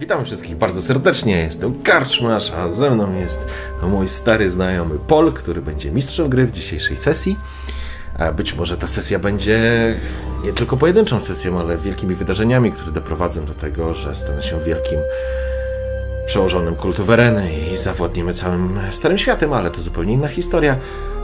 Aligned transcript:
Witam 0.00 0.24
wszystkich 0.24 0.56
bardzo 0.56 0.82
serdecznie. 0.82 1.36
Jestem 1.36 1.82
Karczmasz, 1.82 2.52
a 2.52 2.68
ze 2.68 2.90
mną 2.90 3.20
jest 3.20 3.40
mój 3.82 4.08
stary 4.08 4.50
znajomy 4.50 4.98
Pol, 4.98 5.32
który 5.32 5.62
będzie 5.62 5.90
mistrzem 5.90 6.28
gry 6.28 6.46
w 6.46 6.52
dzisiejszej 6.52 6.96
sesji. 6.96 7.36
A 8.18 8.32
być 8.32 8.54
może 8.54 8.76
ta 8.76 8.86
sesja 8.86 9.18
będzie 9.18 9.60
nie 10.44 10.52
tylko 10.52 10.76
pojedynczą 10.76 11.20
sesją, 11.20 11.60
ale 11.60 11.78
wielkimi 11.78 12.14
wydarzeniami, 12.14 12.72
które 12.72 12.92
doprowadzą 12.92 13.44
do 13.44 13.54
tego, 13.54 13.94
że 13.94 14.14
stanę 14.14 14.42
się 14.42 14.60
wielkim 14.60 14.98
przełożonym 16.26 16.76
kultu 16.76 17.04
Wereny 17.04 17.50
i 17.74 17.78
zawładniemy 17.78 18.34
całym 18.34 18.78
Starym 18.92 19.18
Światem, 19.18 19.52
ale 19.52 19.70
to 19.70 19.82
zupełnie 19.82 20.12
inna 20.12 20.28
historia. 20.28 20.76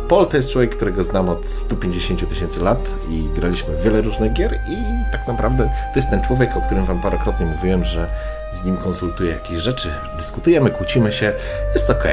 Paul 0.08 0.26
to 0.26 0.36
jest 0.36 0.50
człowiek, 0.50 0.76
którego 0.76 1.04
znam 1.04 1.28
od 1.28 1.48
150 1.48 2.28
tysięcy 2.28 2.60
lat 2.62 2.88
i 3.10 3.28
graliśmy 3.34 3.76
wiele 3.84 4.00
różnych 4.00 4.32
gier 4.32 4.60
i 4.68 4.76
tak 5.12 5.28
naprawdę 5.28 5.70
to 5.92 5.98
jest 5.98 6.10
ten 6.10 6.22
człowiek, 6.22 6.56
o 6.56 6.60
którym 6.60 6.84
wam 6.84 7.00
parokrotnie 7.00 7.46
mówiłem, 7.46 7.84
że 7.84 8.08
z 8.56 8.64
nim 8.64 8.76
konsultuję 8.76 9.30
jakieś 9.30 9.58
rzeczy, 9.58 9.90
dyskutujemy, 10.16 10.70
kłócimy 10.70 11.12
się, 11.12 11.32
jest 11.74 11.90
ok. 11.90 12.04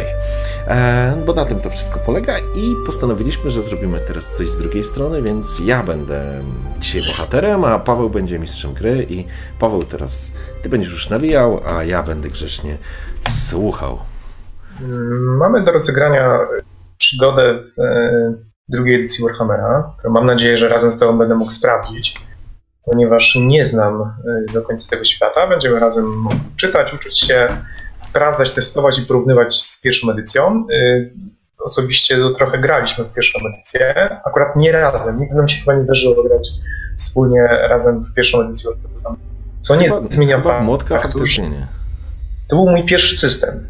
E, 0.68 1.24
bo 1.26 1.34
na 1.34 1.46
tym 1.46 1.60
to 1.60 1.70
wszystko 1.70 2.00
polega 2.00 2.38
i 2.40 2.76
postanowiliśmy, 2.86 3.50
że 3.50 3.62
zrobimy 3.62 4.00
teraz 4.00 4.38
coś 4.38 4.50
z 4.50 4.58
drugiej 4.58 4.84
strony, 4.84 5.22
więc 5.22 5.60
ja 5.60 5.84
będę 5.84 6.44
dzisiaj 6.80 7.02
bohaterem, 7.08 7.66
a 7.66 7.80
Paweł 7.80 8.10
będzie 8.10 8.40
mistrzem 8.40 8.74
gry 8.74 9.06
i 9.10 9.26
Paweł 9.60 9.84
teraz, 9.84 10.32
ty 10.64 10.70
będziesz 10.70 10.92
już 10.92 11.10
nawijał, 11.10 11.62
a 11.66 11.84
ja 11.84 12.04
będę 12.04 12.30
grzecznie 12.30 12.78
słuchał. 13.30 14.00
Mamy 15.40 15.64
do 15.64 15.72
rozegrania 15.72 16.40
przygodę 16.98 17.60
w 17.62 17.82
e, 17.82 18.34
drugiej 18.70 18.96
edycji 18.96 19.26
Warhammera, 19.26 19.96
mam 20.10 20.26
nadzieję, 20.26 20.58
że 20.58 20.70
razem 20.70 20.92
z 20.92 20.98
Tobą 20.98 21.18
będę 21.18 21.36
mógł 21.36 21.52
sprawdzić 21.52 22.16
ponieważ 22.86 23.38
nie 23.42 23.66
znam 23.66 24.02
e, 24.02 24.53
do 24.53 24.62
końca 24.62 24.89
tego 24.89 25.03
świata. 25.03 25.48
Będziemy 25.48 25.80
razem 25.80 26.06
mogli 26.06 26.39
czytać, 26.58 26.94
uczyć 26.94 27.20
się, 27.20 27.48
sprawdzać, 28.09 28.52
testować 28.52 29.00
i 29.00 29.02
porównywać 29.02 29.62
z 29.62 29.81
pierwszą 29.81 30.12
edycją. 30.12 30.67
E, 30.73 31.09
osobiście 31.59 32.17
trochę 32.36 32.58
graliśmy 32.58 33.03
w 33.03 33.14
pierwszą 33.14 33.40
edycję, 33.53 34.09
akurat 34.25 34.56
nie 34.56 34.72
razem. 34.72 35.20
Nigdy 35.20 35.36
nam 35.36 35.48
się 35.48 35.59
chyba 35.59 35.75
nie 35.75 35.84
zdarzyło 35.84 36.23
grać 36.23 36.50
wspólnie 36.98 37.48
razem 37.48 38.03
w 38.03 38.14
pierwszą 38.16 38.42
edycję. 38.42 38.72
Co 39.62 39.75
nie 39.75 39.90
chyba, 39.90 40.02
zmienia 40.09 40.38
chyba 40.38 40.59
w 40.59 40.64
młotka 40.64 41.00
faktycznie 41.00 41.50
nie. 41.50 41.68
To 42.47 42.56
był 42.56 42.70
mój 42.70 42.84
pierwszy 42.84 43.18
system. 43.18 43.68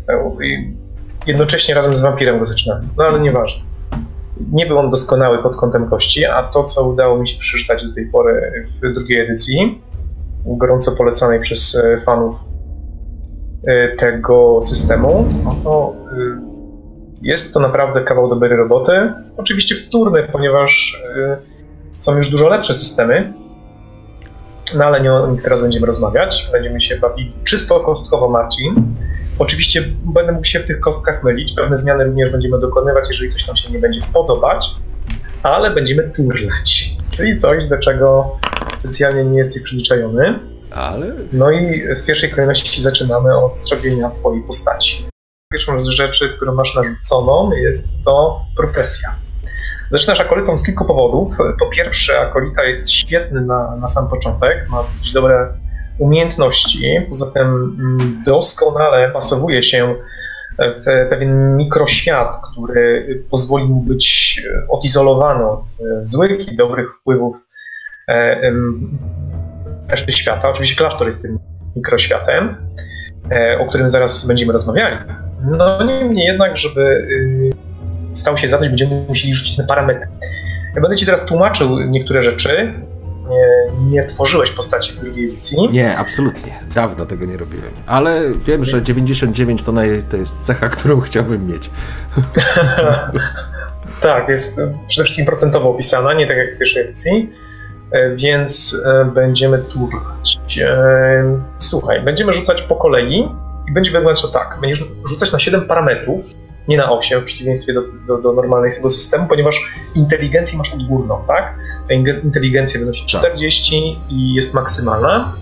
Jednocześnie 1.28 1.76
razem 1.76 1.98
z 1.98 2.02
wampirem 2.02 2.40
go 2.40 2.46
zaczynałem, 2.46 2.90
no 2.98 3.04
ale 3.04 3.20
nieważne 3.20 3.73
nie 4.52 4.66
był 4.66 4.78
on 4.78 4.90
doskonały 4.90 5.44
pod 5.44 5.56
kątem 5.56 5.90
kości, 5.90 6.26
a 6.26 6.44
to, 6.44 6.64
co 6.64 6.90
udało 6.90 7.20
mi 7.20 7.28
się 7.28 7.40
przeczytać 7.40 7.84
do 7.88 7.94
tej 7.94 8.06
pory 8.06 8.64
w 8.66 8.94
drugiej 8.94 9.20
edycji, 9.20 9.82
gorąco 10.46 10.92
polecanej 10.92 11.40
przez 11.40 11.76
e, 11.76 11.98
fanów 11.98 12.40
e, 13.68 13.96
tego 13.96 14.62
systemu, 14.62 15.26
no 15.44 15.56
to 15.64 15.96
e, 16.12 16.54
jest 17.22 17.54
to 17.54 17.60
naprawdę 17.60 18.04
kawał 18.04 18.30
dobrej 18.30 18.58
roboty. 18.58 19.14
Oczywiście 19.38 19.76
wtórny, 19.76 20.24
ponieważ 20.32 21.04
są 21.98 22.18
już 22.18 22.30
dużo 22.30 22.50
lepsze 22.50 22.74
systemy, 22.74 23.34
no 24.76 24.86
ale 24.86 25.02
nie 25.02 25.14
o 25.14 25.28
nich 25.28 25.42
teraz 25.42 25.62
będziemy 25.62 25.86
rozmawiać. 25.86 26.50
Będziemy 26.52 26.82
się 26.82 26.98
bawili 26.98 27.34
czysto 27.44 27.80
kostkowo, 27.80 28.30
Marcin. 28.30 28.96
Oczywiście 29.40 29.84
będę 30.06 30.32
mógł 30.32 30.46
się 30.46 30.60
w 30.60 30.66
tych 30.66 30.80
kostkach 30.80 31.24
mylić, 31.24 31.54
pewne 31.54 31.78
zmiany 31.78 32.04
również 32.04 32.30
będziemy 32.30 32.60
dokonywać, 32.60 33.10
jeżeli 33.10 33.30
coś 33.30 33.48
nam 33.48 33.56
się 33.56 33.72
nie 33.72 33.80
będzie 33.80 34.02
podobać, 34.14 34.70
ale 35.44 35.72
będziemy 35.72 36.10
turlać, 36.10 36.90
czyli 37.12 37.38
coś, 37.38 37.66
do 37.66 37.78
czego 37.78 38.38
specjalnie 38.80 39.24
nie 39.24 39.38
jesteś 39.38 39.64
przyzwyczajony. 39.64 40.40
Ale... 40.72 41.14
No 41.34 41.52
i 41.52 41.82
w 41.96 42.06
pierwszej 42.06 42.30
kolejności 42.30 42.82
zaczynamy 42.82 43.38
od 43.38 43.58
zrobienia 43.58 44.10
twojej 44.10 44.44
postaci. 44.44 45.06
Pierwszą 45.52 45.82
z 45.82 45.86
rzeczy, 45.86 46.30
którą 46.30 46.56
masz 46.56 46.76
narzuconą, 46.76 47.52
jest 47.52 47.88
to 48.06 48.42
profesja. 48.58 49.10
Zaczynasz 49.94 50.20
akolitą 50.20 50.58
z 50.58 50.66
kilku 50.66 50.86
powodów. 50.86 51.38
Po 51.60 51.70
pierwsze, 51.70 52.20
akolita 52.20 52.64
jest 52.64 52.92
świetny 52.92 53.42
na, 53.42 53.76
na 53.76 53.88
sam 53.88 54.10
początek, 54.10 54.70
ma 54.70 54.84
dosyć 54.84 55.14
dobre 55.14 55.48
umiejętności. 56.00 57.06
Poza 57.10 57.32
tym 57.32 57.48
mm, 57.80 58.24
doskonale 58.26 59.12
pasowuje 59.12 59.64
się 59.64 59.96
w 60.60 61.10
pewien 61.10 61.58
mikroświat, 61.58 62.36
który 62.52 63.24
pozwoli 63.30 63.66
mu 63.66 63.82
być 63.82 64.42
odizolowany 64.70 65.50
od 65.50 65.66
złych 66.02 66.48
i 66.48 66.56
dobrych 66.56 66.96
wpływów 66.96 67.36
e, 68.08 68.52
reszty 69.88 70.12
świata. 70.12 70.50
Oczywiście 70.50 70.76
klasztor 70.76 71.08
jest 71.08 71.22
tym 71.22 71.40
mikroświatem, 71.76 72.56
e, 73.32 73.60
o 73.60 73.70
którym 73.70 73.90
zaraz 73.90 74.28
będziemy 74.28 74.54
rozmawiali. 74.54 74.98
No 75.46 75.84
niemniej 75.84 76.26
jednak, 76.26 76.58
żeby 76.58 76.82
y, 76.82 77.63
stał 78.14 78.38
się 78.38 78.48
zadać, 78.48 78.70
będziemy 78.70 79.06
musieli 79.08 79.34
rzucić 79.34 79.58
na 79.58 79.64
parametry. 79.64 80.08
Ja 80.76 80.82
będę 80.82 80.98
Ci 80.98 81.06
teraz 81.06 81.26
tłumaczył 81.26 81.80
niektóre 81.80 82.24
rzeczy, 82.24 82.74
nie, 83.30 83.90
nie 83.90 84.06
tworzyłeś 84.06 84.52
postaci 84.52 84.94
w 84.94 85.00
drugiej 85.00 85.30
edycji. 85.30 85.58
Nie, 85.72 85.98
absolutnie. 85.98 86.60
Dawno 86.76 87.06
tego 87.06 87.26
nie 87.26 87.38
robiłem. 87.38 87.72
Ale 87.86 88.22
wiem, 88.46 88.64
że 88.64 88.82
99 88.82 89.64
to, 89.64 89.72
naj, 89.72 90.04
to 90.12 90.18
jest 90.18 90.34
cecha, 90.44 90.70
którą 90.70 91.00
chciałbym 91.02 91.48
mieć. 91.48 91.70
tak, 94.02 94.30
jest 94.30 94.62
przede 94.88 95.04
wszystkim 95.04 95.26
procentowo 95.26 95.70
opisana, 95.70 96.14
nie 96.14 96.28
tak 96.28 96.38
jak 96.38 96.56
w 96.56 96.58
pierwszej 96.58 96.84
edycji. 96.84 97.34
E, 97.94 98.16
więc 98.16 98.82
e, 98.86 99.06
będziemy 99.06 99.58
turlać. 99.58 100.40
E, 100.62 101.40
słuchaj, 101.58 102.02
będziemy 102.02 102.34
rzucać 102.34 102.62
po 102.62 102.76
kolei 102.76 103.30
i 103.70 103.74
będzie 103.74 103.92
wyglądać 103.92 104.22
to 104.22 104.28
tak. 104.28 104.58
Będziesz 104.62 104.84
rzucać 105.10 105.32
na 105.32 105.40
7 105.40 105.62
parametrów, 105.62 106.22
nie 106.68 106.78
na 106.78 106.92
8, 106.92 107.22
w 107.22 107.24
przeciwieństwie 107.24 107.74
do, 107.74 107.82
do, 108.08 108.18
do 108.18 108.34
normalnego 108.34 108.90
systemu, 108.90 109.28
ponieważ 109.28 109.74
inteligencję 109.96 110.58
masz 110.58 110.74
odgórną, 110.74 111.24
tak? 111.28 111.56
Ta 111.88 111.94
inteligencja 112.24 112.80
wynosi 112.80 113.06
40 113.06 113.96
tak. 113.96 114.12
i 114.12 114.34
jest 114.34 114.54
maksymalna. 114.54 115.36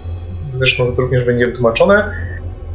Zresztą 0.58 0.96
to 0.96 1.02
również 1.02 1.26
będzie 1.26 1.48
wytłumaczone. 1.48 2.14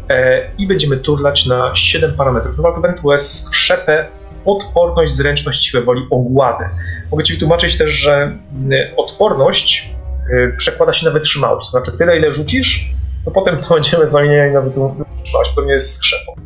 E, 0.08 0.50
I 0.58 0.66
będziemy 0.66 0.96
turlać 0.96 1.46
na 1.46 1.74
7 1.74 2.14
parametrów. 2.14 2.56
No, 2.58 2.72
to 2.72 2.80
będzie 2.80 3.18
skrzepę, 3.18 4.06
odporność, 4.44 5.12
zręczność, 5.12 5.66
siłę 5.66 5.82
woli, 5.82 6.06
ogładę. 6.10 6.68
Mogę 7.10 7.24
Ci 7.24 7.32
wytłumaczyć 7.32 7.78
też, 7.78 7.90
że 7.90 8.14
mm, 8.14 8.40
odporność 8.96 9.90
e, 10.32 10.56
przekłada 10.56 10.92
się 10.92 11.06
na 11.06 11.12
wytrzymałość. 11.12 11.66
To 11.66 11.70
znaczy, 11.70 11.98
tyle 11.98 12.18
ile 12.18 12.32
rzucisz, 12.32 12.94
to 13.24 13.30
potem 13.30 13.60
to 13.60 13.74
będziemy 13.74 14.06
zamieniali 14.06 14.52
na 14.52 14.60
wytrzymałość. 14.60 15.54
To 15.54 15.64
nie 15.64 15.72
jest 15.72 15.94
skrzepą. 15.94 16.36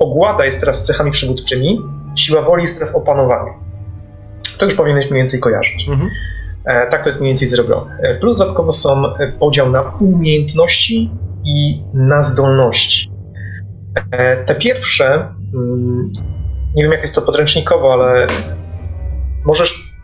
Ogłada 0.00 0.44
jest 0.44 0.60
teraz 0.60 0.82
cechami 0.82 1.10
przywódczymi, 1.10 1.80
siła 2.16 2.42
woli 2.42 2.62
jest 2.62 2.74
teraz 2.74 2.94
opanowaniem. 2.94 3.54
To 4.58 4.64
już 4.64 4.74
powinieneś 4.74 5.10
mniej 5.10 5.22
więcej 5.22 5.40
kojarzyć. 5.40 5.88
Mhm. 5.88 6.10
E, 6.64 6.86
tak 6.86 7.02
to 7.02 7.08
jest 7.08 7.20
mniej 7.20 7.30
więcej 7.30 7.48
zrobione. 7.48 7.98
E, 7.98 8.14
plus 8.14 8.38
dodatkowo 8.38 8.72
są 8.72 9.06
e, 9.06 9.32
podział 9.32 9.70
na 9.70 9.82
umiejętności 10.00 11.10
i 11.44 11.82
na 11.94 12.22
zdolności. 12.22 13.10
Te 14.46 14.54
pierwsze, 14.54 15.34
mm, 15.54 16.12
nie 16.74 16.82
wiem 16.82 16.92
jak 16.92 17.00
jest 17.00 17.14
to 17.14 17.22
podręcznikowo, 17.22 17.92
ale 17.92 18.26
możesz 19.44 19.94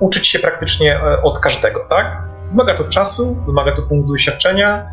uczyć 0.00 0.26
się 0.26 0.38
praktycznie 0.38 1.00
od 1.22 1.38
każdego, 1.38 1.86
tak? 1.90 2.22
Wymaga 2.50 2.74
to 2.74 2.84
czasu, 2.84 3.22
wymaga 3.46 3.72
to 3.72 3.82
punktu 3.82 4.12
doświadczenia 4.12 4.86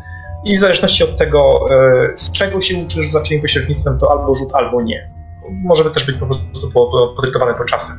i 0.44 0.56
w 0.56 0.58
zależności 0.58 1.04
od 1.04 1.16
tego, 1.16 1.66
z 2.14 2.30
czego 2.30 2.60
się 2.60 2.78
uczysz, 2.78 3.10
za 3.10 3.22
czyim 3.22 3.40
pośrednictwem, 3.40 3.98
to 3.98 4.10
albo 4.10 4.34
rzut, 4.34 4.48
albo 4.54 4.82
nie. 4.82 5.10
Może 5.50 5.90
też 5.90 6.06
być 6.06 6.16
po 6.16 6.26
prostu 6.26 6.70
podyktowane 7.16 7.54
to 7.54 7.64
czasem. 7.64 7.96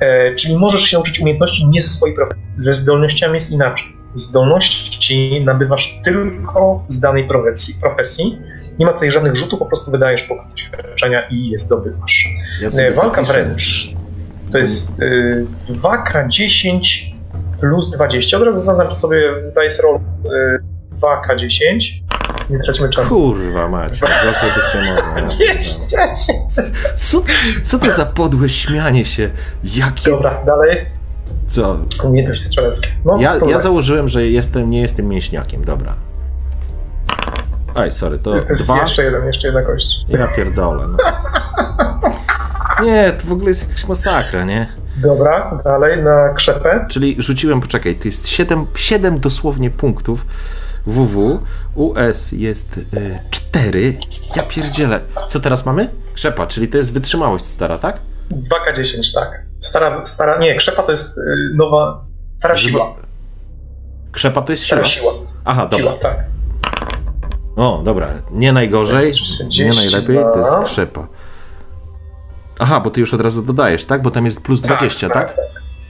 E, 0.00 0.34
czyli 0.34 0.56
możesz 0.56 0.82
się 0.82 0.96
nauczyć 0.96 1.20
umiejętności 1.20 1.66
nie 1.66 1.80
ze 1.80 1.88
swojej 1.88 2.16
profesji. 2.16 2.42
Ze 2.56 2.72
zdolnościami 2.72 3.34
jest 3.34 3.52
inaczej. 3.52 3.96
Zdolności 4.14 5.42
nabywasz 5.44 6.00
tylko 6.04 6.84
z 6.88 7.00
danej 7.00 7.26
profesji. 7.26 7.74
profesji. 7.82 8.38
Nie 8.78 8.86
ma 8.86 8.92
tutaj 8.92 9.12
żadnych 9.12 9.36
rzutów, 9.36 9.58
po 9.58 9.66
prostu 9.66 9.90
wydajesz 9.90 10.22
punkt 10.22 10.50
doświadczenia 10.50 11.28
i 11.30 11.48
je 11.48 11.58
zdobywasz. 11.58 12.28
Ja 12.60 12.68
e, 12.68 12.90
Walka 12.90 13.22
wręcz. 13.22 13.94
To 14.52 14.58
jest 14.58 15.00
y, 15.00 15.46
2K10 15.68 16.80
plus 17.60 17.90
20. 17.90 18.36
Od 18.36 18.42
razu 18.42 18.60
zaznacz 18.60 18.94
sobie 18.94 19.32
dice 19.48 19.82
roll 19.82 20.00
2K10. 21.02 21.80
Nie 22.50 22.58
tracimy 22.58 22.88
czasu. 22.88 23.08
Kurwa 23.14 23.68
mać, 23.68 24.00
gorzej 24.00 24.50
by 24.56 24.72
się 24.72 24.82
mogło. 24.94 25.26
210. 25.26 26.38
Co, 26.96 27.22
co 27.64 27.78
to 27.78 27.92
za 27.92 28.06
podłe 28.06 28.48
śmianie 28.48 29.04
się? 29.04 29.30
Jakie... 29.64 30.10
Dobra, 30.10 30.44
dalej. 30.46 30.86
Co? 31.48 31.78
Umiejętności 32.04 32.44
strzeleckie. 32.44 32.88
No, 33.04 33.18
Ja, 33.20 33.36
ja 33.48 33.58
założyłem, 33.58 34.08
że 34.08 34.26
jestem, 34.26 34.70
nie 34.70 34.80
jestem 34.80 35.08
mięśniakiem, 35.08 35.64
dobra. 35.64 35.94
Aj, 37.74 37.92
sorry, 37.92 38.18
to 38.18 38.30
To 38.40 38.54
dwa. 38.54 38.80
jeszcze 38.80 39.04
jeden, 39.04 39.26
jeszcze 39.26 39.48
jedna 39.48 39.62
kość. 39.62 40.04
Ja 40.08 40.26
pierdolę. 40.36 40.84
No. 40.88 40.96
Nie, 42.84 43.12
to 43.12 43.26
w 43.26 43.32
ogóle 43.32 43.48
jest 43.48 43.62
jakaś 43.68 43.88
masakra, 43.88 44.44
nie? 44.44 44.66
Dobra, 44.96 45.58
dalej 45.64 46.02
na 46.02 46.34
krzepę. 46.34 46.86
Czyli 46.90 47.16
rzuciłem, 47.18 47.60
poczekaj, 47.60 47.94
to 47.94 48.08
jest 48.08 48.28
7, 48.28 48.66
7 48.74 49.20
dosłownie 49.20 49.70
punktów 49.70 50.26
WW, 50.86 51.38
US 51.74 52.32
jest 52.32 52.78
y, 52.78 53.18
4. 53.30 53.96
Ja 54.36 54.42
pierdzielę. 54.42 55.00
Co 55.28 55.40
teraz 55.40 55.66
mamy? 55.66 55.88
Krzepa, 56.14 56.46
czyli 56.46 56.68
to 56.68 56.76
jest 56.78 56.92
wytrzymałość 56.92 57.44
stara, 57.44 57.78
tak? 57.78 58.00
2K10, 58.30 59.14
tak. 59.14 59.42
Stara, 59.60 60.06
stara, 60.06 60.38
nie, 60.38 60.54
krzepa 60.54 60.82
to 60.82 60.90
jest 60.90 61.18
y, 61.18 61.22
nowa, 61.54 62.04
stara 62.38 62.56
siła. 62.56 62.94
Krzepa 64.12 64.42
to 64.42 64.52
jest 64.52 64.64
Stara 64.64 64.84
siła. 64.84 65.12
siła. 65.12 65.26
Aha, 65.44 65.68
Siła, 65.76 65.92
dobra. 65.92 66.10
tak. 66.10 66.24
O, 67.56 67.82
dobra. 67.84 68.08
Nie 68.30 68.52
najgorzej, 68.52 69.06
nie 69.40 69.48
30, 69.50 69.76
najlepiej, 69.76 70.16
to 70.16 70.38
jest 70.38 70.52
krzepa. 70.64 71.08
Aha, 72.58 72.80
bo 72.80 72.90
ty 72.90 73.00
już 73.00 73.14
od 73.14 73.20
razu 73.20 73.42
dodajesz, 73.42 73.84
tak? 73.84 74.02
Bo 74.02 74.10
tam 74.10 74.24
jest 74.26 74.42
plus 74.42 74.60
20, 74.60 75.08
tak? 75.10 75.36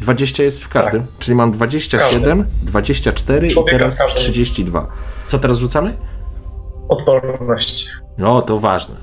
20 0.01 0.43
jest 0.43 0.65
w 0.65 0.69
każdym. 0.69 1.07
Czyli 1.19 1.35
mam 1.35 1.53
27, 1.53 2.47
24 2.63 3.47
i 3.47 3.51
Człowieka 3.51 3.79
teraz 3.79 3.95
w 3.95 3.99
każdym. 3.99 4.17
32. 4.23 4.87
Co 5.27 5.39
teraz 5.39 5.59
rzucamy? 5.59 5.97
Odporność. 6.89 7.89
No, 8.19 8.43
to 8.43 8.59
ważne. 8.59 8.97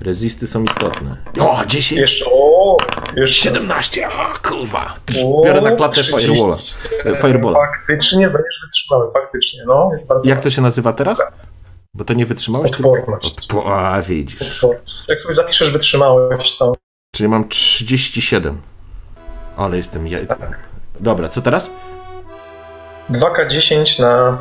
Rezisty 0.00 0.46
są 0.46 0.64
istotne. 0.64 1.16
O, 1.40 1.62
10, 1.66 2.00
Jeszcze, 2.00 2.24
o, 2.32 2.76
jeszcze. 3.16 3.42
17, 3.50 4.06
a 4.08 4.32
kurwa. 4.48 4.94
O, 5.24 5.42
Biorę 5.44 5.60
na 5.60 5.70
klatę 5.76 6.02
30. 6.02 6.20
firewalla. 6.28 6.58
Firebola. 7.20 7.58
Faktycznie 7.58 8.26
będziesz 8.30 8.60
wytrzymały, 8.64 9.12
faktycznie, 9.12 9.60
no, 9.66 9.88
jest 9.90 10.08
bardzo 10.08 10.28
Jak 10.28 10.40
to 10.40 10.50
się 10.50 10.62
nazywa 10.62 10.92
teraz? 10.92 11.22
Bo 11.94 12.04
to 12.04 12.14
nie 12.14 12.26
wytrzymałeś? 12.26 12.70
tylko- 12.70 12.90
Odporność. 12.92 13.34
Odpo- 13.48 13.72
a, 13.72 14.02
widzisz. 14.02 14.42
Odporność. 14.54 14.92
Jak 15.08 15.20
sobie 15.20 15.34
zapiszesz 15.34 15.70
wytrzymałość, 15.70 16.58
to 16.58 16.74
Czyli 17.14 17.28
mam 17.28 17.48
37. 17.48 18.60
Ale 19.56 19.76
jestem. 19.76 20.08
Ja... 20.08 20.18
Dobra, 21.00 21.28
co 21.28 21.42
teraz? 21.42 21.70
2K10 23.10 24.00
na 24.00 24.38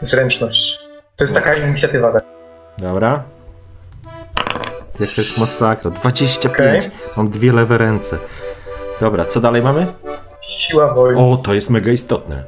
zręczność. 0.00 0.78
To 1.16 1.24
jest 1.24 1.34
taka 1.34 1.54
inicjatywa. 1.54 2.12
tak. 2.12 2.24
Dobra. 2.78 3.22
Jakaś 5.00 5.38
masakra. 5.38 5.90
25. 5.90 6.54
Okej. 6.54 6.90
Mam 7.16 7.30
dwie 7.30 7.52
lewe 7.52 7.78
ręce. 7.78 8.18
Dobra, 9.00 9.24
co 9.24 9.40
dalej 9.40 9.62
mamy? 9.62 9.86
Siła 10.40 10.94
woli. 10.94 11.16
O, 11.18 11.36
to 11.36 11.54
jest 11.54 11.70
mega 11.70 11.92
istotne. 11.92 12.44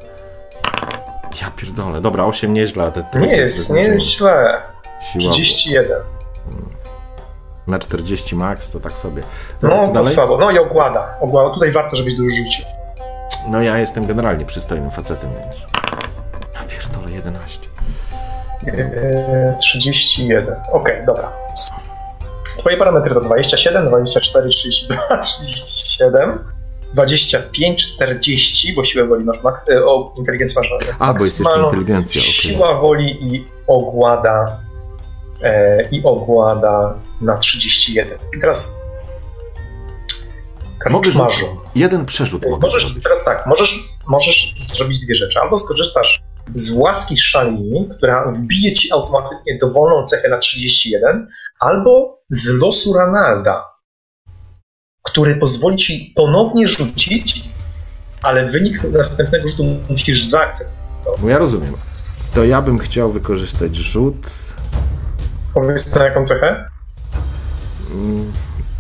Ja 1.43 1.51
pierdolę. 1.57 2.01
Dobra, 2.01 2.25
8 2.25 2.55
nieźle, 2.55 2.93
te 2.93 3.21
nie 3.21 3.37
jest, 3.37 3.71
nie 3.71 3.83
jest 3.83 4.07
źle. 4.07 4.63
Siła 5.13 5.33
31. 5.33 5.99
na 7.69 7.79
40 7.79 8.37
max, 8.37 8.71
to 8.71 8.81
tak 8.81 8.93
sobie. 8.93 9.23
Dobra, 9.63 9.77
No, 9.77 9.87
to 9.87 9.93
dalej? 9.93 10.15
słabo. 10.15 10.39
No 10.39 10.51
i 10.51 10.59
ogłada. 10.59 11.17
ogłada. 11.21 11.55
Tutaj 11.55 11.73
warto, 11.73 11.97
żebyś 11.97 12.15
dużo 12.15 12.37
rzucił. 12.37 12.65
No 13.49 13.63
ja 13.63 13.79
jestem 13.79 14.07
generalnie 14.07 14.45
przystojnym 14.45 14.91
facetem, 14.91 15.31
więc... 15.45 15.57
Ja 16.55 16.61
pierdolę, 16.69 17.11
11. 17.13 17.69
Eee, 18.67 19.59
31. 19.61 20.55
Okej, 20.73 21.07
dobra. 21.07 21.33
Twoje 22.59 22.77
parametry 22.77 23.15
to 23.15 23.21
27, 23.21 23.87
24, 23.87 24.49
32, 24.49 25.19
37, 25.19 26.39
25, 26.95 27.95
40, 27.95 28.75
bo 28.75 28.85
siłę 28.85 29.07
woli 29.07 29.25
masz 29.25 29.39
maks- 29.39 29.73
e, 29.73 29.85
o 29.85 30.15
inteligencję 30.17 30.61
masz 30.61 30.73
A, 30.99 31.15
bo 31.15 31.25
jest 31.25 31.39
jeszcze 31.39 31.43
maksymalną, 31.43 31.67
inteligencja, 31.67 32.21
okej. 32.21 32.33
Siła 32.33 32.75
woli 32.81 33.35
i 33.35 33.47
ogłada 33.67 34.59
i 35.91 36.03
ogłada 36.05 36.99
na 37.21 37.37
31. 37.37 38.19
I 38.37 38.41
teraz 38.41 38.83
karczmarzu. 40.79 41.47
Jeden 41.75 42.07
przerzut 42.07 42.47
mogę 42.51 42.67
Możesz, 42.67 42.95
teraz 43.03 43.25
tak, 43.25 43.47
możesz, 43.47 43.79
możesz 44.07 44.55
zrobić 44.77 45.01
dwie 45.01 45.15
rzeczy. 45.15 45.39
Albo 45.41 45.59
skorzystasz 45.59 46.23
z 46.55 46.71
łaski 46.71 47.19
szali, 47.19 47.89
która 47.97 48.31
wbije 48.31 48.73
ci 48.73 48.93
automatycznie 48.93 49.59
dowolną 49.61 50.07
cechę 50.07 50.29
na 50.29 50.39
31, 50.39 51.29
albo 51.61 52.19
z 52.31 52.49
losu 52.49 52.93
Ranalda, 52.93 53.65
który 55.03 55.37
pozwoli 55.37 55.77
ci 55.77 56.13
ponownie 56.17 56.69
rzucić, 56.69 57.45
ale 58.23 58.47
wynik 58.47 58.83
następnego 58.85 59.49
rzutu 59.49 59.65
musisz 59.91 60.25
zaakceptować. 60.25 61.21
No 61.23 61.29
ja 61.29 61.39
rozumiem. 61.39 61.75
To 62.35 62.45
ja 62.45 62.63
bym 62.63 62.79
chciał 62.79 63.11
wykorzystać 63.11 63.77
rzut. 63.77 64.17
Powiedz 65.61 65.95
na 65.95 66.05
jaką 66.05 66.25
cechę? 66.25 66.65
Mm, 67.95 68.33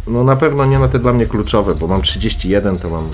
No 0.06 0.24
na 0.24 0.36
pewno 0.36 0.66
nie 0.66 0.78
na 0.78 0.88
te 0.88 0.98
dla 0.98 1.12
mnie 1.12 1.26
kluczowe, 1.26 1.74
bo 1.74 1.86
mam 1.86 2.02
31, 2.02 2.78
to 2.78 2.90
mam 2.90 3.08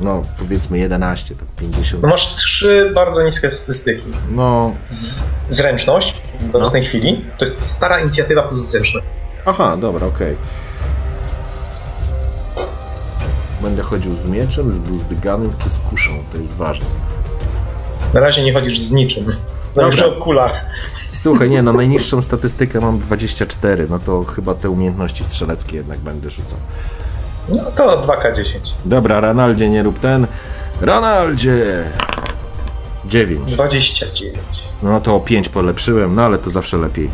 no 0.00 0.22
powiedzmy 0.38 0.78
11, 0.78 1.34
to 1.34 1.44
50. 1.56 2.02
No 2.02 2.08
masz 2.08 2.36
trzy 2.36 2.90
bardzo 2.94 3.22
niskie 3.22 3.50
statystyki. 3.50 4.02
No, 4.30 4.74
Z, 4.88 5.22
zręczność 5.48 6.22
w 6.52 6.56
obecnej 6.56 6.84
chwili 6.84 7.24
to 7.38 7.44
jest 7.44 7.62
stara 7.64 7.98
inicjatywa 8.00 8.42
plus 8.42 8.58
zręczność. 8.70 9.06
aha, 9.46 9.76
dobra, 9.76 10.06
okej. 10.06 10.36
Będę 13.62 13.82
chodził 13.82 14.16
z 14.16 14.26
mieczem, 14.26 14.72
z 14.72 14.78
buzdyganem 14.78 15.52
czy 15.62 15.70
z 15.70 15.78
kuszą, 15.78 16.10
to 16.32 16.38
jest 16.38 16.54
ważne. 16.54 16.86
Na 18.14 18.20
razie 18.20 18.44
nie 18.44 18.52
chodzisz 18.52 18.78
z 18.78 18.92
niczym. 18.92 19.36
Dobra. 19.74 20.06
o 20.06 20.12
kulach. 20.12 20.64
Słuchaj, 21.08 21.50
nie, 21.50 21.62
na 21.62 21.72
najniższą 21.72 22.22
statystykę 22.22 22.80
mam 22.80 22.98
24, 22.98 23.86
no 23.90 23.98
to 23.98 24.24
chyba 24.24 24.54
te 24.54 24.70
umiejętności 24.70 25.24
strzeleckie 25.24 25.76
jednak 25.76 25.98
będę 25.98 26.30
rzucał. 26.30 26.58
No 27.48 27.64
to 27.76 28.02
2K10. 28.02 28.58
Dobra, 28.84 29.20
Ranaldzie, 29.20 29.70
nie 29.70 29.82
rób 29.82 29.98
ten. 29.98 30.26
Ranaldzie! 30.80 31.84
9. 33.04 33.52
29. 33.52 34.38
No 34.82 35.00
to 35.00 35.16
o 35.16 35.20
5 35.20 35.48
polepszyłem, 35.48 36.14
no 36.14 36.22
ale 36.22 36.38
to 36.38 36.50
zawsze 36.50 36.76
lepiej 36.76 37.10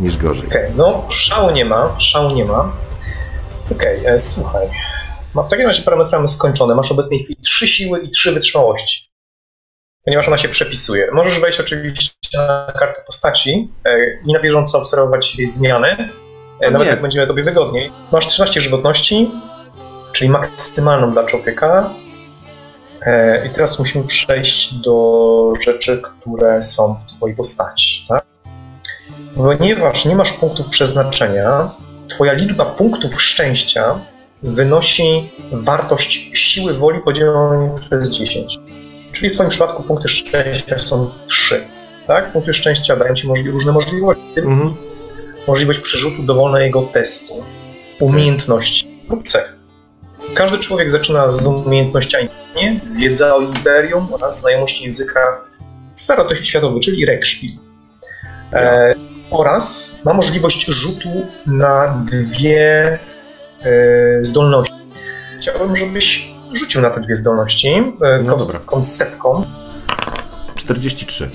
niż 0.00 0.16
gorzej. 0.16 0.48
Okej, 0.48 0.70
no 0.76 1.06
szału 1.08 1.50
nie 1.50 1.64
ma, 1.64 1.94
szału 1.98 2.30
nie 2.30 2.44
ma. 2.44 2.72
Okej, 3.72 4.06
e, 4.06 4.18
słuchaj. 4.18 4.66
Ma 5.34 5.42
w 5.42 5.48
takim 5.48 5.66
razie 5.66 5.82
parametry 5.82 6.12
mamy 6.12 6.28
skończone. 6.28 6.74
Masz 6.74 6.88
w 6.88 6.92
obecnej 6.92 7.18
chwili 7.18 7.36
3 7.42 7.68
siły 7.68 8.00
i 8.00 8.10
3 8.10 8.32
wytrzymałości. 8.32 9.09
Ponieważ 10.04 10.28
ona 10.28 10.38
się 10.38 10.48
przepisuje. 10.48 11.08
Możesz 11.12 11.40
wejść 11.40 11.60
oczywiście 11.60 12.12
na 12.38 12.72
kartę 12.78 13.02
postaci 13.06 13.68
e, 13.84 14.20
i 14.26 14.32
na 14.32 14.40
bieżąco 14.40 14.78
obserwować 14.78 15.36
jej 15.36 15.46
zmiany. 15.46 16.08
A 16.66 16.70
nawet 16.70 16.86
nie. 16.86 16.90
jak 16.90 17.02
będzie 17.02 17.26
tobie 17.26 17.42
wygodniej. 17.42 17.92
Masz 18.12 18.26
13 18.26 18.60
żywotności, 18.60 19.30
czyli 20.12 20.30
maksymalną 20.30 21.12
dla 21.12 21.24
człowieka. 21.24 21.94
E, 23.02 23.46
I 23.46 23.50
teraz 23.50 23.78
musimy 23.78 24.04
przejść 24.04 24.74
do 24.74 25.52
rzeczy, 25.60 26.02
które 26.02 26.62
są 26.62 26.94
w 26.94 27.16
twojej 27.16 27.36
postaci. 27.36 28.04
Tak? 28.08 28.24
Ponieważ 29.36 30.04
nie 30.04 30.16
masz 30.16 30.32
punktów 30.32 30.68
przeznaczenia, 30.68 31.70
twoja 32.08 32.32
liczba 32.32 32.64
punktów 32.64 33.22
szczęścia 33.22 34.00
wynosi 34.42 35.32
wartość 35.52 36.30
siły 36.34 36.74
woli 36.74 37.00
podzielonej 37.00 37.70
przez 37.74 38.10
10. 38.10 38.58
Czyli 39.20 39.30
w 39.30 39.34
twoim 39.34 39.50
przypadku 39.50 39.82
punkty 39.82 40.08
szczęścia 40.08 40.78
są 40.78 41.10
3. 41.26 41.66
Tak? 42.06 42.32
Punkty 42.32 42.52
szczęścia 42.52 42.96
dają 42.96 43.14
ci 43.14 43.28
możli- 43.28 43.50
różne 43.50 43.72
możliwości. 43.72 44.22
Mhm. 44.36 44.74
możliwość 45.46 45.78
przerzutu 45.78 46.22
dowolnego 46.22 46.82
testu, 46.82 47.34
umiejętności 48.00 49.00
lub 49.10 49.28
cech. 49.28 49.56
Każdy 50.34 50.58
człowiek 50.58 50.90
zaczyna 50.90 51.30
z 51.30 51.46
umiejętnościami 51.46 52.28
wiedza 52.92 53.36
o 53.36 53.40
imperium 53.40 54.08
oraz 54.14 54.40
znajomość 54.40 54.82
języka 54.82 55.20
staroświatowy, 55.94 56.80
czyli 56.80 57.06
rekszpil. 57.06 57.50
E, 58.52 58.94
oraz 59.30 59.98
ma 60.04 60.14
możliwość 60.14 60.66
rzutu 60.66 61.26
na 61.46 62.04
dwie 62.10 62.98
e, 63.62 64.22
zdolności. 64.22 64.74
Chciałbym, 65.40 65.76
żebyś 65.76 66.29
rzucił 66.52 66.80
na 66.80 66.90
te 66.90 67.00
dwie 67.00 67.16
zdolności 67.16 67.68
e, 68.02 68.22
No 68.24 68.32
kostką 68.32 68.82
setką. 68.82 69.44
43. 70.56 71.30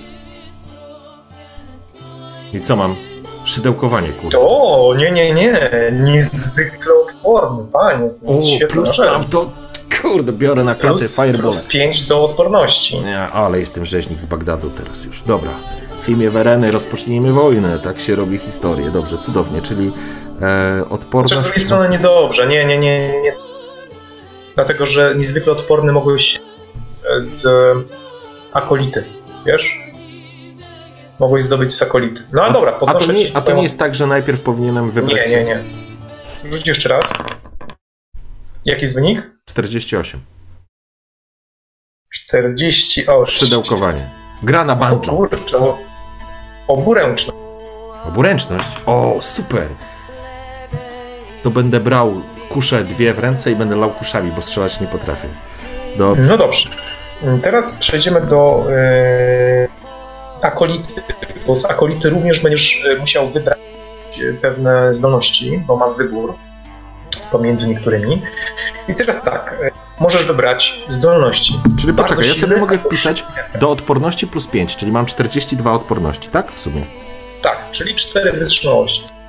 I 2.54 2.62
co 2.62 2.76
mam? 2.76 2.96
Szydełkowanie, 3.44 4.10
kurde. 4.10 4.38
O, 4.40 4.94
nie, 4.98 5.12
nie, 5.12 5.34
nie. 5.34 5.54
Niezwykle 5.92 6.94
odporny, 7.06 7.64
panie. 7.74 8.10
To 8.10 8.26
jest 8.34 8.64
O, 8.64 8.68
plus 8.68 8.98
tam 8.98 9.24
to, 9.24 9.50
kurde, 10.02 10.32
biorę 10.32 10.64
na 10.64 10.76
klatę 10.76 11.08
Fireball. 11.16 11.42
plus 11.42 11.68
5 11.68 12.04
do 12.04 12.24
odporności. 12.24 13.00
Nie, 13.00 13.20
ale 13.20 13.60
jestem 13.60 13.86
rzeźnik 13.86 14.22
z 14.22 14.26
Bagdadu 14.26 14.70
teraz 14.70 15.06
już. 15.06 15.24
Dobra. 15.24 15.52
W 16.04 16.10
imię 16.10 16.30
Wereny 16.32 16.72
rozpocznijmy 16.72 17.32
wojnę. 17.34 17.80
Tak 17.80 18.00
się 18.00 18.16
robi 18.16 18.38
historię. 18.38 18.92
Dobrze, 18.92 19.18
cudownie. 19.18 19.62
Czyli 19.62 19.88
e, 19.88 19.92
Chociaż 20.80 20.92
odporność... 20.94 21.36
z 21.36 21.42
drugiej 21.44 21.66
strony 21.66 21.90
niedobrze. 21.90 22.48
Nie, 22.48 22.66
nie, 22.66 22.78
nie, 22.78 23.22
nie. 23.22 23.34
Dlatego, 24.56 24.86
że 24.86 25.14
niezwykle 25.18 25.52
odporny 25.54 25.92
mogłeś 25.92 26.40
z 27.18 27.48
akolity, 28.54 29.06
wiesz? 29.46 29.80
Mogłeś 31.20 31.44
zdobyć 31.44 31.72
z 31.74 31.82
akolity. 31.82 32.24
No 32.32 32.44
ale 32.44 32.54
dobra, 32.54 32.72
a, 32.72 32.76
podnoszę 32.80 33.08
to 33.08 33.14
nie, 33.14 33.32
a 33.34 33.42
to 33.42 33.54
nie 33.54 33.64
jest 33.64 33.80
tak, 33.80 33.96
że 33.96 34.08
najpierw 34.08 34.42
powinienem 34.42 34.92
wybrać... 34.92 35.30
Nie, 35.30 35.44
nie, 35.44 35.44
nie. 35.44 35.64
Rzuć 36.52 36.68
jeszcze 36.68 36.90
raz. 36.90 37.14
Jaki 38.66 38.82
jest 38.82 38.96
wynik? 38.96 39.32
48. 39.46 40.22
48. 42.14 43.26
Szydełkowanie. 43.28 44.10
Gra 44.44 44.66
na 44.66 44.74
O 44.74 44.76
banjo. 44.76 45.00
kurczę. 45.00 45.58
o- 45.58 45.78
Oburęczne. 46.68 47.34
Oburęczność. 48.06 48.68
O, 48.86 49.18
super. 49.22 49.68
To 51.44 51.50
będę 51.52 51.80
brał 51.80 52.22
kuszę 52.56 52.84
dwie 52.84 53.14
w 53.14 53.20
ręce 53.20 53.52
i 53.52 53.56
będę 53.56 53.76
lał 53.76 53.92
kuszami, 53.92 54.32
bo 54.32 54.42
strzelać 54.42 54.80
nie 54.80 54.88
potrafię. 54.88 55.28
Dobrze. 55.98 56.22
No 56.22 56.38
dobrze. 56.38 56.70
Teraz 57.42 57.78
przejdziemy 57.78 58.22
do 58.22 58.66
e, 58.72 59.68
akolity, 60.42 61.02
bo 61.48 61.56
z 61.56 61.66
akolity 61.66 62.10
również 62.10 62.40
będziesz 62.40 62.86
e, 62.86 62.96
musiał 62.96 63.28
wybrać 63.28 63.58
e, 64.30 64.34
pewne 64.34 64.94
zdolności, 64.94 65.64
bo 65.68 65.76
masz 65.76 65.98
wybór 65.98 66.36
pomiędzy 67.32 67.68
niektórymi. 67.68 68.22
I 68.90 68.96
teraz 68.96 69.22
tak, 69.24 69.56
możesz 70.00 70.26
wybrać 70.26 70.84
zdolności. 70.88 71.60
Czyli 71.80 71.94
Bardzo 71.94 72.14
poczekaj, 72.14 72.36
ja 72.36 72.42
sobie 72.42 72.58
mogę 72.58 72.78
wpisać 72.78 73.26
do 73.60 73.70
odporności 73.70 74.28
plus 74.28 74.48
5, 74.48 74.76
czyli 74.76 74.92
mam 74.92 75.06
42 75.06 75.74
odporności, 75.74 76.30
tak? 76.30 76.52
W 76.52 76.60
sumie. 76.60 76.86
Tak, 77.42 77.58
czyli 77.72 77.96
cztery 77.96 78.32
wytrzymałości. 78.32 79.25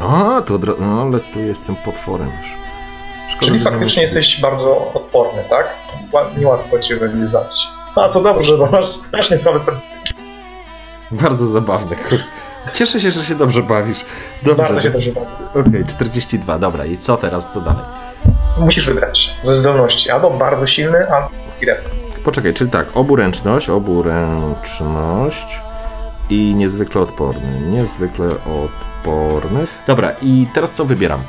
A, 0.00 0.42
to 0.42 0.54
od... 0.54 0.80
no, 0.80 1.02
ale 1.02 1.20
tu 1.20 1.40
jestem 1.40 1.76
potworem 1.76 2.28
już. 2.42 2.50
Szkoda, 3.32 3.46
Czyli 3.46 3.60
faktycznie 3.60 4.02
jesteś 4.02 4.40
bardzo 4.40 4.92
odporny, 4.94 5.44
tak? 5.50 5.74
Ła- 6.12 6.38
Niełatwo 6.38 6.78
cię 6.78 6.96
będzie 6.96 7.28
zabić. 7.28 7.68
A 7.96 8.08
to 8.08 8.20
dobrze, 8.22 8.58
bo 8.58 8.66
masz 8.66 8.86
strasznie 8.86 9.38
słabe 9.38 9.58
statystyki. 9.60 10.14
Bardzo 11.10 11.46
zabawne. 11.46 11.96
Cieszę 12.74 13.00
się, 13.00 13.10
że 13.10 13.22
się 13.24 13.34
dobrze 13.34 13.62
bawisz. 13.62 14.04
Dobrze. 14.42 14.62
Bardzo 14.62 14.80
się 14.80 14.90
dobrze 14.90 15.10
bawi. 15.12 15.26
Okej, 15.68 15.84
42, 15.86 16.58
dobra. 16.58 16.84
I 16.84 16.98
co 16.98 17.16
teraz, 17.16 17.52
co 17.52 17.60
dalej? 17.60 17.84
Musisz 18.58 18.86
wybrać 18.86 19.34
ze 19.42 19.56
zdolności 19.56 20.10
albo 20.10 20.30
bardzo 20.30 20.66
silny, 20.66 21.10
albo 21.12 21.28
chwilę. 21.56 21.76
Poczekaj, 22.24 22.54
czyli 22.54 22.70
tak, 22.70 22.86
oburęczność, 22.94 23.68
oburęczność 23.70 25.60
i 26.30 26.54
niezwykle 26.54 27.00
odporny. 27.00 27.60
Niezwykle 27.60 28.26
odporny. 28.44 29.66
Dobra, 29.86 30.10
i 30.22 30.46
teraz 30.54 30.72
co 30.72 30.84
wybieram? 30.84 31.22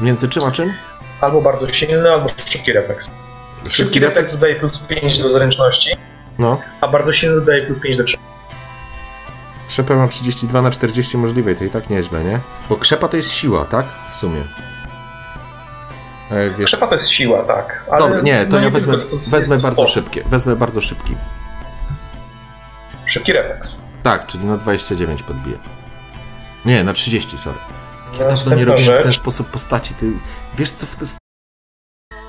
Między 0.00 0.28
czym 0.28 0.44
a 0.44 0.50
czym? 0.50 0.72
Albo 1.20 1.42
bardzo 1.42 1.68
silny, 1.68 2.12
albo 2.12 2.26
szybki 2.46 2.72
refleks. 2.72 3.10
Szybki 3.68 4.00
refleks 4.00 4.32
dodaje 4.34 4.54
plus 4.54 4.78
5 4.78 5.18
do 5.18 5.28
zręczności, 5.28 5.90
No. 6.38 6.60
a 6.80 6.88
bardzo 6.88 7.12
silny 7.12 7.40
dodaje 7.40 7.62
plus 7.62 7.80
5 7.80 7.96
do 7.96 8.04
krzyku. 8.04 8.22
Krzepę 9.68 9.94
mam 9.96 10.08
32 10.08 10.62
na 10.62 10.70
40 10.70 11.18
możliwej, 11.18 11.56
to 11.56 11.64
i 11.64 11.70
tak 11.70 11.90
nieźle, 11.90 12.24
nie? 12.24 12.40
Bo 12.68 12.76
krzepa 12.76 13.08
to 13.08 13.16
jest 13.16 13.30
siła, 13.30 13.64
tak? 13.64 13.86
W 14.12 14.16
sumie. 14.16 14.40
E, 16.30 16.50
wiesz, 16.50 16.66
Krzepa 16.66 16.86
to 16.86 16.94
jest 16.94 17.08
siła, 17.08 17.42
tak. 17.42 17.84
Ale 17.90 17.98
Dobra, 18.00 18.20
nie, 18.20 18.46
to 18.46 18.56
no 18.56 18.62
ja 18.62 18.70
wezmę, 18.70 18.92
wezmę 19.30 19.56
bardzo 19.56 19.72
sport. 19.72 19.90
szybkie. 19.90 20.24
Wezmę 20.26 20.56
bardzo 20.56 20.80
szybki. 20.80 21.14
Szybki 23.12 23.32
refleks. 23.32 23.82
Tak, 24.02 24.26
czyli 24.26 24.44
na 24.44 24.56
29 24.56 25.22
podbiję. 25.22 25.58
Nie, 26.64 26.84
na 26.84 26.92
30, 26.92 27.38
sorry. 27.38 27.58
Ja 28.12 28.18
to 28.18 28.24
nie 28.24 28.30
Następna 28.30 28.64
robię 28.64 28.82
w 28.82 28.86
ten 28.86 29.12
rzecz. 29.12 29.20
sposób 29.20 29.50
postaci. 29.50 29.94
Ty 29.94 30.12
wiesz 30.54 30.70
co 30.70 30.86
w 30.86 30.96
te... 30.96 31.04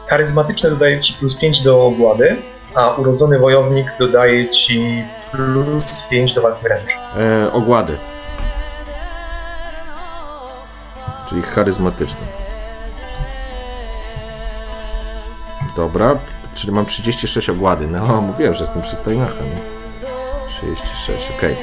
Charyzmatyczny 0.08 0.70
dodaje 0.70 1.02
ci 1.02 1.14
plus 1.14 1.36
5 1.40 1.62
do 1.62 1.86
ogłady, 1.86 2.38
a 2.76 2.90
urodzony 2.96 3.40
wojownik 3.40 3.88
dodaje 4.00 4.50
ci 4.50 5.04
plus 5.32 6.08
5 6.12 6.34
do 6.34 6.42
walki 6.42 6.64
wręcz. 6.64 6.92
E, 7.18 7.54
ogłady. 7.54 7.98
Czyli 11.30 11.42
charyzmatyczny. 11.42 12.22
Dobra, 15.76 16.16
czyli 16.56 16.74
mam 16.74 16.86
36 16.86 17.50
ogłady. 17.50 17.88
No, 17.88 18.22
mówiłem, 18.32 18.54
że 18.54 18.64
jestem 18.64 18.82
przystojnachem. 18.82 19.48
Nie? 20.70 20.76
36, 20.76 21.32
okej. 21.38 21.58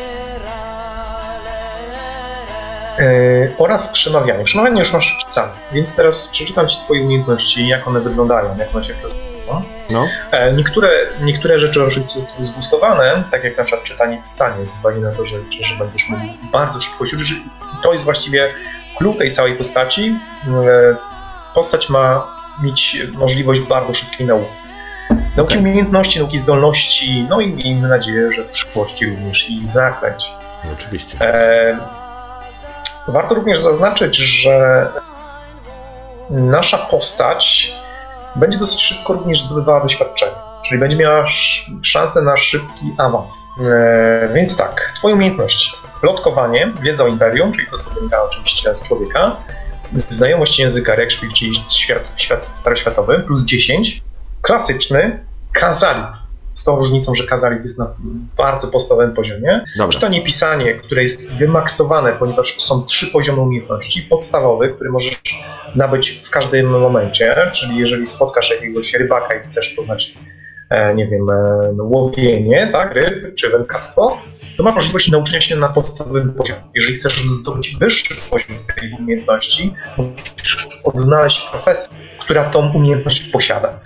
Yy, 2.99 3.55
oraz 3.59 3.89
przemawianie. 3.89 4.45
Przemawianie 4.45 4.79
już 4.79 4.93
masz 4.93 5.19
wpisane, 5.25 5.53
więc 5.73 5.97
teraz 5.97 6.29
przeczytam 6.29 6.69
Ci 6.69 6.77
Twoje 6.85 7.03
umiejętności, 7.03 7.69
jak 7.69 7.89
one 7.89 8.01
wyglądają, 8.01 8.57
jak 8.59 8.75
one 8.77 8.85
się 8.85 8.95
prezentują. 8.95 9.31
No, 9.91 10.07
E, 10.31 10.53
Niektóre, 10.53 10.89
niektóre 11.21 11.59
rzeczy 11.59 11.85
oczywiście 11.85 12.21
są 12.21 12.29
zgustowane, 12.39 13.25
tak 13.31 13.45
jak 13.45 13.59
na 13.59 13.65
przykład 13.65 13.85
czytanie 13.85 14.17
i 14.17 14.23
pisanie, 14.23 14.67
z 14.69 14.79
uwagi 14.79 15.01
na 15.01 15.13
to, 15.13 15.27
że, 15.27 15.37
że, 15.51 15.65
że 15.65 15.75
będziesz 15.85 16.09
mógł 16.09 16.23
bardzo 16.53 16.81
szybko 16.81 17.07
się 17.07 17.17
uczyć. 17.17 17.33
To 17.83 17.93
jest 17.93 18.05
właściwie 18.05 18.49
klucz 18.99 19.19
tej 19.19 19.31
całej 19.31 19.55
postaci. 19.55 20.19
E, 20.49 20.97
Postać 21.55 21.89
ma 21.89 22.27
mieć 22.63 23.03
możliwość 23.13 23.61
bardzo 23.61 23.95
szybkiej 23.95 24.27
nauki. 24.27 24.53
Nauki 25.41 25.55
Okej. 25.55 25.59
umiejętności, 25.67 26.19
nauki 26.19 26.39
zdolności, 26.39 27.27
no 27.29 27.41
i 27.41 27.53
miejmy 27.55 27.89
nadzieję, 27.89 28.31
że 28.31 28.45
w 28.45 28.49
przyszłości 28.49 29.07
również 29.07 29.51
i 29.51 29.65
zaklęć. 29.65 30.31
no 30.65 30.71
oczywiście. 30.73 31.17
E, 31.21 31.79
Warto 33.09 33.35
również 33.35 33.61
zaznaczyć, 33.61 34.17
że 34.17 34.87
nasza 36.31 36.79
postać 36.79 37.73
będzie 38.37 38.59
dosyć 38.59 38.83
szybko 38.83 39.13
również 39.13 39.43
zdobywała 39.43 39.81
doświadczenie, 39.81 40.33
czyli 40.69 40.81
będzie 40.81 40.97
miała 40.97 41.23
sz- 41.23 41.71
szansę 41.83 42.23
na 42.23 42.37
szybki 42.37 42.93
awans. 42.99 43.49
E, 43.61 44.29
Więc 44.35 44.57
tak, 44.57 44.93
Twoje 44.97 45.15
umiejętności. 45.15 45.73
Plotkowanie, 46.01 46.73
wiedza 46.81 47.05
o 47.05 47.07
imperium, 47.07 47.53
czyli 47.53 47.67
to, 47.71 47.79
co 47.79 47.91
wynika 47.91 48.23
oczywiście 48.23 48.75
z 48.75 48.89
człowieka, 48.89 49.37
znajomość 49.95 50.59
języka 50.59 50.95
Rekshpil, 50.95 51.33
czyli 51.33 51.53
świat, 51.71 52.03
świat 52.17 52.41
staroświatowy, 52.55 53.19
plus 53.27 53.45
10. 53.45 54.03
Klasyczny, 54.43 55.25
kazalit. 55.53 56.17
Z 56.55 56.65
tą 56.65 56.77
różnicą, 56.77 57.15
że 57.15 57.27
kazalit 57.27 57.63
jest 57.63 57.79
na 57.79 57.95
bardzo 58.37 58.69
podstawowym 58.69 59.15
poziomie. 59.15 59.65
Dobra, 59.79 59.93
Czytanie, 59.93 60.23
pisanie, 60.23 60.75
które 60.75 61.03
jest 61.03 61.33
wymaksowane, 61.33 62.13
ponieważ 62.13 62.61
są 62.61 62.83
trzy 62.85 63.07
poziomy 63.07 63.41
umiejętności. 63.41 64.03
Podstawowy, 64.03 64.69
który 64.69 64.91
możesz 64.91 65.23
nabyć 65.75 66.11
w 66.11 66.31
każdym 66.31 66.81
momencie, 66.81 67.51
czyli 67.55 67.79
jeżeli 67.79 68.07
spotkasz 68.07 68.51
jakiegoś 68.51 68.95
rybaka 68.95 69.35
i 69.35 69.49
chcesz 69.49 69.69
poznać, 69.69 70.15
e, 70.71 70.95
nie 70.95 71.07
wiem, 71.07 71.31
e, 71.31 71.73
łowienie, 71.79 72.69
tak, 72.73 72.95
ryb 72.95 73.35
czy 73.35 73.51
wędkarstwo, 73.51 74.19
to 74.57 74.65
masz 74.65 74.75
możliwość 74.75 75.11
nauczenia 75.11 75.41
się 75.41 75.57
na 75.57 75.69
podstawowym 75.69 76.33
poziomie. 76.33 76.61
Jeżeli 76.75 76.95
chcesz 76.95 77.27
zdobyć 77.27 77.77
wyższy 77.77 78.15
poziom 78.31 78.59
tej 78.77 78.93
umiejętności, 78.99 79.75
musisz 79.99 80.69
odnaleźć 80.85 81.51
profesję, 81.51 81.97
która 82.21 82.45
tą 82.45 82.73
umiejętność 82.73 83.29
posiada. 83.29 83.81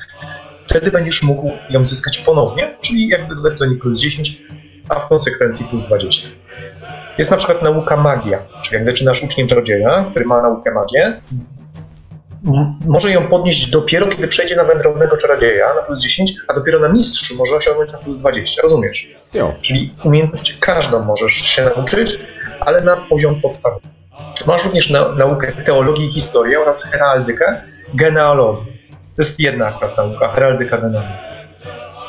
Wtedy 0.65 0.91
będziesz 0.91 1.23
mógł 1.23 1.51
ją 1.71 1.85
zyskać 1.85 2.19
ponownie, 2.19 2.77
czyli 2.81 3.09
jakby 3.09 3.35
dodać 3.35 3.59
do 3.59 3.67
niej 3.67 3.79
plus 3.79 4.01
10, 4.01 4.43
a 4.89 5.01
w 5.01 5.09
konsekwencji 5.09 5.67
plus 5.67 5.83
20. 5.83 6.29
Jest 7.19 7.31
na 7.31 7.37
przykład 7.37 7.63
nauka 7.63 7.97
magia, 7.97 8.39
czyli 8.63 8.75
jak 8.75 8.85
zaczynasz 8.85 9.23
uczniem 9.23 9.49
czarodzieja, 9.49 10.07
który 10.11 10.25
ma 10.25 10.43
naukę 10.43 10.71
magię, 10.71 11.21
może 12.87 13.11
ją 13.11 13.23
podnieść 13.29 13.71
dopiero, 13.71 14.07
kiedy 14.07 14.29
przejdzie 14.29 14.57
na 14.57 14.65
wędrownego 14.65 15.17
czarodzieja 15.17 15.75
na 15.75 15.83
plus 15.83 16.01
10, 16.01 16.35
a 16.49 16.55
dopiero 16.55 16.79
na 16.79 16.89
mistrzu 16.89 17.35
może 17.39 17.57
osiągnąć 17.57 17.93
na 17.93 17.99
plus 17.99 18.17
20. 18.17 18.63
Rozumiesz? 18.63 19.09
jo. 19.35 19.55
Czyli 19.63 19.95
umiejętność 20.05 20.59
każdą 20.61 21.05
możesz 21.05 21.33
się 21.33 21.65
nauczyć, 21.65 22.19
ale 22.61 22.81
na 22.81 22.97
poziom 22.97 23.41
podstawowy. 23.41 23.87
Masz 24.47 24.65
również 24.65 24.91
na, 24.91 25.09
naukę 25.09 25.53
teologii 25.53 26.07
i 26.07 26.11
historii 26.11 26.57
oraz 26.57 26.85
heraldykę, 26.85 27.63
genealogii. 27.95 28.74
To 29.17 29.23
jest 29.23 29.41
jedna 29.41 29.67
akurat 29.69 29.97
nauka, 29.97 30.29
heraldyka, 30.33 30.79
genealogii. 30.79 31.17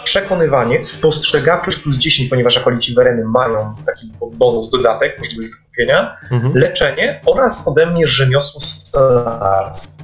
Przekonywanie, 0.03 0.83
spostrzegawczość 0.83 1.77
plus 1.79 1.97
10, 1.97 2.29
ponieważ 2.29 2.57
akolici 2.57 2.93
Wereny 2.93 3.23
mają 3.25 3.75
taki 3.85 4.11
bonus, 4.33 4.69
dodatek, 4.69 5.17
możliwość 5.17 5.49
wykupienia, 5.51 6.17
Mhm. 6.31 6.53
leczenie 6.55 7.19
oraz 7.25 7.67
ode 7.67 7.85
mnie 7.85 8.07
rzemiosło 8.07 8.61
stolarstwa. 8.61 9.95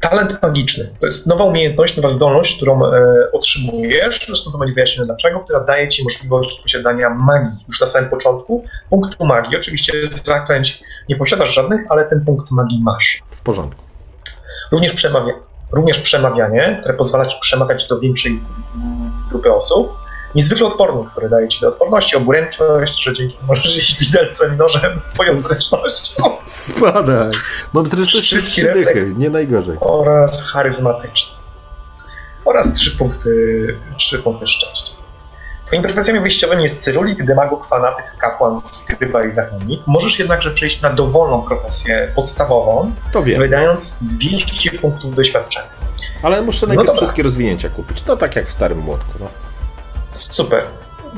talent 0.00 0.42
magiczny. 0.42 0.84
To 1.00 1.06
jest 1.06 1.26
nowa 1.26 1.44
umiejętność, 1.44 1.96
nowa 1.96 2.08
zdolność, 2.08 2.56
którą 2.56 2.86
e, 2.86 2.90
otrzymujesz, 3.32 4.24
zresztą 4.26 4.52
to 4.52 4.58
będzie 4.58 4.74
wyjaśnione 4.74 5.06
dlaczego, 5.06 5.40
która 5.40 5.60
daje 5.60 5.88
ci 5.88 6.02
możliwość 6.02 6.60
posiadania 6.62 7.10
magii 7.10 7.64
już 7.68 7.80
na 7.80 7.86
samym 7.86 8.10
początku, 8.10 8.64
punktu 8.90 9.24
magii. 9.24 9.56
Oczywiście 9.56 9.92
zaklęć 10.24 10.82
nie 11.08 11.16
posiadasz 11.16 11.54
żadnych, 11.54 11.80
ale 11.88 12.04
ten 12.04 12.24
punkt 12.24 12.50
magii 12.50 12.80
masz. 12.82 13.22
W 13.30 13.40
porządku. 13.40 13.82
Również, 14.72 14.92
przemawia, 14.92 15.32
również 15.72 16.00
przemawianie, 16.00 16.78
które 16.80 16.94
pozwala 16.94 17.26
ci 17.26 17.36
przemawiać 17.40 17.88
do 17.88 17.98
większej 18.00 18.40
grupy 19.28 19.52
osób. 19.52 19.98
Niezwykle 20.34 20.66
odporny, 20.66 21.10
który 21.10 21.28
daje 21.28 21.48
ci 21.48 21.60
do 21.60 21.68
odporności, 21.68 22.16
oburęczność, 22.16 23.02
że 23.02 23.12
dzięki 23.14 23.36
możesz 23.48 23.76
iść 23.78 23.98
widelcem 24.00 24.56
nożem 24.56 24.98
z 24.98 25.04
twoją 25.06 25.40
zręcznością. 25.40 26.22
Spadaj. 26.46 27.30
Mam 27.72 27.86
zręczności 27.86 28.28
Szybki 28.36 28.50
trzy 28.50 28.72
dychy, 28.72 29.00
nie 29.16 29.30
najgorzej. 29.30 29.76
oraz 29.80 30.42
charyzmatyczny. 30.42 31.36
Oraz 32.44 32.72
trzy 32.72 32.98
punkty, 32.98 33.30
trzy 33.96 34.18
punkty 34.18 34.46
szczęścia. 34.46 34.95
Twoimi 35.66 35.84
profesjami 35.84 36.20
wyjściowymi 36.20 36.62
jest 36.62 36.82
cyrulik, 36.82 37.24
demagog, 37.24 37.66
fanatyk, 37.66 38.04
kapłan, 38.18 38.58
skryba 38.64 39.24
i 39.24 39.30
zakonnik. 39.30 39.80
Możesz 39.86 40.18
jednakże 40.18 40.50
przejść 40.50 40.80
na 40.80 40.90
dowolną 40.90 41.42
profesję 41.42 42.12
podstawową, 42.14 42.92
To 43.12 43.22
wiem, 43.22 43.38
wydając 43.40 43.98
200 44.02 44.70
punktów 44.70 45.14
doświadczenia. 45.14 45.66
ale 46.22 46.42
muszę 46.42 46.66
najpierw 46.66 46.86
dobra. 46.86 47.00
wszystkie 47.00 47.22
rozwinięcia 47.22 47.68
kupić. 47.68 48.02
To 48.02 48.16
tak 48.16 48.36
jak 48.36 48.46
w 48.48 48.52
starym 48.52 48.78
młotku. 48.78 49.10
No. 49.20 49.26
Super. 50.12 50.64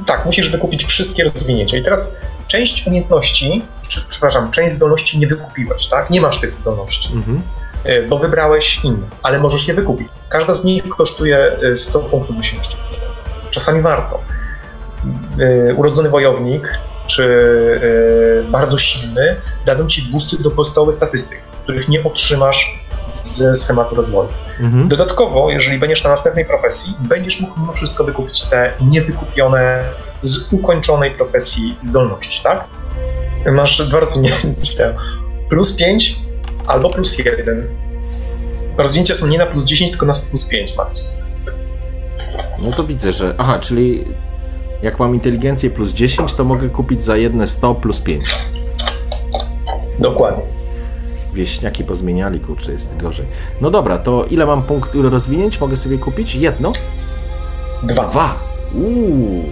Tak, 0.06 0.26
musisz 0.26 0.50
wykupić 0.50 0.84
wszystkie 0.84 1.24
rozwinięcia. 1.24 1.76
I 1.76 1.82
teraz 1.82 2.14
część 2.46 2.86
umiejętności, 2.86 3.64
czy, 3.88 4.00
przepraszam, 4.08 4.50
część 4.50 4.74
zdolności 4.74 5.18
nie 5.18 5.26
wykupiłeś, 5.26 5.86
tak? 5.88 6.10
Nie 6.10 6.20
masz 6.20 6.40
tych 6.40 6.54
zdolności. 6.54 7.12
Mhm. 7.14 7.42
E, 7.84 8.02
bo 8.02 8.18
wybrałeś 8.18 8.84
inne, 8.84 9.06
ale 9.22 9.38
możesz 9.38 9.68
je 9.68 9.74
wykupić. 9.74 10.08
Każda 10.28 10.54
z 10.54 10.64
nich 10.64 10.88
kosztuje 10.88 11.38
e, 11.72 11.76
100 11.76 12.00
punktów 12.00 12.36
doświadczenia. 12.36 12.82
Czasami 13.50 13.82
warto. 13.82 14.20
E, 15.40 15.74
Urodzony 15.74 16.08
wojownik 16.08 16.78
czy 17.06 17.24
e, 18.46 18.50
bardzo 18.50 18.78
silny 18.78 19.36
dadzą 19.66 19.86
ci 19.86 20.02
boosty 20.12 20.42
do 20.42 20.50
podstawowych 20.50 20.94
statystyk, 20.94 21.38
których 21.62 21.88
nie 21.88 22.04
otrzymasz 22.04 22.88
ze 23.22 23.54
schematu 23.54 23.94
rozwoju. 23.94 24.28
Mhm. 24.60 24.88
Dodatkowo, 24.88 25.50
jeżeli 25.50 25.78
będziesz 25.78 26.04
na 26.04 26.10
następnej 26.10 26.44
profesji, 26.44 26.94
będziesz 27.00 27.40
mógł 27.40 27.60
mimo 27.60 27.72
wszystko 27.72 28.04
wykupić 28.04 28.42
te 28.42 28.72
niewykupione 28.80 29.84
z 30.20 30.52
ukończonej 30.52 31.10
profesji 31.10 31.76
zdolności, 31.80 32.42
tak? 32.42 32.64
Masz 33.52 33.88
dwa 33.88 34.00
rozwinięcia. 34.00 34.94
Plus 35.50 35.76
5 35.76 36.16
albo 36.66 36.90
plus 36.90 37.18
1. 37.18 37.68
Rozwinięcia 38.78 39.14
są 39.14 39.26
nie 39.26 39.38
na 39.38 39.46
plus 39.46 39.64
10, 39.64 39.90
tylko 39.90 40.06
na 40.06 40.12
plus 40.30 40.44
5, 40.44 40.76
Marcin. 40.76 41.04
No 42.62 42.72
to 42.72 42.84
widzę, 42.84 43.12
że. 43.12 43.34
Aha, 43.38 43.58
czyli 43.58 44.04
jak 44.82 44.98
mam 44.98 45.14
inteligencję 45.14 45.70
plus 45.70 45.92
10, 45.92 46.34
to 46.34 46.44
mogę 46.44 46.68
kupić 46.68 47.02
za 47.02 47.16
jedne 47.16 47.46
100 47.46 47.74
plus 47.74 48.00
5. 48.00 48.24
Dokładnie. 49.98 50.44
Wieśniaki 51.34 51.84
pozmieniali, 51.84 52.40
kurczę, 52.40 52.72
jest 52.72 52.96
gorzej. 52.96 53.26
No 53.60 53.70
dobra, 53.70 53.98
to 53.98 54.24
ile 54.24 54.46
mam 54.46 54.62
punktów 54.62 55.12
rozwinięć? 55.12 55.60
Mogę 55.60 55.76
sobie 55.76 55.98
kupić? 55.98 56.34
Jedno? 56.34 56.72
Dwa. 57.82 58.04
Dwa. 58.04 58.34
Uuu. 58.74 59.44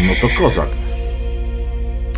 No 0.00 0.12
to 0.20 0.42
kozak. 0.42 0.68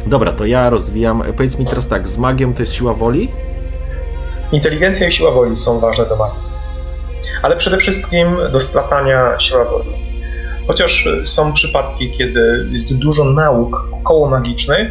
Dobra, 0.06 0.32
to 0.32 0.46
ja 0.46 0.70
rozwijam. 0.70 1.22
Powiedz 1.36 1.58
mi 1.58 1.66
teraz 1.66 1.88
tak, 1.88 2.08
z 2.08 2.18
magią 2.18 2.54
to 2.54 2.62
jest 2.62 2.74
siła 2.74 2.94
woli? 2.94 3.28
Inteligencja 4.52 5.08
i 5.08 5.12
siła 5.12 5.30
woli 5.30 5.56
są 5.56 5.80
ważne 5.80 6.06
do 6.06 6.16
magii. 6.16 6.40
Ale 7.42 7.56
przede 7.56 7.76
wszystkim 7.76 8.36
do 8.52 8.60
splatania 8.60 9.38
siła 9.38 9.64
woli. 9.64 10.07
Chociaż 10.68 11.08
są 11.24 11.52
przypadki, 11.52 12.10
kiedy 12.10 12.68
jest 12.70 12.96
dużo 12.98 13.24
nauk 13.24 13.88
koło 14.04 14.28
magicznych, 14.30 14.90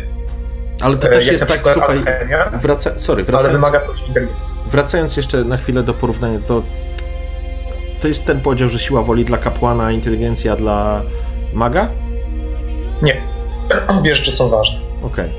Ale 0.82 0.98
to 0.98 1.08
e, 1.08 1.12
też 1.12 1.28
jest 1.28 1.46
tak, 1.48 1.60
słuchaj, 1.74 1.98
wraca, 2.62 3.00
sorry, 3.00 3.22
ale 3.22 3.26
wracając, 3.32 3.54
wymaga 3.56 3.80
to 3.80 3.92
inteligencji. 4.08 4.50
wracając 4.72 5.18
jeszcze 5.18 5.44
na 5.44 5.58
chwilę 5.58 5.84
do 5.84 5.94
porównania, 5.94 6.40
to 6.48 6.64
to 8.02 8.08
jest 8.08 8.26
ten 8.26 8.40
podział, 8.42 8.70
że 8.70 8.80
siła 8.80 9.02
woli 9.04 9.26
dla 9.26 9.38
kapłana, 9.38 9.84
a 9.86 9.92
inteligencja 9.92 10.56
dla 10.56 11.02
maga? 11.54 11.90
Nie. 13.02 13.22
Obie 14.00 14.16
rzeczy 14.16 14.32
są 14.32 14.50
ważne. 14.50 14.80
Okej. 15.04 15.30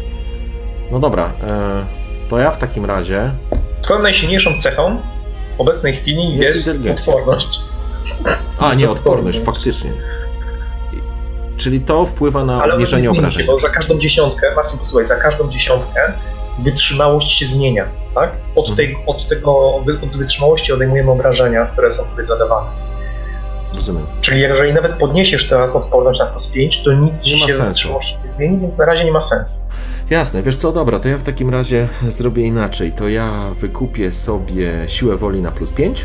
No 0.92 0.98
dobra, 0.98 1.32
e, 1.42 1.84
to 2.30 2.38
ja 2.38 2.50
w 2.50 2.58
takim 2.58 2.84
razie 2.84 3.30
Twoją 3.82 4.02
najsilniejszą 4.02 4.58
cechą 4.58 5.00
w 5.56 5.60
obecnej 5.60 5.92
chwili 5.92 6.36
Jest 6.38 6.66
jest, 6.84 7.08
odporność. 7.08 7.60
A, 8.58 8.74
nie, 8.74 8.90
odporność, 8.90 8.98
odporność. 8.98 9.40
faktycznie. 9.40 9.92
Czyli 11.58 11.80
to 11.80 12.06
wpływa 12.06 12.44
na 12.44 12.62
Ale 12.62 12.74
obniżenie 12.74 13.10
obrażeń. 13.10 13.46
bo 13.46 13.58
za 13.58 13.68
każdą 13.68 13.98
dziesiątkę, 13.98 14.54
Marcin, 14.56 14.78
posłuchaj, 14.78 15.06
za 15.06 15.16
każdą 15.16 15.48
dziesiątkę 15.48 16.12
wytrzymałość 16.58 17.32
się 17.32 17.46
zmienia, 17.46 17.84
tak? 18.14 18.30
Od, 18.56 18.68
Mhm. 18.68 18.76
tej, 18.76 18.96
od 19.06 19.28
tego, 19.28 19.76
od 20.02 20.16
wytrzymałości 20.16 20.72
odejmujemy 20.72 21.10
obrażenia, 21.10 21.66
które 21.66 21.92
są 21.92 22.02
tutaj 22.04 22.24
zadawane. 22.24 22.66
Rozumiem. 23.74 24.06
Czyli 24.20 24.40
jeżeli 24.40 24.72
nawet 24.74 24.92
podniesiesz 24.92 25.48
teraz 25.48 25.76
odporność 25.76 26.20
na 26.20 26.26
plus 26.26 26.46
5, 26.46 26.82
to 26.82 26.92
nic 26.92 27.14
Nie 27.26 27.38
się 27.38 27.54
wytrzymałości 27.54 28.16
nie 28.24 28.28
zmieni, 28.28 28.58
więc 28.58 28.78
na 28.78 28.84
razie 28.84 29.04
nie 29.04 29.12
ma 29.12 29.20
sensu. 29.20 29.60
Jasne, 30.10 30.42
wiesz 30.42 30.56
co, 30.56 30.72
dobra, 30.72 31.00
to 31.00 31.08
ja 31.08 31.18
w 31.18 31.22
takim 31.22 31.50
razie 31.50 31.88
zrobię 32.08 32.42
inaczej. 32.46 32.92
To 32.92 33.08
ja 33.08 33.50
wykupię 33.60 34.12
sobie 34.12 34.72
siłę 34.88 35.16
woli 35.16 35.42
na 35.42 35.50
plus 35.50 35.72
5. 35.72 36.04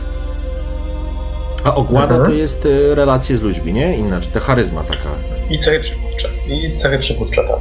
A 1.64 1.76
ogłada 1.76 2.16
Mhm. 2.16 2.26
to 2.32 2.38
jest 2.38 2.66
y, 2.66 2.96
relacje 2.96 3.38
z 3.38 3.42
ludźmi, 3.42 3.74
nie? 3.74 3.98
Inaczej, 3.98 4.32
to 4.34 4.40
charyzma 4.40 4.84
taka, 4.84 5.10
I 5.54 5.60
cechy 5.60 5.80
przywódcze. 5.80 6.28
I 6.48 6.76
cechy 6.76 6.98
przywódcze, 6.98 7.42
tak. 7.48 7.60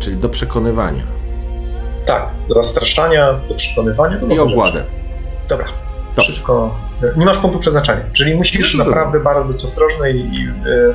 czyli 0.00 0.16
do 0.16 0.28
przekonywania. 0.28 1.02
Tak, 2.06 2.28
do 2.48 2.54
zastraszania, 2.54 3.40
do 3.48 3.54
przekonywania. 3.54 4.18
do 4.18 4.26
I 4.34 4.38
ogładę. 4.38 4.78
rzeczy. 4.78 4.90
Dobra, 5.48 5.66
Dobrze. 6.16 6.32
szybko. 6.32 6.74
Nie 7.16 7.26
masz 7.26 7.38
punktu 7.38 7.58
przeznaczenia, 7.58 8.00
czyli 8.12 8.34
musisz 8.34 8.74
No 8.74 8.84
naprawdę 8.84 9.20
bardzo 9.20 9.52
być 9.52 9.64
ostrożny 9.64 10.10
i, 10.10 10.16
i 10.34 10.48
y, 10.48 10.50
y, 10.50 10.94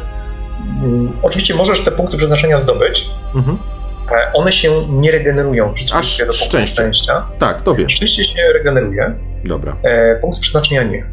oczywiście 1.22 1.56
możesz 1.56 1.84
te 1.86 1.92
punkty 1.92 2.18
przeznaczenia 2.18 2.58
zdobyć. 2.58 3.10
Mhm. 3.36 3.58
e, 4.12 4.34
One 4.34 4.52
się 4.52 4.88
nie 4.90 5.12
regenerują 5.12 5.70
w 5.70 5.74
przeciwieństwie 5.74 6.26
do 6.26 6.32
punktu 6.34 6.46
szczęście. 6.48 6.74
szczęścia. 6.76 7.26
Tak, 7.40 7.62
to 7.62 7.76
wiesz. 7.76 7.94
Szczęście 7.94 8.24
się 8.24 8.54
regeneruje, 8.54 9.14
Dobra. 9.46 9.76
e, 9.84 10.16
punkt 10.16 10.40
przeznaczenia 10.40 10.84
nie. 10.84 11.06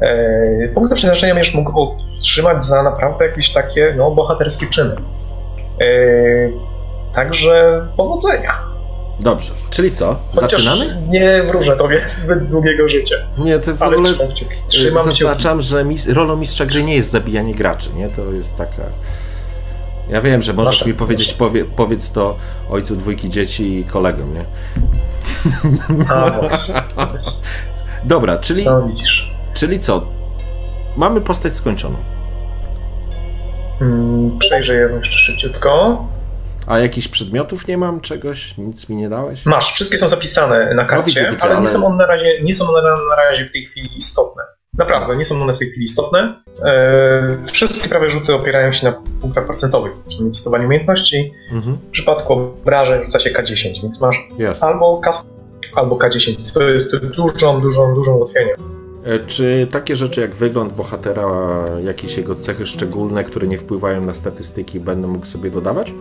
E, 0.00 0.68
Punkty 0.74 0.94
przeznaczenia 0.94 1.34
będziesz 1.34 1.54
mógł 1.54 1.96
otrzymać 2.18 2.64
za 2.64 2.82
naprawdę 2.82 3.26
jakieś 3.26 3.52
takie 3.52 3.94
no, 3.96 4.10
bohaterskie 4.10 4.66
czyny. 4.66 4.96
E, 5.80 5.84
Także 7.14 7.86
powodzenia. 7.96 8.52
Dobrze. 9.20 9.52
Czyli 9.70 9.90
co? 9.90 10.16
Chociaż 10.34 10.64
Zaczynamy? 10.64 11.02
nie 11.08 11.42
wróżę 11.42 11.76
tobie 11.76 12.08
zbyt 12.08 12.48
długiego 12.50 12.88
życia. 12.88 13.14
Nie, 13.38 13.58
to 13.58 13.74
w 13.74 13.82
Ale 13.82 13.96
ogóle 13.96 14.12
trzymam 14.14 14.32
Trzymam 14.66 15.02
kciuki. 15.04 15.18
zaznaczam, 15.24 15.60
że 15.60 15.84
mis 15.84 16.08
rolą 16.08 16.36
mistrza 16.36 16.66
gry 16.66 16.82
nie 16.84 16.94
jest 16.94 17.10
zabijanie 17.10 17.54
graczy, 17.54 17.90
nie? 17.96 18.08
To 18.08 18.32
jest 18.32 18.56
taka... 18.56 18.82
Ja 20.08 20.20
wiem, 20.20 20.42
że 20.42 20.52
możesz 20.52 20.80
Masz 20.80 20.86
mi 20.86 20.92
rację, 20.92 21.06
powiedzieć, 21.06 21.34
powie, 21.34 21.64
powiedz 21.64 22.12
to 22.12 22.36
ojcu 22.70 22.96
dwójki 22.96 23.30
dzieci 23.30 23.78
i 23.78 23.84
kolegom, 23.84 24.34
nie? 24.34 24.44
A 26.14 26.30
właśnie. 26.30 26.74
Dobra, 28.04 28.38
czyli, 28.38 28.64
Co 28.64 28.82
widzisz? 28.82 29.34
Czyli 29.54 29.78
co? 29.80 30.06
Mamy 30.96 31.20
postać 31.20 31.56
skończoną. 31.56 31.96
Mm, 33.80 34.38
Przejrzę 34.38 34.74
ją 34.74 34.96
jeszcze 34.98 35.18
szybciutko. 35.18 36.04
A 36.66 36.78
jakichś 36.78 37.08
przedmiotów 37.08 37.66
nie 37.68 37.78
mam? 37.78 38.00
Czegoś? 38.00 38.58
Nic 38.58 38.88
mi 38.88 38.96
nie 38.96 39.08
dałeś? 39.08 39.46
Masz, 39.46 39.72
wszystkie 39.72 39.98
są 39.98 40.08
zapisane 40.08 40.74
na 40.74 40.84
karcie, 40.84 41.06
widzę, 41.06 41.30
widzę, 41.30 41.42
ale, 41.42 41.52
ale- 41.52 41.60
nie 41.60 41.68
są 41.68 41.86
one 41.86 41.96
na 41.96 42.06
razie, 42.06 42.42
nie 42.42 42.54
są 42.54 42.68
one 42.68 42.82
na, 42.82 43.16
razie 43.16 43.44
w 43.48 43.52
tej 43.52 43.62
chwili 43.64 43.96
istotne. 43.96 44.42
Naprawdę, 44.78 45.16
nie 45.16 45.24
są 45.24 45.42
one 45.42 45.54
w 45.54 45.58
tej 45.58 45.70
chwili 45.70 45.84
istotne. 45.84 46.42
E, 46.64 47.28
wszystkie 47.52 47.88
prawie 47.88 48.10
rzuty 48.10 48.34
opierają 48.34 48.72
się 48.72 48.86
na 48.86 48.92
punktach 49.20 49.44
procentowych, 49.46 49.92
czyli 50.10 50.30
testowaniu 50.30 50.66
umiejętności. 50.66 51.32
Mhm. 51.52 51.76
W 51.76 51.90
przypadku 51.90 52.32
obrażeń 52.32 53.04
rzuca 53.04 53.18
się 53.18 53.30
K10, 53.30 53.82
więc 53.82 54.00
masz 54.00 54.28
Jest. 54.38 54.62
albo 54.62 55.00
K 55.00 55.10
albo 55.76 55.96
K10. 55.96 56.52
To 56.54 56.62
jest 56.62 56.96
dużą, 56.96 57.60
dużą, 57.60 57.94
dużą 57.94 58.14
ułatwienie. 58.14 58.54
E, 59.08 59.18
Czy 59.26 59.68
takie 59.72 59.96
rzeczy 59.96 60.20
jak 60.20 60.34
wygląd 60.34 60.72
bohatera, 60.72 61.26
jakieś 61.84 62.16
jego 62.16 62.34
cechy 62.34 62.66
szczególne, 62.66 63.24
które 63.24 63.46
nie 63.46 63.58
wpływają 63.58 64.00
na 64.00 64.14
statystyki, 64.14 64.80
będę 64.80 65.08
mógł 65.08 65.26
sobie 65.26 65.50
dodawać? 65.50 65.92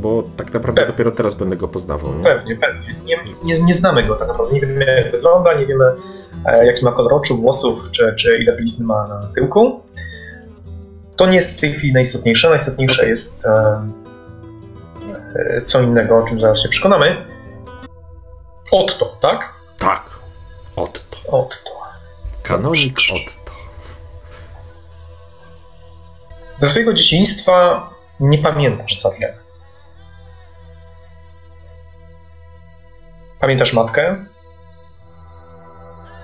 Bo 0.00 0.22
tak 0.36 0.54
naprawdę 0.54 0.80
Pewnie. 0.82 0.92
dopiero 0.92 1.10
teraz 1.10 1.34
będę 1.34 1.56
go 1.56 1.68
poznawał, 1.68 2.14
nie? 2.14 2.24
Pewnie, 2.24 2.56
pewnie. 2.56 2.94
Nie, 3.04 3.18
nie, 3.44 3.60
nie 3.60 3.74
znamy 3.74 4.02
go 4.02 4.16
tak 4.16 4.28
naprawdę. 4.28 4.54
Nie 4.54 4.60
wiemy, 4.60 4.84
jak 4.84 5.12
wygląda, 5.12 5.54
nie 5.54 5.66
wiemy, 5.66 5.84
e, 6.46 6.66
jaki 6.66 6.84
ma 6.84 6.92
kolor 6.92 7.14
oczu, 7.14 7.36
włosów, 7.36 7.90
czy, 7.90 8.14
czy 8.18 8.38
ile 8.38 8.56
blizny 8.56 8.86
ma 8.86 9.06
na 9.06 9.30
tyłku. 9.34 9.80
To 11.16 11.26
nie 11.26 11.34
jest 11.34 11.58
w 11.58 11.60
tej 11.60 11.72
chwili 11.72 11.92
najistotniejsze. 11.92 12.48
Najistotniejsze 12.48 13.08
jest 13.08 13.44
e, 13.46 13.88
e, 15.56 15.62
co 15.62 15.80
innego, 15.82 16.16
o 16.18 16.28
czym 16.28 16.40
zaraz 16.40 16.62
się 16.62 16.68
przekonamy. 16.68 17.16
Otto, 18.72 19.16
tak? 19.20 19.54
Tak. 19.78 20.10
Otto. 20.76 21.16
Otto. 21.28 21.83
Kanonik 22.44 22.98
Otto. 23.12 23.52
Ze 26.58 26.68
swojego 26.68 26.94
dzieciństwa 26.94 27.90
nie 28.20 28.38
pamiętasz 28.38 29.00
za 29.00 29.10
wiele. 29.10 29.38
Pamiętasz 33.40 33.72
matkę? 33.72 34.24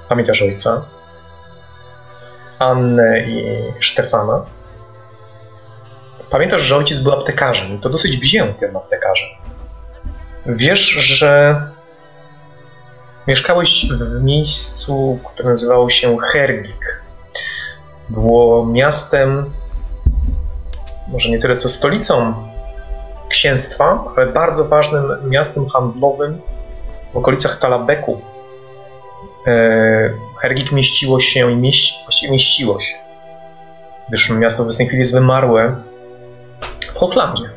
Pamiętasz 0.09 0.42
ojca? 0.42 0.88
Annę 2.59 3.20
i 3.20 3.62
Stefana? 3.83 4.46
Pamiętasz, 6.30 6.62
że 6.62 6.76
ojciec 6.76 7.00
był 7.00 7.12
aptekarzem 7.12 7.76
i 7.76 7.78
to 7.78 7.90
dosyć 7.90 8.16
wziętym 8.16 8.76
aptekarzem. 8.76 9.28
Wiesz, 10.46 10.80
że 10.80 11.62
mieszkałeś 13.30 13.86
w 13.92 14.22
miejscu, 14.22 15.18
które 15.24 15.48
nazywało 15.48 15.90
się 15.90 16.18
Herbik. 16.32 17.02
Było 18.08 18.66
miastem, 18.66 19.52
może 21.08 21.28
nie 21.30 21.38
tyle 21.38 21.56
co 21.56 21.68
stolicą 21.68 22.34
księstwa, 23.28 24.04
ale 24.16 24.26
bardzo 24.26 24.64
ważnym 24.64 25.30
miastem 25.30 25.68
handlowym 25.68 26.40
w 27.12 27.16
okolicach 27.16 27.58
Talabeku. 27.58 28.20
E, 29.46 30.10
Hergik 30.40 30.72
mieściło 30.72 31.20
się 31.20 31.52
i 31.52 31.56
mieści, 31.56 31.94
właściwie 32.04 32.32
mieściło 32.32 32.80
się, 32.80 32.94
gdyż 34.08 34.30
miasto 34.30 34.64
w 34.64 34.76
tej 34.76 34.86
chwili 34.86 35.00
jest 35.00 35.14
wymarłe 35.14 35.82
w 36.92 36.98
Hochlandzie. 36.98 37.50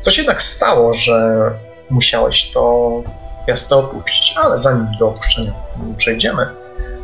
Coś 0.00 0.18
jednak 0.18 0.42
stało, 0.42 0.92
że 0.92 1.50
musiałeś 1.90 2.50
to 2.50 3.02
miasto 3.48 3.78
opuścić, 3.78 4.34
ale 4.36 4.58
zanim 4.58 4.86
do 4.98 5.08
opuszczenia 5.08 5.52
przejdziemy, 5.96 6.46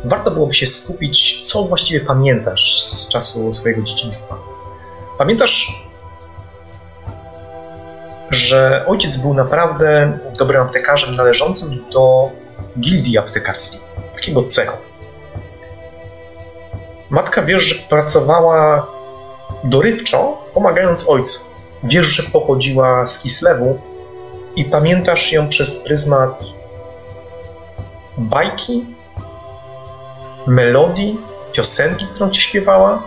warto 0.05 0.31
byłoby 0.31 0.53
się 0.53 0.67
skupić, 0.67 1.41
co 1.43 1.63
właściwie 1.63 2.05
pamiętasz 2.05 2.81
z 2.83 3.07
czasu 3.07 3.53
swojego 3.53 3.81
dzieciństwa. 3.81 4.37
Pamiętasz, 5.17 5.87
że 8.29 8.85
ojciec 8.87 9.17
był 9.17 9.33
naprawdę 9.33 10.19
dobrym 10.39 10.61
aptekarzem 10.61 11.15
należącym 11.15 11.85
do 11.91 12.31
gildii 12.79 13.17
aptekarskiej, 13.17 13.79
takiego 14.15 14.43
cechu. 14.43 14.77
Matka 17.09 17.41
wiesz, 17.41 17.63
że 17.63 17.75
pracowała 17.75 18.87
dorywczo, 19.63 20.37
pomagając 20.53 21.09
ojcu. 21.09 21.39
Wiesz, 21.83 22.05
że 22.05 22.23
pochodziła 22.23 23.07
z 23.07 23.19
Kislewu 23.19 23.79
i 24.57 24.65
pamiętasz 24.65 25.31
ją 25.31 25.49
przez 25.49 25.77
pryzmat 25.77 26.43
bajki, 28.17 28.85
melodii, 30.47 31.21
piosenki, 31.51 32.05
którą 32.05 32.29
ci 32.29 32.41
śpiewała. 32.41 33.03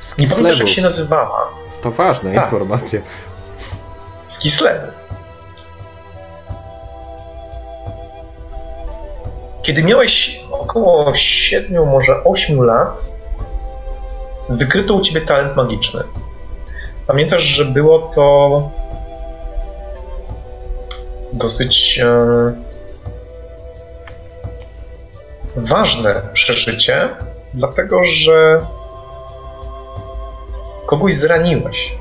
Z 0.00 0.18
Nie 0.18 0.28
pamiętasz, 0.28 0.58
jak 0.58 0.68
się 0.68 0.82
nazywała. 0.82 1.48
To 1.82 1.90
ważna 1.90 2.34
Tak. 2.34 2.44
informacja. 2.44 3.00
Z 4.26 4.38
Kislewu. 4.38 4.86
Kiedy 9.62 9.82
miałeś 9.82 10.40
około 10.50 11.14
7, 11.14 11.88
może 11.88 12.24
8 12.24 12.62
lat, 12.62 13.00
wykryto 14.48 14.94
u 14.94 15.00
ciebie 15.00 15.20
talent 15.20 15.56
magiczny. 15.56 16.04
Pamiętasz, 17.06 17.42
że 17.42 17.64
było 17.64 17.98
to 17.98 18.70
dosyć 21.34 22.00
e, 22.02 22.52
ważne 25.56 26.22
przeżycie, 26.32 27.08
dlatego 27.54 28.02
że 28.02 28.60
kogoś 30.86 31.14
zraniłeś. 31.14 31.98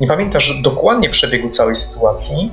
Nie 0.00 0.06
pamiętasz 0.06 0.62
dokładnie 0.62 1.10
przebiegu 1.10 1.48
całej 1.48 1.74
sytuacji, 1.74 2.52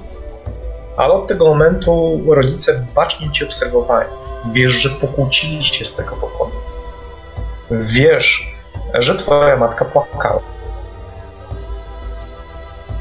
ale 0.97 1.13
od 1.13 1.27
tego 1.27 1.45
momentu 1.45 2.21
rodzice 2.27 2.85
bacznie 2.95 3.31
cię 3.31 3.45
obserwowali. 3.45 4.09
Wiesz, 4.53 4.71
że 4.71 4.89
pokłócili 4.89 5.63
się 5.63 5.85
z 5.85 5.95
tego 5.95 6.15
powodu. 6.15 6.57
Wiesz, 7.71 8.55
że 8.93 9.17
twoja 9.17 9.57
matka 9.57 9.85
płakała. 9.85 10.52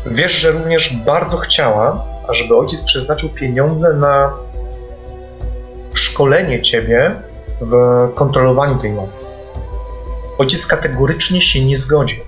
Wiesz, 0.06 0.32
że 0.32 0.50
również 0.50 0.96
bardzo 0.96 1.36
chciała, 1.36 2.06
ażeby 2.28 2.56
ojciec 2.56 2.80
przeznaczył 2.80 3.28
pieniądze 3.28 3.94
na 3.94 4.32
szkolenie 5.94 6.62
ciebie 6.62 7.14
w 7.60 7.74
kontrolowaniu 8.14 8.78
tej 8.78 8.92
mocy. 8.92 9.26
Ojciec 10.38 10.66
kategorycznie 10.66 11.40
się 11.40 11.64
nie 11.64 11.76
zgodził. 11.76 12.18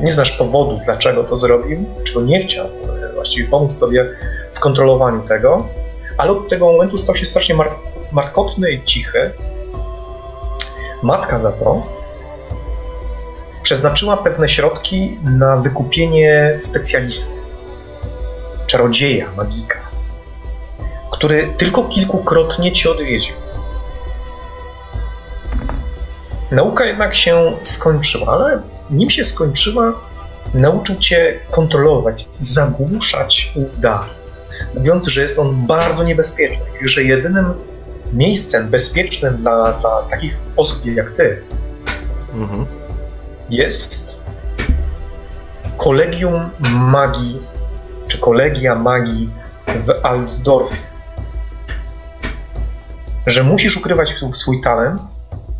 Nie 0.00 0.12
znasz 0.12 0.38
powodu, 0.38 0.80
dlaczego 0.84 1.24
to 1.24 1.36
zrobił, 1.36 1.84
czego 2.04 2.20
nie 2.20 2.42
chciał 2.42 2.66
właściwie 3.14 3.48
pomóc 3.48 3.78
tobie 3.78 4.06
w 4.52 4.60
kontrolowaniu 4.60 5.20
tego, 5.20 5.68
ale 6.18 6.30
od 6.30 6.48
tego 6.48 6.72
momentu 6.72 6.98
stał 6.98 7.14
się 7.14 7.26
strasznie 7.26 7.54
mar- 7.54 7.74
markotny 8.12 8.70
i 8.70 8.84
cichy. 8.84 9.30
Matka 11.02 11.38
za 11.38 11.52
to 11.52 11.82
przeznaczyła 13.70 14.16
pewne 14.16 14.48
środki 14.48 15.18
na 15.24 15.56
wykupienie 15.56 16.56
specjalisty, 16.60 17.40
czarodzieja, 18.66 19.30
magika, 19.36 19.78
który 21.10 21.54
tylko 21.56 21.82
kilkukrotnie 21.82 22.72
cię 22.72 22.90
odwiedził. 22.90 23.34
Nauka 26.50 26.84
jednak 26.84 27.14
się 27.14 27.52
skończyła, 27.62 28.32
ale 28.32 28.62
nim 28.90 29.10
się 29.10 29.24
skończyła, 29.24 29.92
nauczył 30.54 30.96
cię 30.96 31.40
kontrolować, 31.50 32.28
zagłuszać 32.40 33.52
ów 33.54 33.80
dar, 33.80 34.04
mówiąc, 34.74 35.06
że 35.06 35.22
jest 35.22 35.38
on 35.38 35.66
bardzo 35.66 36.04
niebezpieczny 36.04 36.64
i 36.82 36.88
że 36.88 37.02
jedynym 37.02 37.54
miejscem 38.12 38.68
bezpiecznym 38.68 39.36
dla, 39.36 39.72
dla 39.72 40.02
takich 40.02 40.36
osób 40.56 40.86
jak 40.86 41.10
ty 41.10 41.42
Mhm. 42.34 42.79
Jest 43.50 44.20
kolegium 45.76 46.50
magii, 46.70 47.38
czy 48.08 48.18
kolegia 48.18 48.74
magii 48.74 49.30
w 49.66 50.06
Altdorfie. 50.06 50.76
Że 53.26 53.42
musisz 53.42 53.76
ukrywać 53.76 54.14
swój- 54.32 54.62
talent, 54.62 55.02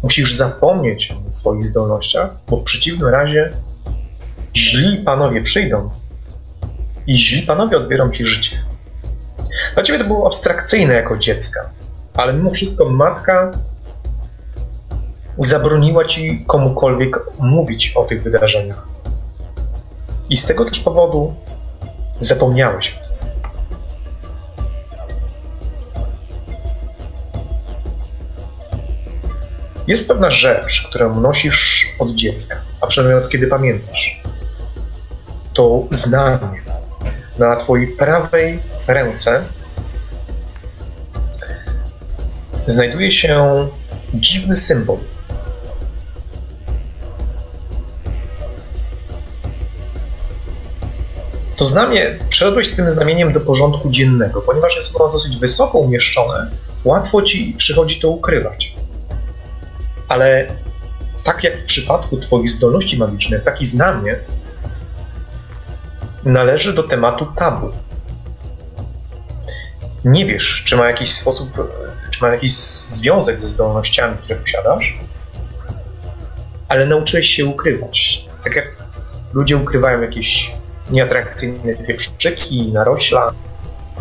musisz 0.02 0.34
zapomnieć 0.34 1.14
o 1.28 1.32
swoich 1.32 1.66
zdolnościach, 1.66 2.30
bo 2.48 2.56
w 2.56 2.62
przeciwnym 2.62 3.08
razie 3.08 3.50
źli 4.56 4.96
panowie 4.96 5.42
przyjdą 5.42 5.90
i 7.06 7.16
źli 7.16 7.42
panowie 7.42 7.76
odbiorą 7.76 8.10
ci 8.10 8.26
życie. 8.26 8.56
Dla 9.74 9.82
ciebie 9.82 9.98
to 9.98 10.04
było 10.04 10.26
abstrakcyjne 10.26 10.94
jako 10.94 11.16
dziecka, 11.16 11.70
ale 12.14 12.32
mimo 12.32 12.50
wszystko 12.50 12.90
matka 12.90 13.52
zabroniła 15.40 16.04
ci 16.04 16.44
komukolwiek 16.46 17.16
mówić 17.38 17.92
o 17.96 18.04
tych 18.04 18.22
wydarzeniach. 18.22 18.86
I 20.30 20.36
z 20.36 20.46
tego 20.46 20.64
też 20.64 20.80
powodu 20.80 21.34
zapomniałeś. 22.18 22.98
Jest 29.86 30.08
pewna 30.08 30.30
rzecz, 30.30 30.86
którą 30.88 31.20
nosisz 31.20 31.86
od 31.98 32.14
dziecka, 32.14 32.56
a 32.80 32.86
przynajmniej 32.86 33.24
od 33.24 33.30
kiedy 33.30 33.46
pamiętasz. 33.46 34.22
To 35.54 35.82
znanie. 35.90 36.62
Na 37.38 37.56
twojej 37.56 37.88
prawej 37.88 38.62
ręce 38.86 39.44
znajduje 42.66 43.12
się 43.12 43.68
dziwny 44.14 44.56
symbol. 44.56 44.98
To 51.60 51.64
znamie, 51.64 52.18
przeszedłeś 52.28 52.68
tym 52.68 52.90
znamieniem 52.90 53.32
do 53.32 53.40
porządku 53.40 53.90
dziennego, 53.90 54.42
ponieważ 54.42 54.76
jest 54.76 55.00
ono 55.00 55.12
dosyć 55.12 55.36
wysoko 55.36 55.78
umieszczone, 55.78 56.50
łatwo 56.84 57.22
ci 57.22 57.54
przychodzi 57.58 58.00
to 58.00 58.08
ukrywać. 58.08 58.74
Ale 60.08 60.46
tak 61.24 61.44
jak 61.44 61.58
w 61.58 61.64
przypadku 61.64 62.16
Twoich 62.16 62.50
zdolności 62.50 62.98
magicznych, 62.98 63.44
taki 63.44 63.66
znamie 63.66 64.16
należy 66.24 66.72
do 66.72 66.82
tematu 66.82 67.26
tabu. 67.36 67.70
Nie 70.04 70.26
wiesz, 70.26 70.62
czy 70.66 70.76
ma 70.76 70.86
jakiś 70.86 71.12
sposób, 71.12 71.50
czy 72.10 72.22
ma 72.22 72.28
jakiś 72.28 72.52
związek 72.52 73.40
ze 73.40 73.48
zdolnościami, 73.48 74.16
które 74.16 74.36
posiadasz, 74.36 74.98
ale 76.68 76.86
nauczyłeś 76.86 77.26
się 77.26 77.46
ukrywać. 77.46 78.24
Tak 78.44 78.56
jak 78.56 78.76
ludzie 79.34 79.56
ukrywają 79.56 80.02
jakieś 80.02 80.59
nieatrakcyjne 80.90 81.74
pieprzyki, 81.74 82.72
narośla. 82.72 83.32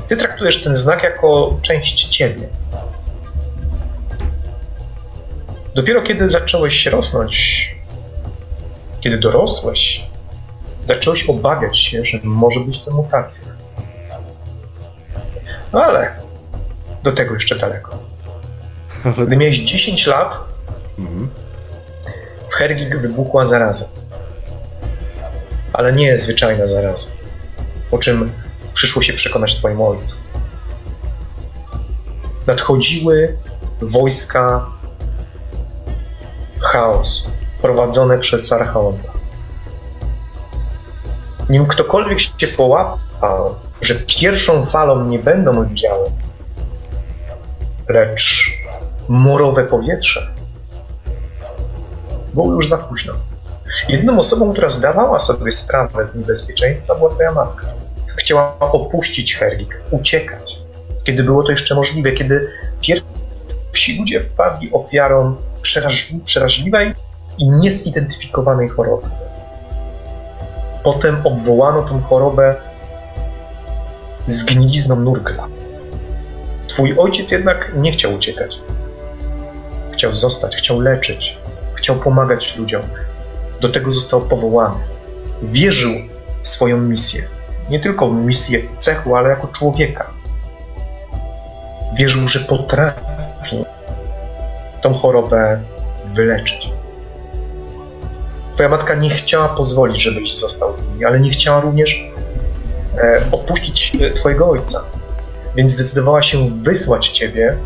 Ty 0.08 0.18
traktujesz 0.18 0.64
ten 0.64 0.76
znak 0.76 1.04
jako 1.04 1.58
część 1.62 2.06
ciebie. 2.06 2.48
Dopiero 5.76 6.02
kiedy 6.02 6.30
zacząłeś 6.30 6.86
rosnąć, 6.86 7.70
kiedy 9.02 9.18
dorosłeś, 9.18 10.06
zacząłeś 10.84 11.30
obawiać 11.30 11.80
się, 11.80 12.06
że 12.06 12.20
może 12.24 12.60
być 12.60 12.82
to 12.82 12.92
mutacja. 12.92 13.48
No 15.74 15.84
ale 15.84 16.16
do 17.04 17.12
tego 17.12 17.34
jeszcze 17.34 17.56
daleko. 17.56 17.98
Gdy 19.28 19.38
miałeś 19.38 19.58
10 19.58 20.08
lat, 20.08 20.38
w 22.50 22.54
Hergig 22.54 22.98
wybuchła 22.98 23.46
zaraza. 23.46 23.86
Ale 25.80 25.94
nie 25.94 26.18
zwyczajna 26.18 26.68
zaraza. 26.68 27.08
O 27.92 27.98
czym 27.98 28.32
przyszło 28.74 29.02
się 29.02 29.14
przekonać 29.14 29.56
twojemu 29.56 29.88
ojcu. 29.88 30.16
Nadchodziły 32.48 33.38
wojska 33.82 34.66
chaos 36.62 37.28
prowadzone 37.62 38.18
przez 38.18 38.54
Archaonta. 38.54 39.12
Nim 41.50 41.66
ktokolwiek 41.66 42.20
się 42.20 42.48
połapał, 42.48 43.56
że 43.82 43.96
pierwszą 43.96 44.66
falą 44.66 45.06
nie 45.06 45.20
będą 45.20 45.60
oddziały, 45.60 46.12
lecz 47.90 48.52
morowe 49.10 49.64
powietrze, 49.64 50.34
było 52.34 52.54
już 52.54 52.70
za 52.70 52.78
późno. 52.78 53.14
Jedną 53.90 54.20
osobą, 54.20 54.54
która 54.54 54.70
zdawała 54.70 55.20
sobie 55.20 55.52
sprawę 55.52 56.06
z 56.06 56.16
niebezpieczeństwa, 56.16 56.96
była 56.96 57.10
twoja 57.10 57.32
matka. 57.32 57.68
Chciała 58.16 58.60
opuścić 58.60 59.36
Herlik, 59.36 59.82
uciekać, 59.92 60.60
kiedy 61.04 61.24
było 61.24 61.44
to 61.44 61.52
jeszcze 61.52 61.76
możliwe, 61.76 62.12
kiedy 62.12 62.48
pierwsi 62.82 64.00
ludzie 64.00 64.20
wpadli 64.20 64.72
ofiarą 64.72 65.36
przeraźliwej 66.26 66.94
i 67.38 67.50
niezidentyfikowanej 67.50 68.70
choroby. 68.70 69.08
Potem 70.84 71.18
obwołano 71.24 71.84
tą 71.84 72.02
chorobę 72.02 72.56
zgnilizną 74.28 74.96
Nurgla. 74.96 75.48
Twój 76.68 76.96
ojciec 76.98 77.32
jednak 77.32 77.72
nie 77.78 77.92
chciał 77.92 78.14
uciekać. 78.14 78.52
Chciał 79.94 80.16
zostać, 80.16 80.56
chciał 80.56 80.80
leczyć, 80.80 81.38
chciał 81.76 81.96
pomagać 81.96 82.58
ludziom. 82.58 82.82
Do 83.62 83.70
tego 83.70 83.92
został 83.92 84.22
powołany. 84.22 84.80
Wierzył 85.42 85.92
w 86.42 86.48
swoją 86.48 86.78
misję. 86.78 87.22
Nie 87.70 87.80
tylko 87.80 88.10
w 88.10 88.14
misję 88.14 88.62
cechu, 88.78 89.16
ale 89.16 89.30
jako 89.30 89.48
człowieka. 89.48 90.10
Wierzył, 91.98 92.28
że 92.28 92.40
potrafi 92.40 93.66
tą 94.82 94.94
chorobę 94.94 95.62
wyleczyć. 96.16 96.70
Twoja 98.54 98.70
matka 98.70 98.96
nie 98.96 99.10
chciała 99.10 99.50
pozwolić, 99.50 100.02
żebyś 100.02 100.36
został 100.36 100.74
z 100.74 100.82
nimi, 100.82 101.06
ale 101.06 101.20
nie 101.20 101.32
chciała 101.32 101.62
również 101.62 102.12
e, 102.98 103.22
opuścić 103.32 103.92
e, 104.02 104.12
Twojego 104.12 104.50
ojca. 104.50 104.84
Więc 105.56 105.72
zdecydowała 105.72 106.22
się 106.22 106.50
wysłać 106.50 107.10
Ciebie 107.10 107.58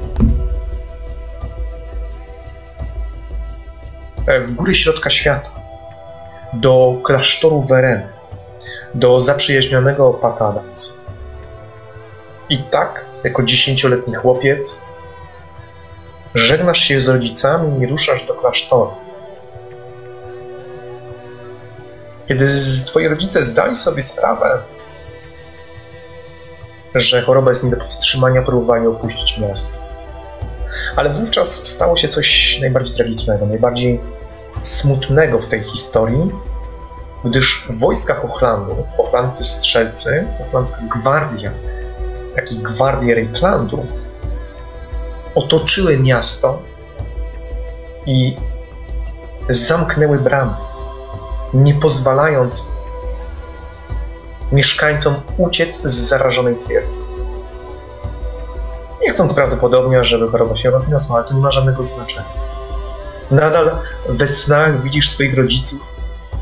e, 4.27 4.41
w 4.41 4.51
góry 4.51 4.75
środka 4.75 5.09
świata, 5.09 5.49
do 6.53 6.97
klasztoru 7.03 7.61
Wereny, 7.61 8.07
do 8.93 9.19
zaprzyjaźnionego 9.19 10.13
Patadans. 10.13 10.97
I 12.49 12.57
tak, 12.57 13.05
jako 13.23 13.43
dziesięcioletni 13.43 14.13
chłopiec, 14.13 14.81
żegnasz 16.35 16.79
się 16.79 17.01
z 17.01 17.09
rodzicami 17.09 17.83
i 17.83 17.87
ruszasz 17.87 18.25
do 18.25 18.33
klasztoru. 18.33 18.91
Kiedy 22.27 22.47
twoi 22.85 23.07
rodzice 23.07 23.43
zdali 23.43 23.75
sobie 23.75 24.03
sprawę, 24.03 24.59
że 26.95 27.21
choroba 27.21 27.51
jest 27.51 27.63
nie 27.63 27.71
do 27.71 27.77
powstrzymania, 27.77 28.41
próbowali 28.41 28.87
opuścić 28.87 29.37
miasto. 29.37 29.77
Ale 30.95 31.09
wówczas 31.09 31.67
stało 31.67 31.95
się 31.95 32.07
coś 32.07 32.59
najbardziej 32.61 32.95
tragicznego, 32.95 33.45
najbardziej 33.45 33.99
smutnego 34.61 35.39
w 35.39 35.47
tej 35.47 35.63
historii, 35.63 36.31
gdyż 37.25 37.67
w 37.69 37.79
wojskach 37.79 38.25
Ochlandu, 38.25 38.75
Ochlandcy 38.97 39.43
strzelcy, 39.43 40.27
Ochlandzka 40.47 40.81
gwardia, 40.99 41.51
jak 42.35 42.51
i 42.51 42.57
gwardie 42.57 43.15
Reiklandu 43.15 43.85
otoczyły 45.35 45.99
miasto 45.99 46.61
i 48.05 48.37
zamknęły 49.49 50.19
bramy 50.19 50.53
nie 51.53 51.73
pozwalając 51.73 52.67
mieszkańcom 54.51 55.15
uciec 55.37 55.81
z 55.83 55.93
zarażonej 55.93 56.55
twierdzy. 56.65 56.99
Nie 59.01 59.11
chcąc 59.11 59.33
prawdopodobnie, 59.33 60.03
żeby 60.03 60.31
choroba 60.31 60.55
się 60.55 60.69
rozniosła, 60.69 61.15
ale 61.15 61.25
to 61.25 61.33
nie 61.33 61.41
ma 61.41 61.51
żadnego 61.51 61.83
znaczenia. 61.83 62.42
Nadal 63.33 63.71
we 64.09 64.27
snach 64.27 64.83
widzisz 64.83 65.09
swoich 65.09 65.37
rodziców, 65.37 65.93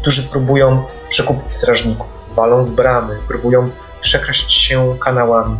którzy 0.01 0.23
próbują 0.23 0.83
przekupić 1.09 1.51
strażników, 1.51 2.07
walą 2.35 2.65
w 2.65 2.71
bramy, 2.71 3.17
próbują 3.27 3.69
przekraść 4.01 4.53
się 4.53 4.97
kanałami. 4.99 5.57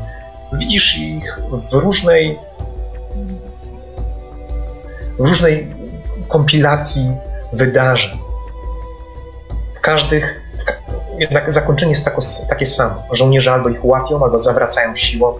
Widzisz 0.54 0.98
ich 0.98 1.40
w 1.52 1.74
różnej 1.74 2.40
w 5.20 5.28
różnej 5.28 5.76
kompilacji 6.28 7.16
wydarzeń 7.54 8.20
w 9.74 9.80
każdych, 9.82 10.42
jednak 11.18 11.52
zakończenie 11.52 11.92
jest 11.92 12.06
tako, 12.06 12.22
takie 12.50 12.66
samo. 12.66 13.04
Żołnierze 13.12 13.54
albo 13.54 13.70
ich 13.70 13.86
łapią, 13.86 14.24
albo 14.24 14.40
zawracają 14.40 14.96
siłą, 14.96 15.40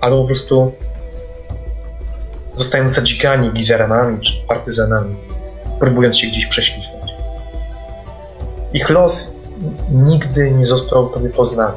albo 0.00 0.20
po 0.20 0.26
prostu 0.26 0.72
zostają 2.52 2.88
zadzikani 2.88 3.52
gizeranami 3.52 4.20
czy 4.20 4.32
partyzanami, 4.48 5.16
próbując 5.80 6.18
się 6.18 6.26
gdzieś 6.26 6.46
prześlizgnąć. 6.46 7.12
Ich 8.72 8.90
los 8.90 9.40
nigdy 9.90 10.50
nie 10.50 10.64
został 10.64 11.08
tobie 11.08 11.30
poznany. 11.30 11.76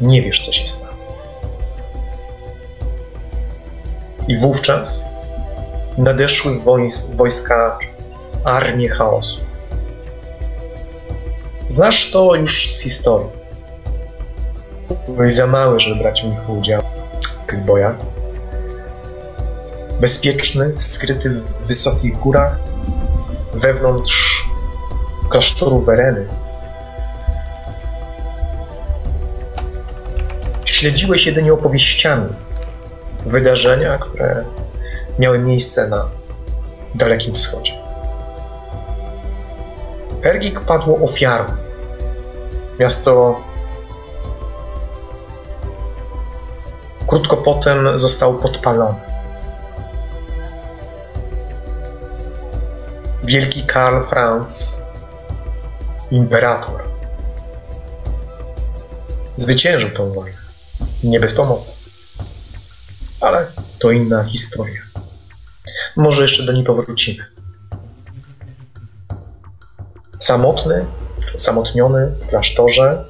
Nie 0.00 0.22
wiesz, 0.22 0.46
co 0.46 0.52
się 0.52 0.66
stało. 0.66 0.92
I 4.28 4.36
wówczas 4.36 5.04
nadeszły 5.98 6.52
wojska 7.14 7.78
armie 8.44 8.88
chaosu. 8.88 9.40
Znasz 11.68 12.10
to 12.10 12.34
już 12.34 12.74
z 12.74 12.80
historii. 12.80 13.30
Byłeś 15.08 15.32
za 15.32 15.46
mały, 15.46 15.80
żeby 15.80 15.96
brać 15.96 16.22
w 16.22 16.24
nich 16.24 16.50
udział 16.50 16.82
w 17.42 17.46
tych 17.46 17.64
bojach. 17.64 17.94
Bezpieczny, 20.02 20.74
skryty 20.78 21.30
w 21.30 21.66
wysokich 21.66 22.18
górach, 22.18 22.56
wewnątrz 23.54 24.44
klasztoru 25.28 25.80
Wereny. 25.80 26.26
Śledziłeś 30.64 31.26
jedynie 31.26 31.52
opowieściami 31.52 32.28
wydarzenia, 33.26 33.98
które 33.98 34.44
miały 35.18 35.38
miejsce 35.38 35.88
na 35.88 36.08
Dalekim 36.94 37.34
Wschodzie. 37.34 37.72
Ergik 40.24 40.60
padło 40.60 40.98
ofiarą. 40.98 41.44
Miasto 42.78 43.40
krótko 47.06 47.36
potem 47.36 47.98
zostało 47.98 48.34
podpalone. 48.34 49.11
Wielki 53.24 53.62
Karl 53.62 54.02
Franz, 54.02 54.82
imperator, 56.10 56.82
zwyciężył 59.36 59.90
tę 59.90 60.12
wojnę. 60.12 60.38
Nie 61.04 61.20
bez 61.20 61.34
pomocy. 61.34 61.72
Ale 63.20 63.46
to 63.78 63.90
inna 63.90 64.24
historia. 64.24 64.80
Może 65.96 66.22
jeszcze 66.22 66.42
do 66.42 66.52
niej 66.52 66.64
powrócimy 66.64 67.32
samotny, 70.22 70.84
samotniony 71.36 72.06
w 72.06 72.26
klasztorze, 72.26 73.04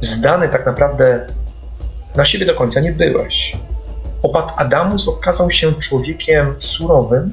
zdany 0.00 0.48
tak 0.48 0.66
naprawdę 0.66 1.26
na 2.14 2.24
siebie 2.24 2.46
do 2.46 2.54
końca 2.54 2.80
nie 2.80 2.92
byłeś. 2.92 3.56
Opat 4.22 4.52
Adamus 4.56 5.08
okazał 5.08 5.50
się 5.50 5.72
człowiekiem 5.72 6.54
surowym, 6.58 7.32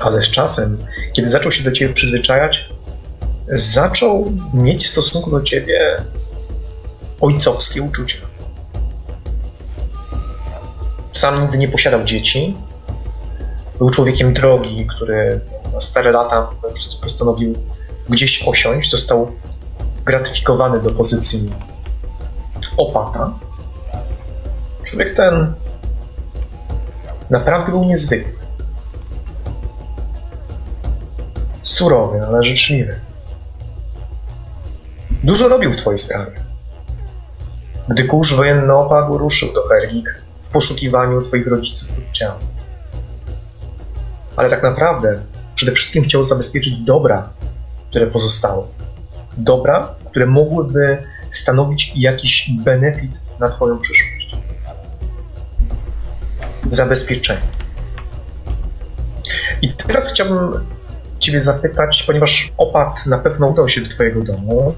ale 0.00 0.20
z 0.20 0.28
czasem, 0.28 0.86
kiedy 1.12 1.28
zaczął 1.28 1.52
się 1.52 1.64
do 1.64 1.72
ciebie 1.72 1.94
przyzwyczajać, 1.94 2.68
zaczął 3.48 4.32
mieć 4.54 4.86
w 4.86 4.90
stosunku 4.90 5.30
do 5.30 5.42
ciebie 5.42 6.02
ojcowskie 7.20 7.82
uczucia. 7.82 8.18
Sam 11.12 11.42
nigdy 11.42 11.58
nie 11.58 11.68
posiadał 11.68 12.04
dzieci. 12.04 12.56
Był 13.78 13.90
człowiekiem 13.90 14.34
drogi, 14.34 14.86
który 14.86 15.40
na 15.72 15.80
stare 15.80 16.12
lata 16.12 16.42
po 16.62 16.70
prostu 16.70 17.02
postanowił 17.02 17.54
gdzieś 18.08 18.48
osiąść. 18.48 18.90
Został 18.90 19.32
gratyfikowany 20.04 20.80
do 20.80 20.90
pozycji 20.90 21.52
opata. 22.76 23.32
Człowiek 24.84 25.14
ten 25.14 25.54
naprawdę 27.30 27.72
był 27.72 27.84
niezwykły. 27.84 28.45
Surowy, 31.66 32.26
ale 32.26 32.42
życzliwy. 32.42 33.00
Dużo 35.24 35.48
robił 35.48 35.72
w 35.72 35.76
twojej 35.76 35.98
sprawie. 35.98 36.32
Gdy 37.88 38.04
kurz 38.04 38.34
wojenny 38.34 38.74
opadł, 38.74 39.18
ruszył 39.18 39.52
do 39.52 39.62
Herwik 39.68 40.22
w 40.40 40.50
poszukiwaniu 40.50 41.22
twoich 41.22 41.46
rodziców 41.46 41.96
lub 41.98 42.12
ciał. 42.12 42.32
Ale 44.36 44.50
tak 44.50 44.62
naprawdę 44.62 45.20
przede 45.54 45.72
wszystkim 45.72 46.04
chciał 46.04 46.22
zabezpieczyć 46.22 46.78
dobra, 46.78 47.28
które 47.90 48.06
pozostały. 48.06 48.64
Dobra, 49.36 49.94
które 50.10 50.26
mogłyby 50.26 51.02
stanowić 51.30 51.92
jakiś 51.96 52.50
benefit 52.64 53.12
na 53.40 53.48
twoją 53.48 53.78
przyszłość. 53.78 54.36
Zabezpieczenie. 56.70 57.48
I 59.62 59.72
teraz 59.72 60.12
chciałbym 60.12 60.66
Ciebie 61.26 61.40
zapytać, 61.40 62.02
ponieważ 62.02 62.52
opad 62.58 63.06
na 63.06 63.18
pewno 63.18 63.46
udał 63.46 63.68
się 63.68 63.80
do 63.80 63.88
Twojego 63.90 64.22
domu, 64.22 64.74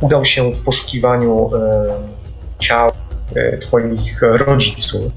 udał 0.00 0.24
się 0.24 0.52
w 0.52 0.64
poszukiwaniu 0.64 1.50
e, 1.56 1.92
ciał 2.58 2.92
e, 3.34 3.58
Twoich 3.58 4.22
rodziców. 4.22 5.12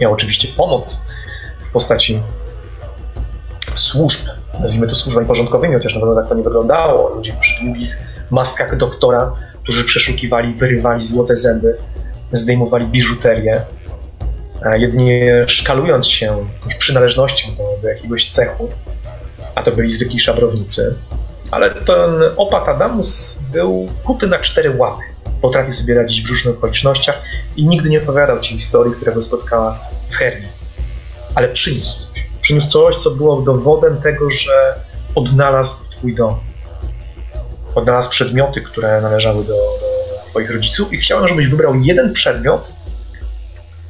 Miał 0.00 0.12
oczywiście 0.12 0.48
pomoc 0.56 1.06
w 1.68 1.72
postaci 1.72 2.22
służb, 3.74 4.20
nazwijmy 4.60 4.86
to 4.86 4.94
służbami 4.94 5.26
porządkowymi, 5.26 5.74
chociaż 5.74 5.94
na 5.94 6.00
pewno 6.00 6.14
tak 6.14 6.28
to 6.28 6.34
nie 6.34 6.42
wyglądało. 6.42 7.08
Ludzi 7.08 7.32
w 7.32 7.36
przydługich 7.36 7.98
maskach 8.30 8.76
doktora, 8.76 9.32
którzy 9.62 9.84
przeszukiwali, 9.84 10.54
wyrywali 10.54 11.00
złote 11.00 11.36
zęby, 11.36 11.76
zdejmowali 12.32 12.86
biżuterię, 12.86 13.62
jedynie 14.76 15.44
szkalując 15.46 16.06
się 16.06 16.48
przynależnością 16.78 17.54
do, 17.54 17.64
do 17.82 17.88
jakiegoś 17.88 18.30
cechu, 18.30 18.68
a 19.58 19.62
to 19.62 19.72
byli 19.72 19.88
zwykli 19.88 20.20
szabrownicy. 20.20 20.94
Ale 21.50 21.70
ten 21.70 22.10
opat 22.36 22.68
Adamus 22.68 23.42
był 23.52 23.88
kuty 24.04 24.26
na 24.26 24.38
cztery 24.38 24.76
łapy. 24.76 25.02
Potrafił 25.42 25.72
sobie 25.72 25.94
radzić 25.94 26.26
w 26.26 26.30
różnych 26.30 26.56
okolicznościach 26.56 27.22
i 27.56 27.66
nigdy 27.66 27.88
nie 27.88 28.02
opowiadał 28.02 28.40
ci 28.40 28.54
historii, 28.54 28.94
która 28.94 29.12
go 29.12 29.22
spotkała 29.22 29.78
w 30.08 30.14
Herni. 30.14 30.48
Ale 31.34 31.48
przyniósł 31.48 31.98
coś. 31.98 32.26
Przyniósł 32.40 32.68
coś, 32.68 32.96
co 32.96 33.10
było 33.10 33.42
dowodem 33.42 34.00
tego, 34.00 34.30
że 34.30 34.80
odnalazł 35.14 35.90
twój 35.90 36.14
dom. 36.14 36.38
Odnalazł 37.74 38.10
przedmioty, 38.10 38.60
które 38.60 39.00
należały 39.00 39.44
do, 39.44 39.52
do 39.52 40.26
twoich 40.26 40.50
rodziców 40.50 40.92
i 40.92 40.96
chciałem, 40.96 41.28
żebyś 41.28 41.48
wybrał 41.48 41.74
jeden 41.74 42.12
przedmiot 42.12 42.72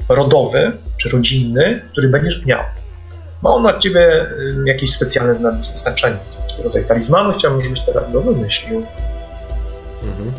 rodowy 0.09 0.73
czy 1.03 1.09
rodzinny, 1.09 1.83
który 1.93 2.09
będziesz 2.09 2.47
miał 2.47 2.61
ma 3.43 3.51
on 3.51 3.63
dla 3.63 3.79
ciebie 3.79 4.27
jakieś 4.65 4.93
specjalne 4.93 5.35
znaczenie. 5.61 6.19
Jest 6.27 6.47
taki 6.47 6.63
rodzaj 6.63 6.85
talizmanu, 6.85 7.33
chciałbym, 7.33 7.63
żebyś 7.63 7.81
teraz 7.81 8.13
go 8.13 8.21
wymyślił. 8.21 8.87
Mhm. 10.03 10.33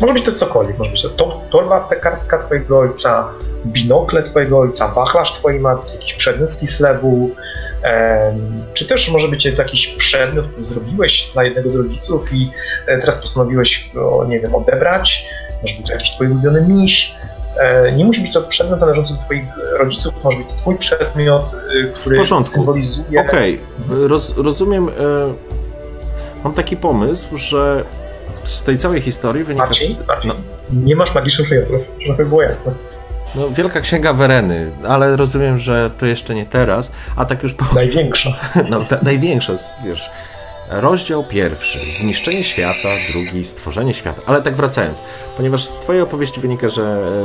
Może 0.00 0.14
być 0.14 0.24
to 0.24 0.32
cokolwiek, 0.32 0.78
może 0.78 0.90
być 0.90 1.02
to 1.02 1.42
torba 1.50 1.80
pekarska 1.80 2.38
twojego 2.38 2.78
ojca, 2.78 3.28
binokle 3.66 4.22
twojego 4.22 4.58
ojca, 4.58 4.88
wachlarz 4.88 5.32
twojej 5.32 5.60
matki, 5.60 5.92
jakiś 5.92 6.14
przedmiot 6.14 6.50
z 6.50 6.58
Kislewu, 6.58 7.30
czy 8.74 8.86
też 8.86 9.10
może 9.10 9.28
być 9.28 9.42
to 9.42 9.62
jakiś 9.62 9.86
przedmiot, 9.86 10.46
który 10.46 10.64
zrobiłeś 10.64 11.30
dla 11.32 11.44
jednego 11.44 11.70
z 11.70 11.76
rodziców 11.76 12.32
i 12.32 12.50
e, 12.86 12.98
teraz 12.98 13.18
postanowiłeś 13.18 13.90
go, 13.94 14.24
nie 14.28 14.40
wiem, 14.40 14.54
odebrać, 14.54 15.28
może 15.62 15.74
być 15.76 15.86
to 15.86 15.92
jakiś 15.92 16.10
twój 16.10 16.26
ulubiony 16.26 16.62
miś, 16.62 17.14
nie 17.96 18.04
musi 18.04 18.20
być 18.20 18.32
to 18.32 18.42
przedmiot 18.42 18.80
należący 18.80 19.14
do 19.14 19.20
Twoich 19.20 19.44
rodziców, 19.78 20.24
może 20.24 20.38
być 20.38 20.46
to 20.48 20.54
Twój 20.56 20.76
przedmiot, 20.76 21.56
y, 21.74 21.92
który 21.94 22.24
symbolizuje. 22.42 23.20
Okej, 23.20 23.60
okay. 23.86 24.08
Roz, 24.08 24.32
rozumiem. 24.36 24.88
E, 24.88 24.92
mam 26.44 26.54
taki 26.54 26.76
pomysł, 26.76 27.38
że 27.38 27.84
z 28.46 28.62
tej 28.62 28.78
całej 28.78 29.00
historii 29.00 29.44
wynika. 29.44 29.66
Marcin, 29.66 29.96
Marcin, 30.08 30.30
no. 30.30 30.34
nie 30.84 30.96
masz 30.96 31.14
magicznych 31.14 31.48
przedmiotów, 31.48 31.86
żeby 32.06 32.24
było 32.24 32.42
jasne. 32.42 32.72
No, 33.34 33.50
Wielka 33.50 33.80
Księga 33.80 34.12
Wereny, 34.12 34.70
ale 34.88 35.16
rozumiem, 35.16 35.58
że 35.58 35.90
to 35.98 36.06
jeszcze 36.06 36.34
nie 36.34 36.46
teraz, 36.46 36.90
a 37.16 37.24
tak 37.24 37.42
już... 37.42 37.54
Po... 37.54 37.64
Największa. 37.74 38.36
No, 38.70 38.80
ta, 38.80 38.98
największa, 39.02 39.52
wiesz, 39.84 40.10
Rozdział 40.70 41.24
pierwszy. 41.24 41.78
Zniszczenie 41.90 42.44
świata, 42.44 42.88
drugi. 43.12 43.44
Stworzenie 43.44 43.94
świata. 43.94 44.22
Ale 44.26 44.42
tak 44.42 44.56
wracając, 44.56 45.00
ponieważ 45.36 45.64
z 45.64 45.78
Twojej 45.78 46.02
opowieści 46.02 46.40
wynika, 46.40 46.68
że 46.68 46.82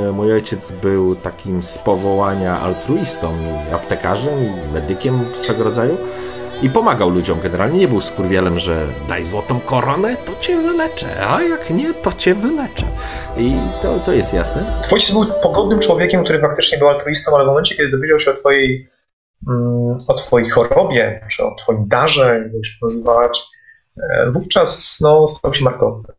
e, 0.07 0.11
mój 0.11 0.33
ojciec 0.33 0.71
był 0.71 1.15
takim 1.15 1.63
z 1.63 1.77
powołania 1.77 2.59
altruistą, 2.59 3.33
aptekarzem, 3.73 4.39
medykiem 4.73 5.25
swego 5.35 5.63
rodzaju 5.63 5.97
i 6.61 6.69
pomagał 6.69 7.09
ludziom 7.09 7.39
generalnie. 7.43 7.79
Nie 7.79 7.87
był 7.87 8.01
skurwielem, 8.01 8.59
że 8.59 8.87
daj 9.09 9.25
złotą 9.25 9.59
koronę, 9.59 10.15
to 10.15 10.39
cię 10.39 10.61
wyleczę, 10.61 11.27
a 11.27 11.41
jak 11.41 11.69
nie, 11.69 11.93
to 11.93 12.13
cię 12.13 12.35
wyleczę. 12.35 12.85
I 13.37 13.55
to, 13.81 13.99
to 13.99 14.13
jest 14.13 14.33
jasne. 14.33 14.81
Twój 14.83 14.99
był 15.11 15.25
pogodnym 15.41 15.79
człowiekiem, 15.79 16.23
który 16.23 16.39
faktycznie 16.39 16.77
był 16.77 16.89
altruistą, 16.89 17.35
ale 17.35 17.43
w 17.43 17.47
momencie, 17.47 17.75
kiedy 17.75 17.91
dowiedział 17.91 18.19
się 18.19 18.31
o 18.31 18.33
Twojej 18.33 18.92
o 20.07 20.13
Twojej 20.13 20.49
chorobie, 20.49 21.27
czy 21.31 21.43
o 21.43 21.55
Twoim 21.55 21.87
darze, 21.87 22.49
jak 22.53 22.63
to 22.79 22.85
nazywać, 22.85 23.43
e, 23.97 24.31
wówczas 24.31 24.99
no, 25.01 25.27
stał 25.27 25.53
się 25.53 25.63
markowny. 25.63 26.13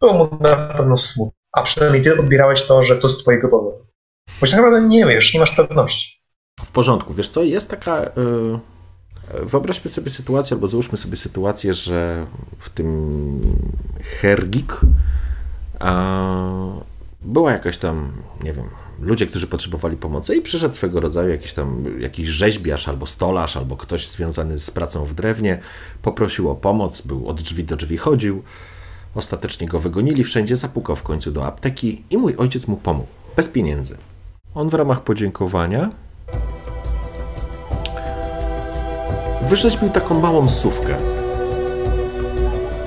Było 0.00 0.12
mu 0.12 0.28
na 0.40 0.56
pewno 0.56 0.96
smutno, 0.96 1.38
a 1.52 1.62
przynajmniej 1.62 2.02
Ty 2.02 2.20
odbierałeś 2.20 2.62
to, 2.62 2.82
że 2.82 2.96
to 2.96 3.08
z 3.08 3.18
Twojego 3.18 3.48
powodu. 3.48 3.86
Bo 4.40 4.46
tak 4.46 4.56
naprawdę 4.56 4.88
nie 4.88 5.06
wiesz, 5.06 5.34
nie 5.34 5.40
masz 5.40 5.50
pewności. 5.50 6.22
W 6.64 6.72
porządku. 6.72 7.14
Wiesz 7.14 7.28
co, 7.28 7.42
jest 7.42 7.70
taka... 7.70 8.02
Yy... 8.02 8.58
Wyobraźmy 9.42 9.90
sobie 9.90 10.10
sytuację, 10.10 10.54
albo 10.54 10.68
załóżmy 10.68 10.98
sobie 10.98 11.16
sytuację, 11.16 11.74
że 11.74 12.26
w 12.58 12.70
tym 12.70 13.40
Hergik 14.20 14.80
była 17.22 17.52
jakaś 17.52 17.78
tam, 17.78 18.12
nie 18.42 18.52
wiem, 18.52 18.70
ludzie, 19.00 19.26
którzy 19.26 19.46
potrzebowali 19.46 19.96
pomocy 19.96 20.36
i 20.36 20.42
przyszedł 20.42 20.74
swego 20.74 21.00
rodzaju 21.00 21.28
jakiś 21.28 21.52
tam 21.52 21.84
jakiś 22.00 22.28
rzeźbiarz 22.28 22.88
albo 22.88 23.06
stolarz, 23.06 23.56
albo 23.56 23.76
ktoś 23.76 24.08
związany 24.08 24.58
z 24.58 24.70
pracą 24.70 25.04
w 25.04 25.14
drewnie, 25.14 25.60
poprosił 26.02 26.50
o 26.50 26.54
pomoc, 26.54 27.00
był 27.00 27.28
od 27.28 27.42
drzwi 27.42 27.64
do 27.64 27.76
drzwi 27.76 27.96
chodził, 27.96 28.42
ostatecznie 29.14 29.68
go 29.68 29.80
wygonili 29.80 30.24
wszędzie, 30.24 30.56
zapukał 30.56 30.96
w 30.96 31.02
końcu 31.02 31.32
do 31.32 31.46
apteki 31.46 32.02
i 32.10 32.18
mój 32.18 32.36
ojciec 32.36 32.68
mu 32.68 32.76
pomógł, 32.76 33.08
bez 33.36 33.48
pieniędzy. 33.48 33.96
On 34.54 34.68
w 34.68 34.74
ramach 34.74 35.04
podziękowania 35.04 35.90
wyrzeźbił 39.48 39.90
taką 39.90 40.20
małą 40.20 40.48
sówkę 40.48 40.96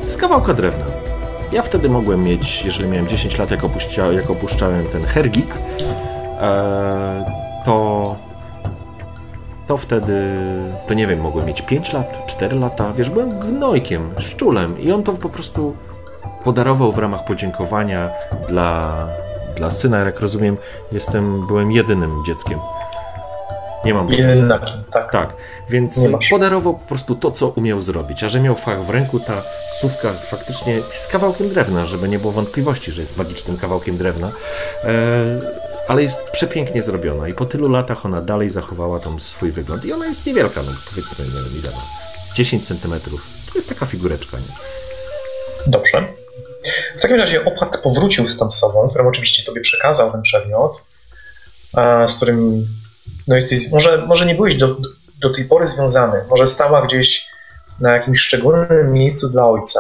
z 0.08 0.18
kawałka 0.18 0.54
drewna. 0.54 0.95
Ja 1.56 1.62
wtedy 1.62 1.90
mogłem 1.90 2.24
mieć, 2.24 2.66
jeżeli 2.66 2.90
miałem 2.90 3.08
10 3.08 3.38
lat, 3.38 3.52
jak, 3.52 3.64
opuścia, 3.64 4.14
jak 4.14 4.30
opuszczałem 4.30 4.86
ten 4.86 5.04
hergik, 5.04 5.54
e, 6.42 7.26
to 7.66 8.16
to 9.68 9.78
wtedy, 9.78 10.36
to 10.88 10.94
nie 10.94 11.08
wiem, 11.08 11.22
mogłem 11.22 11.46
mieć 11.46 11.62
5 11.62 11.94
lat, 11.94 12.26
4 12.28 12.56
lata, 12.56 12.94
wiesz, 12.94 13.10
byłem 13.10 13.40
gnojkiem, 13.40 14.10
szczulem 14.20 14.80
i 14.80 14.92
on 14.92 15.04
to 15.04 15.14
po 15.14 15.30
prostu 15.30 15.76
podarował 16.44 16.92
w 16.92 16.98
ramach 16.98 17.26
podziękowania 17.26 18.10
dla, 18.48 19.08
dla 19.56 19.72
syna, 19.72 20.00
jak 20.00 20.20
rozumiem, 20.20 20.58
jestem, 20.92 21.48
byłem 21.48 21.72
jedynym 21.72 22.12
dzieckiem. 22.28 22.60
Nie 23.86 23.94
mam 23.94 24.12
Jednakim, 24.12 24.84
tak. 24.92 25.12
Tak, 25.12 25.34
więc 25.70 26.00
podarował 26.30 26.74
po 26.74 26.88
prostu 26.88 27.16
to, 27.16 27.32
co 27.32 27.48
umiał 27.48 27.82
zrobić. 27.82 28.24
A 28.24 28.30
że 28.30 28.40
miał 28.40 28.56
fach 28.56 28.86
w 28.86 28.90
ręku, 28.90 29.20
ta 29.20 29.42
sówka 29.82 30.14
faktycznie 30.14 30.74
jest 30.74 31.08
kawałkiem 31.08 31.50
drewna, 31.50 31.86
żeby 31.86 32.10
nie 32.10 32.20
było 32.20 32.34
wątpliwości, 32.34 32.92
że 32.92 33.02
jest 33.02 33.18
magicznym 33.18 33.58
kawałkiem 33.58 33.98
drewna. 33.98 34.32
E 34.84 35.76
ale 35.88 36.04
jest 36.04 36.20
przepięknie 36.32 36.84
zrobiona 36.84 37.28
i 37.28 37.34
po 37.34 37.46
tylu 37.46 37.70
latach 37.70 38.06
ona 38.06 38.22
dalej 38.22 38.50
zachowała 38.50 39.00
tam 39.00 39.20
swój 39.20 39.52
wygląd. 39.52 39.86
I 39.86 39.94
ona 39.94 40.06
jest 40.06 40.26
niewielka, 40.26 40.64
no 40.64 40.72
powiedzmy, 40.90 41.26
nie 41.26 41.32
wiem 41.32 41.60
ile 41.60 41.72
ma, 41.72 41.82
z 42.32 42.34
10 42.34 42.68
centymetrów. 42.68 43.28
To 43.52 43.60
jest 43.60 43.70
taka 43.70 43.86
figureczka, 43.86 44.38
nie? 44.38 44.54
Dobrze. 45.68 46.08
W 46.98 47.02
takim 47.02 47.18
razie 47.18 47.46
opat 47.46 47.78
powrócił 47.78 48.30
z 48.30 48.38
tą 48.38 48.52
sobą, 48.52 48.90
którą 48.90 49.08
oczywiście 49.08 49.44
tobie 49.44 49.62
przekazał 49.62 50.12
ten 50.12 50.22
przedmiot, 50.22 50.82
z 52.08 52.16
którym 52.16 52.68
no 53.28 53.36
jesteś, 53.36 53.72
może, 53.72 54.06
może 54.08 54.26
nie 54.26 54.36
byłeś 54.36 54.56
do, 54.56 54.76
do 55.22 55.30
tej 55.30 55.46
pory 55.46 55.68
związany, 55.68 56.24
może 56.30 56.48
stała 56.48 56.86
gdzieś 56.86 57.28
na 57.80 57.94
jakimś 57.94 58.20
szczególnym 58.20 58.94
miejscu 58.94 59.30
dla 59.30 59.50
ojca, 59.50 59.80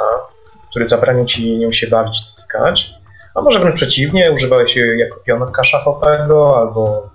który 0.69 0.85
zabraniał 0.85 1.25
ci 1.25 1.57
nią 1.57 1.71
się 1.71 1.87
bawić, 1.87 2.17
dotykać, 2.35 2.93
a 3.35 3.41
może 3.41 3.59
wręcz 3.59 3.75
przeciwnie, 3.75 4.31
używałeś 4.31 4.75
jej 4.75 4.99
jako 4.99 5.19
pionka 5.19 5.63
szachowego 5.63 6.57
albo 6.57 7.09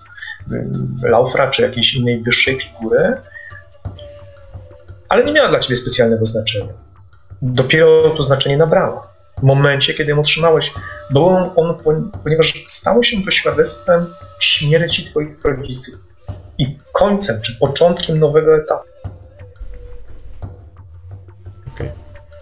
laufra 1.02 1.50
czy 1.50 1.62
jakiejś 1.62 1.94
innej 1.94 2.22
wyższej 2.22 2.60
figury, 2.60 3.16
ale 5.08 5.24
nie 5.24 5.32
miała 5.32 5.48
dla 5.48 5.60
ciebie 5.60 5.76
specjalnego 5.76 6.26
znaczenia. 6.26 6.72
Dopiero 7.42 8.10
to 8.16 8.22
znaczenie 8.22 8.56
nabrała. 8.56 9.10
W 9.38 9.42
momencie, 9.42 9.94
kiedy 9.94 10.10
ją 10.10 10.20
otrzymałeś, 10.20 10.72
on, 11.14 11.50
on, 11.56 12.10
ponieważ 12.24 12.64
stało 12.66 13.02
się 13.02 13.24
to 13.24 13.30
świadectwem 13.30 14.14
śmierci 14.40 15.04
twoich 15.04 15.44
rodziców 15.44 16.09
i 16.60 16.78
końcem 16.92 17.42
czy 17.42 17.58
początkiem 17.58 18.18
nowego 18.18 18.56
etapu. 18.56 18.88
Okay. 21.74 21.92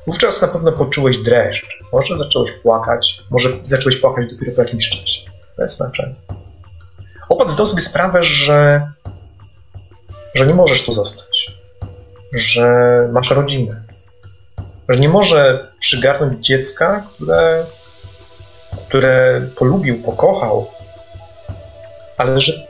Wówczas 0.06 0.42
na 0.42 0.48
pewno 0.48 0.72
poczułeś 0.72 1.18
dreszcz. 1.18 1.78
Może 1.92 2.16
zacząłeś 2.16 2.52
płakać, 2.52 3.22
może 3.30 3.48
zacząłeś 3.64 3.96
płakać 3.96 4.26
dopiero 4.32 4.52
po 4.52 4.62
jakimś 4.62 4.90
czasie. 4.90 5.20
To 5.56 5.62
jest 5.62 5.76
znaczenie. 5.76 6.14
Opat 7.28 7.50
zdał 7.50 7.66
sobie 7.66 7.82
sprawę, 7.82 8.22
że, 8.22 8.90
że 10.34 10.46
nie 10.46 10.54
możesz 10.54 10.84
tu 10.84 10.92
zostać, 10.92 11.52
że 12.32 13.08
masz 13.12 13.30
rodzinę, 13.30 13.82
że 14.88 15.00
nie 15.00 15.08
może 15.08 15.68
przygarnąć 15.78 16.46
dziecka, 16.46 17.06
które, 17.14 17.66
które 18.88 19.40
polubił, 19.56 20.02
pokochał, 20.02 20.66
ale 22.16 22.40
że 22.40 22.67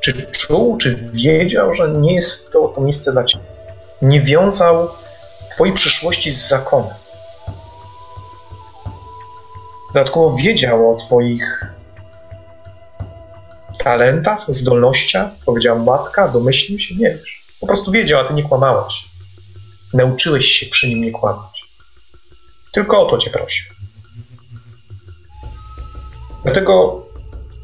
czy 0.00 0.26
czuł, 0.30 0.78
czy 0.78 0.96
wiedział, 1.12 1.74
że 1.74 1.88
nie 1.88 2.14
jest 2.14 2.52
to, 2.52 2.68
to 2.68 2.80
miejsce 2.80 3.12
dla 3.12 3.24
ciebie. 3.24 3.44
Nie 4.02 4.20
wiązał 4.20 4.88
twojej 5.50 5.74
przyszłości 5.74 6.30
z 6.30 6.48
zakonem. 6.48 6.94
Dodatkowo 9.94 10.36
wiedział 10.36 10.92
o 10.92 10.96
twoich 10.96 11.64
talentach, 13.78 14.44
zdolnościach, 14.48 15.30
powiedziała 15.46 15.78
matka, 15.78 16.28
domyślił 16.28 16.78
się, 16.78 16.94
nie 16.94 17.10
wiesz. 17.10 17.44
Po 17.60 17.66
prostu 17.66 17.92
wiedział, 17.92 18.20
a 18.20 18.24
ty 18.24 18.34
nie 18.34 18.42
kłamałeś. 18.42 19.04
Nauczyłeś 19.94 20.46
się 20.46 20.66
przy 20.66 20.88
nim 20.88 21.00
nie 21.00 21.10
kłamać. 21.10 21.64
Tylko 22.72 23.06
o 23.06 23.10
to 23.10 23.18
cię 23.18 23.30
prosił. 23.30 23.74
Dlatego 26.42 27.02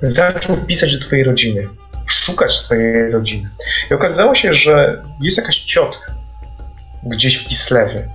zaczął 0.01 0.57
pisać 0.57 0.97
do 0.97 1.07
twojej 1.07 1.25
rodziny, 1.25 1.69
szukać 2.07 2.63
twojej 2.63 3.11
rodziny. 3.11 3.51
I 3.91 3.95
okazało 3.95 4.35
się, 4.35 4.55
że 4.55 5.03
jest 5.21 5.37
jakaś 5.37 5.59
ciotka 5.61 6.13
gdzieś 7.03 7.37
w 7.37 7.49
Kislewie, 7.49 8.09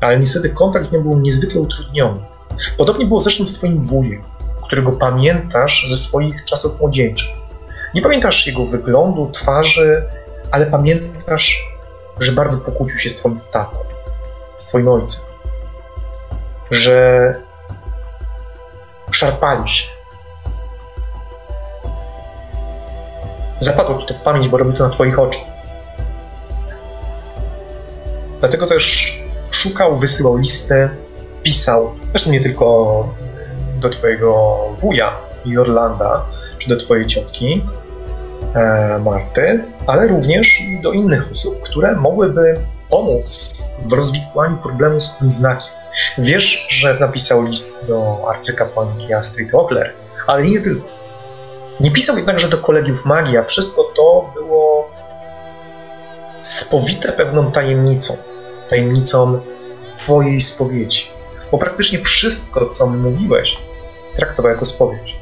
ale 0.00 0.18
niestety 0.18 0.50
kontakt 0.50 0.86
z 0.86 0.92
nią 0.92 1.02
był 1.02 1.18
niezwykle 1.18 1.60
utrudniony. 1.60 2.20
Podobnie 2.76 3.06
było 3.06 3.20
zresztą 3.20 3.46
z 3.46 3.54
twoim 3.54 3.78
wujem 3.78 4.22
którego 4.66 4.92
pamiętasz 4.92 5.86
ze 5.88 5.96
swoich 5.96 6.44
czasów 6.44 6.80
młodzieńczych. 6.80 7.30
Nie 7.94 8.02
pamiętasz 8.02 8.46
jego 8.46 8.66
wyglądu, 8.66 9.30
twarzy, 9.32 10.02
ale 10.50 10.66
pamiętasz, 10.66 11.64
że 12.20 12.32
bardzo 12.32 12.58
pokłócił 12.58 12.98
się 12.98 13.08
z 13.08 13.16
twoim 13.16 13.40
tatą, 13.52 13.78
z 14.58 14.64
twoim 14.64 14.88
ojcem. 14.88 15.22
Że 16.70 17.34
szarpali 19.10 19.68
się. 19.68 19.95
Zapadło 23.60 23.98
ci 23.98 24.06
to 24.06 24.14
w 24.14 24.20
pamięć, 24.20 24.48
bo 24.48 24.56
robi 24.56 24.78
to 24.78 24.84
na 24.84 24.90
twoich 24.90 25.18
oczach. 25.18 25.42
Dlatego 28.40 28.66
też 28.66 29.16
szukał, 29.50 29.96
wysyłał 29.96 30.36
listy, 30.36 30.88
pisał, 31.42 31.94
zresztą 32.10 32.30
nie 32.30 32.40
tylko 32.40 33.08
do 33.80 33.88
twojego 33.88 34.58
wuja 34.76 35.16
Jorlanda, 35.44 36.26
czy 36.58 36.68
do 36.68 36.76
twojej 36.76 37.06
ciotki 37.06 37.62
e, 38.54 39.00
Marty, 39.04 39.64
ale 39.86 40.06
również 40.06 40.62
do 40.82 40.92
innych 40.92 41.30
osób, 41.32 41.62
które 41.62 41.96
mogłyby 41.96 42.54
pomóc 42.90 43.62
w 43.86 43.92
rozwikłaniu 43.92 44.56
problemu 44.56 45.00
z 45.00 45.16
tym 45.18 45.30
znakiem. 45.30 45.70
Wiesz, 46.18 46.66
że 46.70 46.98
napisał 47.00 47.42
list 47.42 47.88
do 47.88 48.24
arcykapłanki 48.28 49.12
Astrid 49.12 49.54
Ogler, 49.54 49.92
ale 50.26 50.42
nie 50.42 50.60
tylko. 50.60 50.95
Nie 51.80 51.90
pisał 51.90 52.16
jednakże 52.16 52.48
do 52.48 52.58
kolegiów 52.58 53.04
magii, 53.04 53.36
a 53.36 53.42
wszystko 53.42 53.84
to 53.96 54.32
było 54.34 54.90
spowite 56.42 57.12
pewną 57.12 57.52
tajemnicą, 57.52 58.16
tajemnicą 58.70 59.40
Twojej 59.98 60.40
spowiedzi. 60.40 61.06
Bo 61.52 61.58
praktycznie 61.58 61.98
wszystko, 61.98 62.70
co 62.70 62.86
mówiłeś, 62.86 63.56
traktował 64.16 64.52
jako 64.52 64.64
spowiedź. 64.64 65.16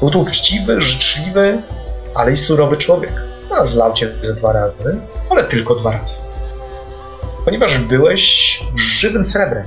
Był 0.00 0.10
to 0.10 0.18
uczciwy, 0.18 0.80
życzliwy, 0.80 1.62
ale 2.14 2.32
i 2.32 2.36
surowy 2.36 2.76
człowiek. 2.76 3.12
A 3.50 3.64
zlał 3.64 3.92
cię 3.92 4.06
dwa 4.06 4.52
razy, 4.52 5.00
ale 5.30 5.44
tylko 5.44 5.74
dwa 5.74 5.90
razy. 5.90 6.22
Ponieważ 7.44 7.78
byłeś 7.78 8.60
żywym 8.76 9.24
srebrem. 9.24 9.66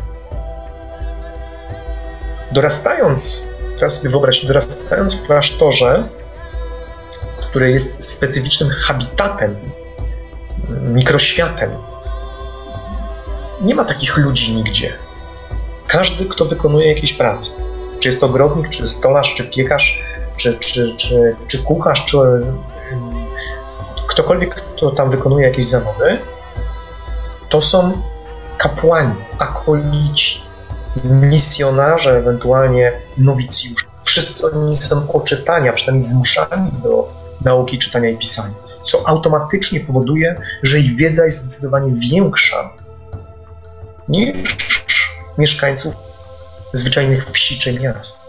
Dorastając, 2.52 3.49
teraz 3.80 3.96
sobie 3.96 4.10
wyobraź, 4.10 4.46
dorastając 4.46 5.16
w 5.16 5.26
klasztorze, 5.26 6.10
który 7.38 7.72
jest 7.72 8.12
specyficznym 8.12 8.70
habitatem, 8.70 9.56
mikroświatem, 10.70 11.72
nie 13.62 13.76
ma 13.76 13.86
takich 13.86 14.18
ludzi 14.18 14.56
nigdzie. 14.56 14.94
Każdy, 15.88 16.26
kto 16.26 16.46
wykonuje 16.46 16.88
jakieś 16.88 17.14
prace, 17.14 17.52
czy 18.00 18.08
jest 18.08 18.20
to 18.20 18.26
ogrodnik, 18.26 18.70
czy 18.70 18.88
stolarz, 18.88 19.34
czy 19.34 19.44
piekarz, 19.44 20.04
czy, 20.38 20.58
czy, 20.60 20.96
czy, 20.98 21.36
czy 21.48 21.64
kucharz, 21.64 22.06
czy 22.06 22.18
ktokolwiek, 24.08 24.56
kto 24.56 24.92
tam 24.92 25.12
wykonuje 25.12 25.48
jakieś 25.48 25.66
zawody, 25.66 26.18
to 27.50 27.62
są 27.62 28.02
kapłani, 28.58 29.16
akolici, 29.40 30.49
misjonarze, 31.04 32.18
ewentualnie 32.18 32.92
nowicjusze. 33.18 33.86
Wszyscy 34.04 34.46
oni 34.46 34.78
są 34.78 35.12
oczytania, 35.14 35.74
przynajmniej 35.74 36.08
zmuszani 36.08 36.72
do 36.84 37.14
nauki 37.42 37.80
czytania 37.80 38.10
i 38.10 38.18
pisania, 38.18 38.56
co 38.84 39.08
automatycznie 39.08 39.80
powoduje, 39.80 40.42
że 40.64 40.80
ich 40.80 40.96
wiedza 40.96 41.26
jest 41.26 41.44
zdecydowanie 41.44 41.92
większa 42.12 42.70
niż 44.10 45.14
mieszkańców 45.38 45.96
zwyczajnych 46.74 47.30
wsi 47.32 47.60
czy 47.60 47.80
miast. 47.80 48.20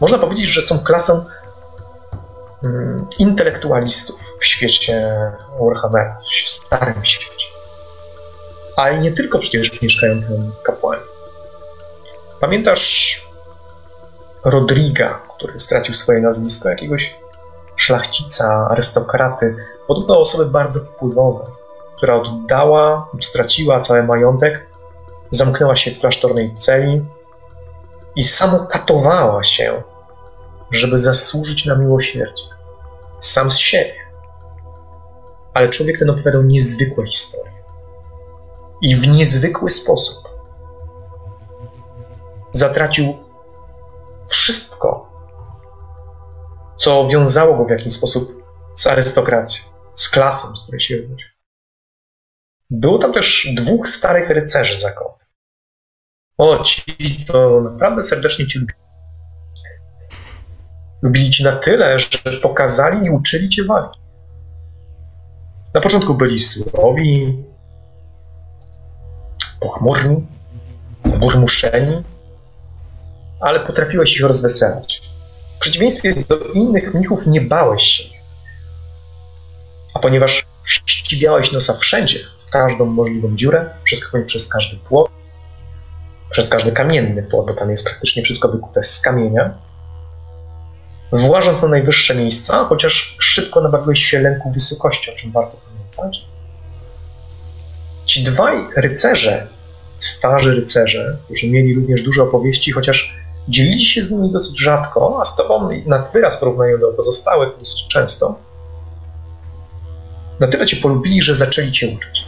Można 0.00 0.18
powiedzieć, 0.18 0.46
że 0.46 0.62
są 0.62 0.78
klasą 0.78 1.24
mm, 2.62 3.06
intelektualistów 3.18 4.20
w 4.40 4.44
świecie 4.44 5.12
Warhammera, 5.60 6.20
w 6.44 6.48
starym 6.48 7.04
świecie. 7.04 7.46
Ale 8.76 8.98
nie 8.98 9.12
tylko 9.12 9.38
przecież 9.38 9.82
mieszkają 9.82 10.20
tam 10.20 10.52
kapłani. 10.62 11.09
Pamiętasz 12.40 13.20
Rodriga, 14.44 15.22
który 15.36 15.58
stracił 15.58 15.94
swoje 15.94 16.20
nazwisko, 16.20 16.68
jakiegoś 16.68 17.18
szlachcica, 17.76 18.68
arystokraty, 18.70 19.56
podobno 19.86 20.20
osoby 20.20 20.46
bardzo 20.46 20.80
wpływowej, 20.80 21.46
która 21.96 22.14
oddała, 22.14 23.08
straciła 23.20 23.80
cały 23.80 24.02
majątek 24.02 24.70
zamknęła 25.30 25.76
się 25.76 25.90
w 25.90 26.00
klasztornej 26.00 26.54
celi 26.54 27.04
i 28.16 28.22
samokatowała 28.22 29.44
się, 29.44 29.82
żeby 30.70 30.98
zasłużyć 30.98 31.66
na 31.66 31.76
miłosierdzie. 31.76 32.44
Sam 33.20 33.50
z 33.50 33.56
siebie. 33.56 33.94
Ale 35.54 35.68
człowiek 35.68 35.98
ten 35.98 36.10
opowiadał 36.10 36.42
niezwykłe 36.42 37.06
historie. 37.06 37.52
I 38.82 38.96
w 38.96 39.08
niezwykły 39.08 39.70
sposób 39.70 40.19
zatracił 42.52 43.16
wszystko, 44.28 45.10
co 46.78 47.08
wiązało 47.08 47.56
go 47.56 47.64
w 47.64 47.70
jakiś 47.70 47.92
sposób 47.92 48.28
z 48.74 48.86
arystokracją, 48.86 49.64
z 49.94 50.08
klasą, 50.08 50.56
z 50.56 50.62
której 50.62 50.80
się 50.80 50.96
wywodził. 50.96 51.28
Było 52.70 52.98
tam 52.98 53.12
też 53.12 53.48
dwóch 53.56 53.88
starych 53.88 54.30
rycerzy 54.30 54.76
zakonu. 54.76 55.14
O, 56.38 56.58
ci 56.58 57.24
to 57.26 57.60
naprawdę 57.60 58.02
serdecznie 58.02 58.46
cię 58.46 58.58
lubili. 58.58 58.80
Lubili 61.02 61.30
cię 61.30 61.44
na 61.44 61.52
tyle, 61.52 61.98
że 61.98 62.40
pokazali 62.42 63.06
i 63.06 63.10
uczyli 63.10 63.48
cię 63.48 63.64
walki. 63.64 64.00
Na 65.74 65.80
początku 65.80 66.14
byli 66.14 66.40
surowi, 66.40 67.44
pochmurni, 69.60 70.26
burmuszeni, 71.04 72.04
ale 73.40 73.60
potrafiłeś 73.60 74.16
ich 74.16 74.22
rozweselać. 74.22 75.02
W 75.56 75.60
przeciwieństwie 75.60 76.14
do 76.28 76.38
innych 76.38 76.94
mnichów 76.94 77.26
nie 77.26 77.40
bałeś 77.40 77.82
się. 77.82 78.04
A 79.94 79.98
ponieważ 79.98 80.46
Ścibiałeś 80.86 81.52
nosa 81.52 81.74
wszędzie, 81.74 82.18
w 82.46 82.50
każdą 82.50 82.86
możliwą 82.86 83.36
dziurę, 83.36 83.70
przeskakując 83.84 84.30
przez 84.30 84.48
każdy 84.48 84.76
płot, 84.76 85.10
przez 86.30 86.48
każdy 86.48 86.72
kamienny 86.72 87.22
płot, 87.22 87.46
bo 87.46 87.54
tam 87.54 87.70
jest 87.70 87.84
praktycznie 87.84 88.22
wszystko 88.22 88.48
wykute 88.48 88.82
z 88.82 89.00
kamienia. 89.00 89.58
Włażąc 91.12 91.62
na 91.62 91.68
najwyższe 91.68 92.14
miejsca, 92.14 92.64
chociaż 92.64 93.16
szybko 93.20 93.60
nabawiłeś 93.60 94.04
się 94.04 94.18
lęku 94.18 94.50
wysokości, 94.50 95.10
o 95.10 95.14
czym 95.14 95.32
warto 95.32 95.56
pamiętać. 95.56 96.24
Ci 98.06 98.22
dwaj 98.24 98.66
rycerze, 98.76 99.48
starzy 99.98 100.54
rycerze, 100.54 101.16
którzy 101.24 101.50
mieli 101.50 101.74
również 101.74 102.02
dużo 102.02 102.22
opowieści, 102.22 102.72
chociaż 102.72 103.16
dzielili 103.48 103.80
się 103.80 104.02
z 104.02 104.10
nimi 104.10 104.32
dosyć 104.32 104.60
rzadko, 104.60 105.18
a 105.20 105.24
z 105.24 105.36
tobą 105.36 105.68
nad 105.86 106.12
wyraz 106.12 106.36
porównają 106.36 106.78
do 106.78 106.88
pozostałych 106.88 107.58
dosyć 107.58 107.88
często, 107.88 108.38
na 110.40 110.46
tyle 110.46 110.66
cię 110.66 110.76
polubili, 110.76 111.22
że 111.22 111.34
zaczęli 111.34 111.72
cię 111.72 111.88
uczyć. 111.96 112.26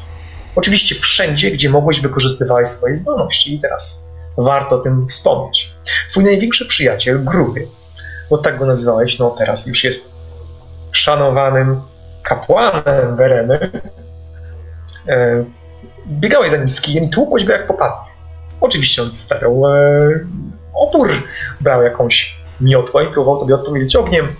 Oczywiście 0.57 0.95
wszędzie, 0.95 1.51
gdzie 1.51 1.71
mogłeś, 1.71 2.01
wykorzystywałeś 2.01 2.69
swoje 2.69 2.97
zdolności 2.97 3.55
i 3.55 3.61
teraz 3.61 4.07
warto 4.39 4.77
o 4.77 4.79
tym 4.79 5.07
wspomnieć. 5.07 5.73
Twój 6.11 6.25
największy 6.25 6.67
przyjaciel, 6.67 7.25
Gruby, 7.25 7.69
bo 8.31 8.39
tak 8.39 8.59
go 8.59 8.67
nazywałeś, 8.67 9.19
no 9.19 9.31
teraz 9.31 9.67
już 9.67 9.85
jest 9.85 10.15
szanowanym 10.93 11.81
kapłanem 12.23 13.17
Wereny, 13.17 13.71
e, 15.09 15.45
biegałeś 16.07 16.51
za 16.51 16.57
nim 16.57 16.69
z 16.69 16.81
kijem 16.81 17.05
i 17.05 17.11
tłukłeś 17.11 17.45
go 17.45 17.53
jak 17.53 17.67
popadnie. 17.67 18.13
Oczywiście 18.61 19.03
on 19.03 19.15
stawiał 19.15 19.67
e, 19.67 20.21
opór, 20.75 21.11
brał 21.61 21.83
jakąś 21.83 22.37
miotłę 22.61 23.05
i 23.05 23.12
próbował 23.12 23.41
tobie 23.41 23.55
odpowiedzieć 23.55 23.97
ogniem. 23.97 24.37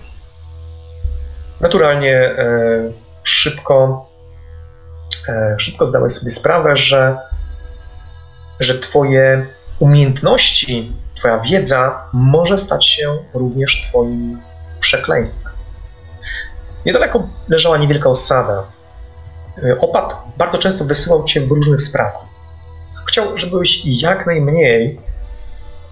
Naturalnie 1.61 2.15
e, 2.15 2.37
szybko, 3.23 4.05
e, 5.27 5.55
szybko 5.59 5.85
zdałeś 5.85 6.11
sobie 6.11 6.31
sprawę, 6.31 6.75
że, 6.75 7.17
że 8.59 8.79
twoje 8.79 9.47
umiejętności, 9.79 10.95
twoja 11.15 11.39
wiedza 11.39 12.09
może 12.13 12.57
stać 12.57 12.85
się 12.85 13.17
również 13.33 13.87
twoim 13.89 14.41
przekleństwem. 14.79 15.53
Niedaleko 16.85 17.27
leżała 17.49 17.77
niewielka 17.77 18.09
osada, 18.09 18.63
E, 19.57 19.79
opat 19.79 20.15
bardzo 20.37 20.57
często 20.57 20.85
wysyłał 20.85 21.23
cię 21.23 21.41
w 21.41 21.51
różnych 21.51 21.81
sprawach. 21.81 22.25
Chciał, 23.07 23.37
żebyś 23.37 23.81
jak 23.85 24.27
najmniej 24.27 24.99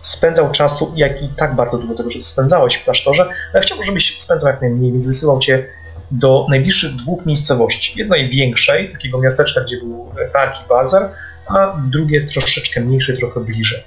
spędzał 0.01 0.51
czasu, 0.51 0.93
jak 0.95 1.21
i 1.21 1.29
tak 1.29 1.55
bardzo 1.55 1.77
długo 1.77 1.95
tego 1.95 2.09
że 2.09 2.21
spędzałeś 2.21 2.75
w 2.75 2.83
klasztorze, 2.83 3.29
ale 3.53 3.61
chciał, 3.61 3.83
żebyś 3.83 4.19
spędzał 4.19 4.51
jak 4.51 4.61
najmniej, 4.61 4.91
więc 4.91 5.07
wysyłał 5.07 5.39
cię 5.39 5.65
do 6.11 6.45
najbliższych 6.49 6.95
dwóch 6.95 7.25
miejscowości. 7.25 7.99
Jednej 7.99 8.29
większej, 8.29 8.91
takiego 8.91 9.19
miasteczka, 9.19 9.61
gdzie 9.61 9.77
był 9.77 10.11
targ 10.33 10.55
i 10.65 10.67
bazar, 10.69 11.11
a 11.47 11.77
drugie 11.91 12.25
troszeczkę 12.25 12.81
mniejsze, 12.81 13.13
trochę 13.13 13.39
bliżej. 13.39 13.83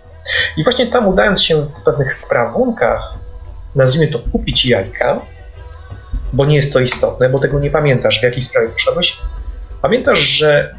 I 0.57 0.65
właśnie 0.65 0.87
tam 0.87 1.09
udając 1.09 1.43
się 1.43 1.63
w 1.63 1.83
pewnych 1.85 2.13
sprawunkach, 2.13 3.15
nazwijmy 3.75 4.13
to 4.13 4.19
kupić 4.19 4.67
jajka, 4.67 5.21
bo 6.33 6.47
nie 6.47 6.57
jest 6.57 6.73
to 6.73 6.81
istotne, 6.81 7.29
bo 7.29 7.39
tego 7.39 7.61
nie 7.61 7.71
pamiętasz, 7.71 8.21
w 8.21 8.23
jakiej 8.23 8.43
sprawie 8.43 8.69
poszedłeś, 8.69 9.19
Pamiętasz, 9.85 10.19
że 10.19 10.75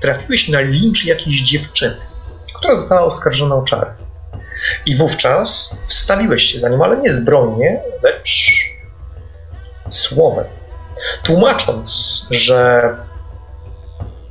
trafiłeś 0.00 0.48
na 0.48 0.60
lincz 0.60 1.04
jakiejś 1.06 1.42
dziewczyny, 1.42 1.96
która 2.54 2.74
została 2.74 3.00
oskarżona 3.00 3.54
o 3.54 3.62
czary. 3.62 3.90
I 4.86 4.96
wówczas 4.96 5.78
wstawiłeś 5.86 6.42
się 6.42 6.58
za 6.58 6.68
nią, 6.68 6.84
ale 6.84 6.96
nie 6.96 7.10
zbrojnie, 7.10 7.80
lecz 8.02 8.52
słowem. 9.88 10.44
Tłumacząc, 11.22 12.26
że 12.30 12.90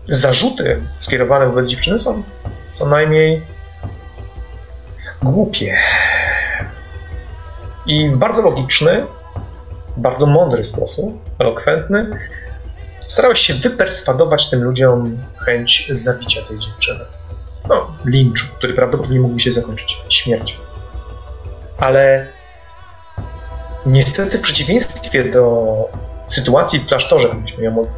zarzuty 0.05 0.81
skierowane 0.97 1.45
wobec 1.45 1.67
dziewczyny 1.67 1.97
są 1.97 2.23
co 2.69 2.85
najmniej 2.85 3.41
głupie. 5.21 5.77
I 7.85 8.09
w 8.09 8.17
bardzo 8.17 8.41
logiczny, 8.41 9.05
bardzo 9.97 10.25
mądry 10.25 10.63
sposób, 10.63 11.13
elokwentny, 11.39 12.09
starałeś 13.07 13.39
się 13.39 13.53
wyperswadować 13.53 14.49
tym 14.49 14.63
ludziom 14.63 15.17
chęć 15.37 15.87
zabicia 15.91 16.41
tej 16.41 16.59
dziewczyny. 16.59 17.05
No, 17.69 17.87
linczu, 18.05 18.45
który 18.57 18.73
prawdopodobnie 18.73 19.19
mógłby 19.19 19.39
się 19.39 19.51
zakończyć 19.51 20.01
śmiercią. 20.09 20.55
Ale 21.77 22.27
niestety 23.85 24.37
w 24.37 24.41
przeciwieństwie 24.41 25.23
do 25.23 25.75
sytuacji 26.27 26.79
w 26.79 26.85
klasztorze, 26.85 27.29
gdybyśmy 27.29 27.63
ją 27.63 27.81
od, 27.81 27.89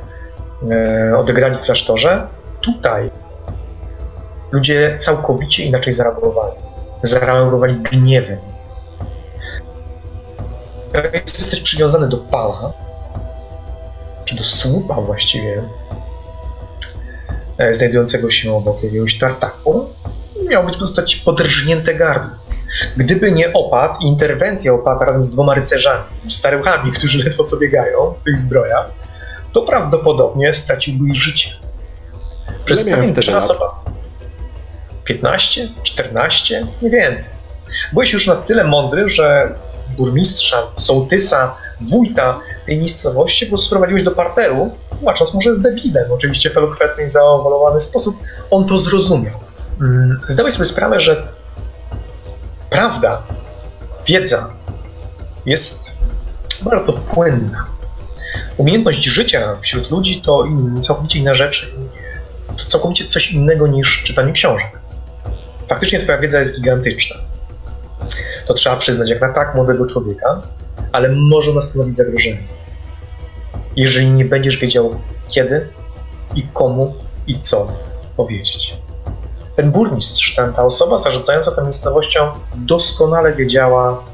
e, 0.71 1.17
odegrali 1.17 1.57
w 1.57 1.61
klasztorze, 1.61 2.27
tutaj 2.61 3.11
ludzie 4.51 4.97
całkowicie 4.99 5.65
inaczej 5.65 5.93
zareagowali. 5.93 6.55
Zareagowali 7.03 7.75
gniewem. 7.75 8.39
Jesteś 11.13 11.61
przywiązany 11.61 12.07
do 12.07 12.17
pala, 12.17 12.73
czy 14.25 14.35
do 14.35 14.43
słupa 14.43 14.93
właściwie, 14.93 15.63
znajdującego 17.71 18.31
się 18.31 18.53
obok 18.53 18.83
jakiegoś 18.83 19.17
tartaku, 19.17 19.89
miało 20.49 20.65
być 20.65 20.77
pozostać 20.77 21.15
podrżnięte 21.15 21.95
gardło. 21.95 22.41
Gdyby 22.97 23.31
nie 23.31 23.53
opad 23.53 24.01
i 24.01 24.07
interwencja 24.07 24.73
opata 24.73 25.05
razem 25.05 25.25
z 25.25 25.29
dwoma 25.29 25.53
rycerzami, 25.53 26.05
staruchami, 26.27 26.91
którzy 26.91 27.23
ledwo 27.23 27.43
co 27.43 27.57
biegają 27.57 28.13
w 28.21 28.23
tych 28.23 28.37
zbrojach, 28.37 28.85
to 29.51 29.61
prawdopodobnie 29.61 30.53
straciłby 30.53 31.13
życie. 31.13 31.49
Przez 32.65 32.83
pewien 32.83 33.15
czas 33.15 33.51
opad. 33.51 33.85
15, 35.03 35.67
14, 35.83 36.67
nie 36.81 36.89
więcej. 36.89 37.33
Byłeś 37.93 38.13
już 38.13 38.27
na 38.27 38.35
tyle 38.35 38.63
mądry, 38.63 39.09
że 39.09 39.55
burmistrza, 39.97 40.57
sołtysa, 40.77 41.55
wójta 41.81 42.39
tej 42.65 42.77
miejscowości, 42.77 43.45
po 43.45 43.49
prostu 43.49 43.67
sprowadziłeś 43.67 44.03
do 44.03 44.11
parteru, 44.11 44.71
tłumacząc 45.01 45.33
mu, 45.33 45.41
że 45.41 45.57
debilem. 45.57 46.11
Oczywiście 46.11 46.49
w 46.49 46.57
elokwentny 46.57 47.03
i 47.03 47.09
zaowalowany 47.09 47.79
sposób 47.79 48.15
on 48.51 48.65
to 48.65 48.77
zrozumiał. 48.77 49.39
Mm, 49.81 50.19
zdałeś 50.27 50.53
sobie 50.53 50.65
sprawę, 50.65 50.99
że 50.99 51.27
prawda, 52.69 53.23
wiedza 54.07 54.53
jest 55.45 55.91
bardzo 56.61 56.93
płynna. 56.93 57.65
Umiejętność 58.57 59.03
życia 59.03 59.57
wśród 59.61 59.91
ludzi 59.91 60.21
to 60.21 60.47
całkowicie 60.81 61.19
inna 61.19 61.33
rzecz, 61.33 61.75
to 62.57 62.65
całkowicie 62.65 63.05
coś 63.05 63.31
innego 63.31 63.67
niż 63.67 64.03
czytanie 64.03 64.31
książek. 64.31 64.79
Faktycznie 65.67 65.99
twoja 65.99 66.17
wiedza 66.17 66.39
jest 66.39 66.55
gigantyczna. 66.55 67.15
To 68.47 68.53
trzeba 68.53 68.77
przyznać, 68.77 69.09
jak 69.09 69.21
na 69.21 69.33
tak 69.33 69.55
młodego 69.55 69.85
człowieka, 69.85 70.41
ale 70.91 71.09
może 71.31 71.51
ona 71.51 71.61
stanowić 71.61 71.95
zagrożenie. 71.95 72.60
Jeżeli 73.75 74.09
nie 74.09 74.25
będziesz 74.25 74.57
wiedział 74.57 74.99
kiedy 75.27 75.69
i 76.35 76.43
komu 76.53 76.93
i 77.27 77.39
co 77.39 77.67
powiedzieć. 78.17 78.73
Ten 79.55 79.71
burmistrz, 79.71 80.35
ten, 80.35 80.53
ta 80.53 80.63
osoba 80.63 80.97
zarządzająca 80.97 81.51
tą 81.51 81.63
miejscowością 81.63 82.31
doskonale 82.55 83.35
wiedziała, 83.35 84.05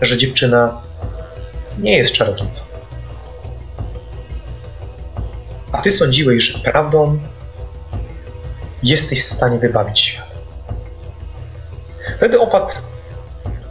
że 0.00 0.18
dziewczyna 0.18 0.82
nie 1.78 1.96
jest 1.96 2.12
czarownicą. 2.12 2.62
A 5.72 5.82
ty 5.82 5.90
sądziłeś, 5.90 6.42
że 6.42 6.58
prawdą 6.58 7.18
jesteś 8.82 9.20
w 9.20 9.24
stanie 9.24 9.58
wybawić 9.58 10.00
świat. 10.00 10.26
Wtedy 12.16 12.40
opadł 12.40 12.74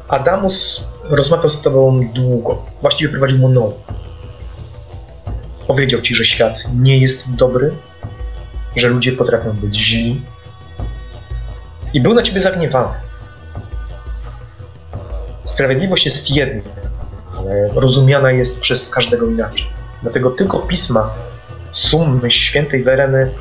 Adamus 0.07 0.87
rozmawiał 1.03 1.49
z 1.49 1.61
tobą 1.61 2.07
długo, 2.13 2.65
właściwie 2.81 3.11
prowadził 3.11 3.39
monolog. 3.39 3.75
Powiedział 5.67 6.01
ci, 6.01 6.15
że 6.15 6.25
świat 6.25 6.63
nie 6.75 6.97
jest 6.97 7.35
dobry, 7.35 7.71
że 8.75 8.87
ludzie 8.87 9.11
potrafią 9.11 9.53
być 9.53 9.75
źli 9.75 10.21
i 11.93 12.01
był 12.01 12.13
na 12.13 12.21
ciebie 12.21 12.39
zagniewany. 12.39 12.93
Sprawiedliwość 15.43 16.05
jest 16.05 16.31
jedna, 16.31 16.71
ale 17.37 17.67
rozumiana 17.67 18.31
jest 18.31 18.59
przez 18.59 18.89
każdego 18.89 19.25
inaczej. 19.25 19.67
Dlatego 20.01 20.31
tylko 20.31 20.59
pisma 20.59 21.13
summy 21.71 22.31
świętej 22.31 22.83
Wereny 22.83 23.31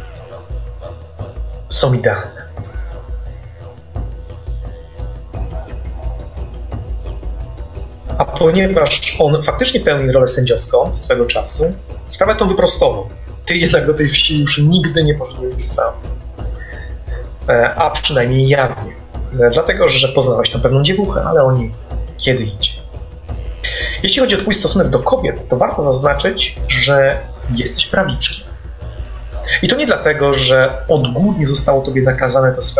są 1.69 1.95
idealne. 1.95 2.44
Ponieważ 8.39 9.17
on 9.21 9.43
faktycznie 9.43 9.81
pełni 9.81 10.13
rolę 10.13 10.29
sędziowską 10.29 10.97
swego 10.97 11.27
czasu, 11.27 11.75
sprawę 12.09 12.37
tą 12.37 12.49
wyprostował. 12.49 13.09
Ty 13.47 13.57
jednak 13.57 13.87
do 13.87 13.95
tej 13.95 14.11
wsi 14.11 14.41
już 14.41 14.59
nigdy 14.59 15.05
nie 15.05 15.15
poszedłeś 15.15 15.63
sam. 15.63 15.93
E, 17.49 17.75
a 17.75 17.91
przynajmniej 17.91 18.49
jawnie. 18.49 18.93
E, 19.41 19.51
dlatego, 19.51 19.89
że 19.89 20.09
poznałeś 20.09 20.51
tam 20.51 20.61
pewną 20.61 20.83
dziewuchę, 20.83 21.23
ale 21.23 21.45
o 21.45 21.53
niej 21.53 21.73
kiedy 22.19 22.45
idzie. 22.45 22.71
Jeśli 24.03 24.21
chodzi 24.21 24.37
o 24.37 24.39
Twój 24.39 24.55
stosunek 24.55 24.89
do 24.89 24.99
kobiet, 24.99 25.49
to 25.49 25.57
warto 25.57 25.83
zaznaczyć, 25.83 26.57
że 26.69 27.19
jesteś 27.55 27.87
prawiczkiem. 27.87 28.47
I 29.63 29.69
to 29.69 29.77
nie 29.77 29.87
dlatego, 29.87 30.33
że 30.33 30.71
odgórnie 30.89 31.47
zostało 31.47 31.83
tobie 31.83 32.03
nakazane 32.03 32.53
to 32.53 32.63
z 32.63 32.75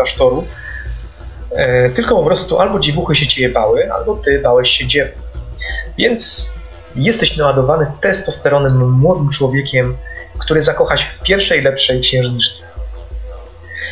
e, 1.51 1.89
tylko 1.89 2.15
po 2.15 2.23
prostu 2.23 2.59
albo 2.59 2.79
dziewuchy 2.79 3.15
się 3.15 3.27
ciebie 3.27 3.49
bały, 3.49 3.93
albo 3.93 4.15
ty 4.15 4.41
bałeś 4.41 4.69
się 4.69 4.87
dziew. 4.87 5.24
Więc 5.97 6.53
jesteś 6.95 7.37
naładowany 7.37 7.91
testosteronem 8.01 8.91
młodym 8.91 9.29
człowiekiem, 9.29 9.97
który 10.39 10.61
zakocha 10.61 10.97
się 10.97 11.05
w 11.09 11.21
pierwszej 11.21 11.61
lepszej 11.61 12.01
księżniczce. 12.01 12.65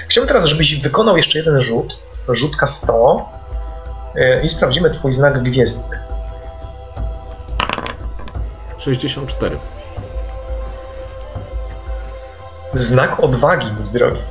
Chciałbym 0.08 0.28
teraz, 0.28 0.46
żebyś 0.46 0.82
wykonał 0.82 1.18
jeszcze 1.18 1.40
jeden 1.40 1.62
rzut, 1.62 1.98
rzutka 2.30 2.68
100 2.68 3.30
e, 4.16 4.44
i 4.44 4.48
sprawdzimy 4.48 4.92
twój 4.92 5.14
znak 5.14 5.44
gwiezdny. 5.44 6.00
64. 8.78 9.58
Znak 12.72 13.20
odwagi, 13.20 13.68
mój 13.72 13.92
drogi. 13.92 14.22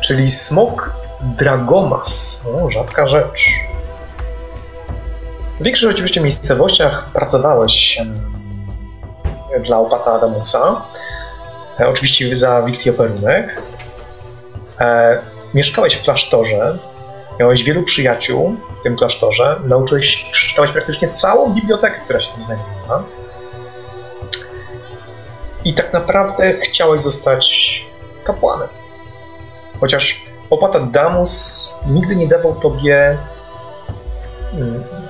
Czyli 0.00 0.30
smok 0.30 0.94
Dragomas. 1.20 2.44
O, 2.54 2.70
rzadka 2.70 3.08
rzecz. 3.08 3.50
W 5.60 5.62
większych 5.62 5.90
oczywiście 5.90 6.20
miejscowościach 6.20 7.10
pracowałeś 7.12 8.02
dla 9.64 9.78
opata 9.78 10.12
Adamusa. 10.12 10.82
E, 11.80 11.88
oczywiście 11.88 12.36
za 12.36 12.62
Wiktioperunek. 12.62 13.62
E, 14.80 15.18
mieszkałeś 15.54 15.94
w 15.94 16.02
klasztorze. 16.02 16.78
Miałeś 17.40 17.64
wielu 17.64 17.82
przyjaciół 17.82 18.56
w 18.80 18.82
tym 18.82 18.96
klasztorze. 18.96 19.60
Nauczyłeś, 19.64 20.26
przeczytałeś 20.30 20.72
praktycznie 20.72 21.08
całą 21.08 21.54
bibliotekę, 21.54 22.00
która 22.04 22.20
się 22.20 22.32
tam 22.32 22.42
znajdowała. 22.42 23.04
I 25.64 25.74
tak 25.74 25.92
naprawdę 25.92 26.52
chciałeś 26.52 27.00
zostać 27.00 27.86
kapłanem. 28.24 28.68
Chociaż 29.80 30.22
opata 30.50 30.80
Damus 30.80 31.74
nigdy 31.86 32.16
nie 32.16 32.28
dawał 32.28 32.54
tobie 32.54 33.18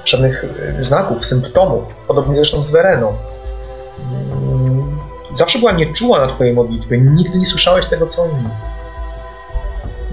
żadnych 0.05 0.45
y, 0.45 0.83
znaków, 0.83 1.27
symptomów, 1.27 1.95
podobnie 2.09 2.35
zresztą 2.35 2.65
z 2.65 2.71
Wereną. 2.71 3.17
Mm, 3.99 4.99
zawsze 5.33 5.59
była 5.59 5.73
nieczuła 5.73 6.21
na 6.21 6.27
twojej 6.27 6.55
modlitwy, 6.55 6.99
nigdy 6.99 7.39
nie 7.39 7.47
słyszałeś 7.47 7.87
tego, 7.87 8.07
co 8.07 8.27
mówi. 8.27 8.49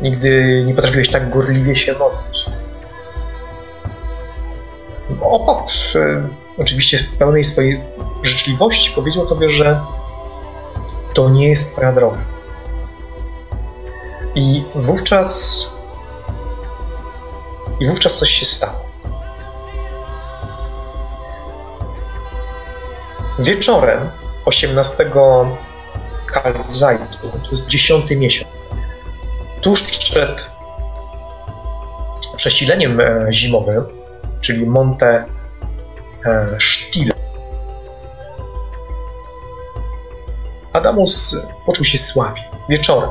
Nigdy 0.02 0.64
nie 0.68 0.76
potrafiłeś 0.76 1.10
tak 1.10 1.30
gorliwie 1.30 1.76
się 1.76 1.94
modlić. 1.94 2.46
Opat, 5.22 5.74
y, 5.96 6.24
oczywiście 6.58 6.98
w 6.98 7.18
pełnej 7.18 7.44
swojej 7.44 7.82
życzliwości, 8.24 8.92
powiedział 8.92 9.28
tobie, 9.28 9.50
że 9.50 9.82
to 11.14 11.30
nie 11.30 11.50
jest 11.50 11.72
twoja 11.72 11.94
droga. 11.94 12.20
I 14.36 14.64
wówczas 14.76 15.82
i 17.80 17.88
wówczas 17.88 18.18
coś 18.18 18.30
się 18.30 18.46
stało. 18.46 18.91
Wieczorem 23.40 24.10
18 24.46 25.12
Kalzajtu, 26.26 27.30
to 27.44 27.50
jest 27.52 27.68
dziesiąty 27.68 28.18
miesiąc, 28.18 28.52
tuż 29.62 29.82
przed 29.82 30.52
przesileniem 32.36 33.00
e, 33.00 33.28
zimowym, 33.34 33.84
czyli 34.42 34.66
Monte 34.66 35.26
e, 36.26 36.58
Stile, 36.60 37.14
Adamus 40.74 41.36
poczuł 41.66 41.86
się 41.86 41.98
słabiej. 41.98 42.44
Wieczorem. 42.70 43.10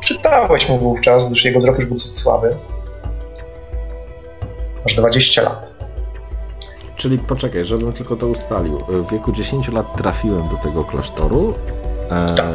Czytałeś 0.00 0.68
mu 0.68 0.78
wówczas, 0.78 1.28
gdyż 1.28 1.44
jego 1.44 1.58
wzrok 1.58 1.76
już 1.76 1.86
był 1.86 1.98
słaby. 1.98 2.56
Masz 4.82 4.94
20 4.94 5.42
lat. 5.42 5.77
Czyli 6.98 7.18
poczekaj, 7.18 7.64
żebym 7.64 7.92
tylko 7.92 8.16
to 8.16 8.26
ustalił. 8.28 8.78
W 8.88 9.12
wieku 9.12 9.32
10 9.32 9.68
lat 9.68 9.96
trafiłem 9.96 10.48
do 10.48 10.56
tego 10.56 10.84
klasztoru. 10.84 11.54
E, 12.10 12.34
Tak. 12.34 12.46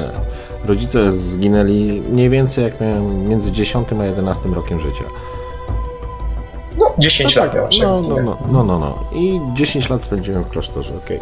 rodzice 0.66 1.14
zginęli 1.14 2.02
mniej 2.10 2.30
więcej 2.30 2.64
jak 2.64 2.82
miałem 2.82 3.28
między 3.28 3.52
10 3.52 3.88
a 4.02 4.06
11 4.06 4.50
rokiem 4.50 4.80
życia. 4.80 5.04
No, 6.78 6.94
10 6.98 7.36
no 7.36 7.42
lat 7.42 7.52
tak, 7.52 7.60
miałeś, 7.60 7.80
no, 7.80 8.02
no, 8.02 8.22
no, 8.24 8.38
no, 8.52 8.64
no, 8.64 8.80
no. 8.80 9.04
I 9.20 9.40
10 9.54 9.90
lat 9.90 10.02
spędziłem 10.04 10.44
w 10.44 10.50
klasztorze, 10.50 10.94
okej. 11.06 11.20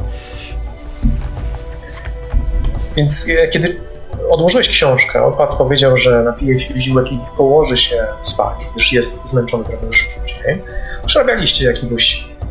Więc 2.95 3.27
e, 3.29 3.47
kiedy 3.47 3.81
odłożyłeś 4.29 4.69
książkę, 4.69 5.23
opat 5.23 5.55
powiedział, 5.55 5.97
że 5.97 6.23
napije 6.23 6.59
się 6.59 6.77
ziółek 6.77 7.11
i 7.11 7.19
położy 7.37 7.77
się 7.77 8.07
spać, 8.21 8.57
gdyż 8.75 8.93
jest 8.93 9.27
zmęczony 9.27 9.63
trochę 9.63 9.85
już 9.85 9.97
szybciej. 9.97 10.61
Przerabialiście 11.05 11.65
jakiegoś, 11.65 12.25
e, 12.41 12.45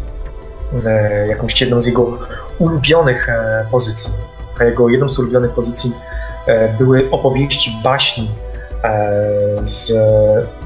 jakąś 1.28 1.60
jedną 1.60 1.80
z 1.80 1.86
jego 1.86 2.18
ulubionych 2.58 3.28
e, 3.28 3.66
pozycji. 3.70 4.12
A 4.60 4.64
jego 4.64 4.88
jedną 4.88 5.08
z 5.08 5.18
ulubionych 5.18 5.50
pozycji 5.50 5.92
e, 6.46 6.68
były 6.68 7.10
opowieści 7.10 7.80
baśni 7.84 8.30
e, 8.84 9.56
z 9.62 9.92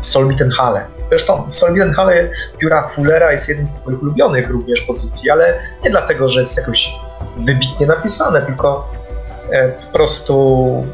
Solmitenhalle. 0.01 0.87
Zresztą 1.09 1.53
Solmitenhalle 1.53 2.31
pióra 2.59 2.87
Fullera 2.87 3.33
jest 3.33 3.49
jednym 3.49 3.67
z 3.67 3.75
twoich 3.75 4.03
ulubionych 4.03 4.51
również 4.51 4.81
pozycji, 4.81 5.31
ale 5.31 5.61
nie 5.85 5.91
dlatego, 5.91 6.29
że 6.29 6.41
jest 6.41 6.57
jakoś 6.57 6.97
wybitnie 7.37 7.87
napisane, 7.87 8.43
tylko 8.43 8.93
e, 9.51 9.69
po 9.69 9.87
prostu 9.93 10.87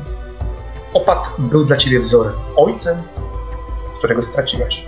opat 0.94 1.30
był 1.38 1.64
dla 1.64 1.76
ciebie 1.76 2.00
wzorem. 2.00 2.32
Ojcem, 2.56 3.02
którego 3.98 4.22
straciłeś, 4.22 4.86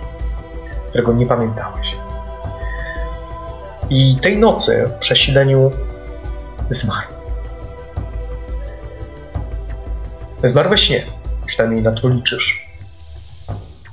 którego 0.89 1.13
nie 1.13 1.25
pamiętałeś. 1.25 2.02
I 3.95 4.15
tej 4.15 4.37
nocy 4.37 4.89
w 4.95 4.99
przesileniu 4.99 5.71
zmarł. 6.69 7.07
Zmarł 10.43 10.69
we 10.69 10.77
śnie, 10.77 11.05
przynajmniej 11.45 11.83
na 11.83 11.91
to 11.91 12.09
liczysz. 12.09 12.67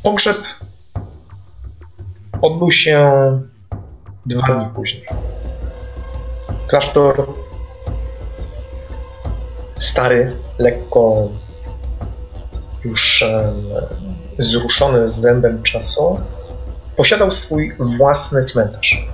Pogrzeb 0.03 0.37
odbył 2.43 2.71
się 2.71 3.13
dwa 4.27 4.47
dni 4.47 4.75
później. 4.75 5.07
Klasztor 6.67 7.27
stary, 9.79 10.37
lekko 10.59 11.29
już 12.85 13.23
em, 13.23 13.65
zruszony 14.39 15.09
zębem 15.09 15.63
czasu, 15.63 16.21
posiadał 16.97 17.31
swój 17.31 17.77
własny 17.79 18.45
cmentarz, 18.45 19.07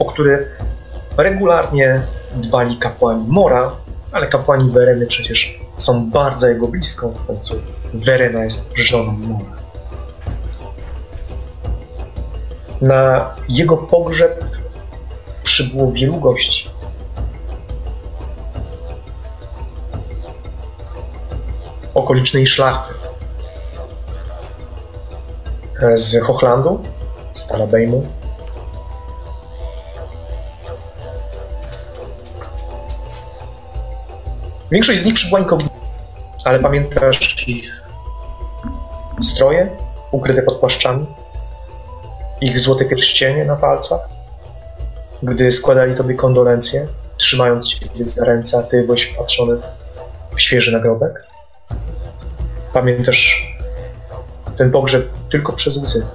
o 0.00 0.04
który 0.04 0.48
regularnie 1.16 2.02
dbali 2.36 2.76
kapłani 2.76 3.24
Mora, 3.28 3.72
ale 4.12 4.26
kapłani 4.26 4.70
Wereny 4.70 5.06
przecież 5.06 5.60
są 5.76 6.10
bardzo 6.10 6.48
jego 6.48 6.68
blisko, 6.68 7.08
w 7.08 7.26
końcu 7.26 7.54
Werena 7.94 8.44
jest 8.44 8.70
żoną 8.74 9.12
Mora. 9.12 9.60
Na 12.80 13.34
jego 13.48 13.76
pogrzeb 13.76 14.44
przybyło 15.42 15.90
wielu 15.90 16.20
gości. 16.20 16.70
okolicznej 21.94 22.46
szlachty. 22.46 22.94
E, 25.82 25.96
Z 25.96 26.22
Hochlandu, 26.22 26.82
z 27.32 27.46
Talabejmu. 27.46 28.06
Większość 34.70 35.00
z 35.00 35.04
nich 35.04 35.14
przybyła 35.14 35.40
inkognito, 35.40 35.74
ale 36.44 36.58
pamiętasz 36.58 37.48
ich 37.48 37.82
stroje 39.22 39.70
ukryte 40.10 40.42
pod 40.42 40.60
płaszczami, 40.60 41.06
ich 42.40 42.58
złote 42.58 42.84
pierścienie 42.84 43.44
na 43.44 43.56
palcach, 43.56 44.00
gdy 45.22 45.50
składali 45.50 45.94
tobie 45.94 46.14
kondolencje, 46.14 46.86
trzymając 47.16 47.68
cię 47.68 47.86
za 48.00 48.24
ręce, 48.24 48.58
a 48.58 48.62
ty 48.62 48.82
byłeś 48.82 49.02
wpatrzony 49.02 49.56
w 50.34 50.40
świeży 50.40 50.72
nagrobek? 50.72 51.26
Pamiętasz 52.72 53.54
ten 54.56 54.70
pogrzeb 54.70 55.08
tylko 55.30 55.52
przez 55.52 55.76
łzy. 55.76 56.06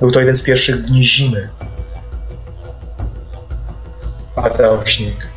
Był 0.00 0.10
to 0.10 0.20
jeden 0.20 0.34
z 0.34 0.42
pierwszych 0.42 0.82
dni 0.82 1.04
zimy. 1.04 1.48
Padał 4.34 4.86
śnieg. 4.86 5.31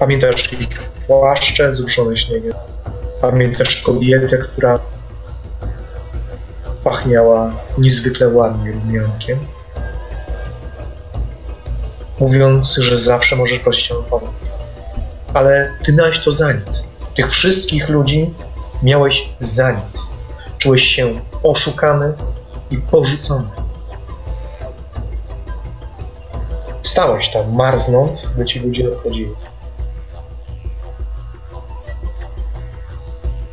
Pamiętasz 0.00 0.52
ich 0.52 0.90
płaszcze 1.06 1.72
zruszone 1.72 2.16
śniegiem. 2.16 2.52
Pamiętasz 3.20 3.82
kobietę, 3.82 4.38
która 4.38 4.78
pachniała 6.84 7.54
niezwykle 7.78 8.28
ładnie 8.28 8.72
rumiankiem. 8.72 9.38
mówiąc, 12.20 12.76
że 12.76 12.96
zawsze 12.96 13.36
możesz 13.36 13.58
prosić 13.58 13.92
o 13.92 14.02
pomoc. 14.02 14.54
Ale 15.34 15.72
ty 15.84 15.92
miałeś 15.92 16.18
to 16.18 16.32
za 16.32 16.52
nic. 16.52 16.88
Tych 17.16 17.30
wszystkich 17.30 17.88
ludzi 17.88 18.34
miałeś 18.82 19.28
za 19.38 19.72
nic. 19.72 20.06
Czułeś 20.58 20.82
się 20.82 21.20
oszukany 21.42 22.12
i 22.70 22.78
porzucony. 22.78 23.48
Stałeś 26.82 27.28
tam, 27.32 27.52
marznąc, 27.52 28.32
gdy 28.34 28.44
ci 28.44 28.58
ludzie 28.58 28.88
odchodzili. 28.88 29.49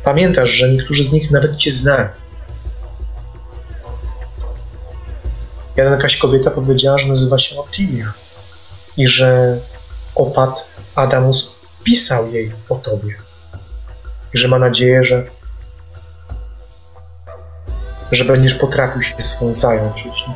Pamiętasz, 0.08 0.50
że 0.50 0.68
niektórzy 0.68 1.04
z 1.04 1.12
nich 1.12 1.30
nawet 1.30 1.56
cię 1.56 1.70
znają. 1.70 2.08
Jeden 5.76 5.92
jakaś 5.92 6.16
kobieta 6.16 6.50
powiedziała, 6.50 6.98
że 6.98 7.06
nazywa 7.06 7.38
się 7.38 7.60
Otilia 7.60 8.12
i 8.96 9.08
że 9.08 9.58
opat 10.14 10.66
Adamus 10.94 11.54
pisał 11.84 12.32
jej 12.32 12.52
o 12.68 12.74
tobie. 12.74 13.14
I 14.34 14.38
że 14.38 14.48
ma 14.48 14.58
nadzieję, 14.58 15.04
że, 15.04 15.24
że 18.12 18.24
będziesz 18.24 18.54
potrafił 18.54 19.02
się 19.02 19.14
swą 19.22 19.52
zająć. 19.52 19.96
Jeśli 19.96 20.32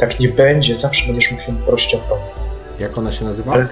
tak 0.00 0.20
nie 0.20 0.28
będzie, 0.28 0.74
zawsze 0.74 1.06
będziesz 1.06 1.30
mógł 1.30 1.42
ją 1.50 1.56
prosić 1.56 1.94
o 1.94 1.98
pomoc. 1.98 2.50
Jak 2.78 2.98
ona 2.98 3.12
się 3.12 3.24
nazywa? 3.24 3.52
Ale 3.52 3.68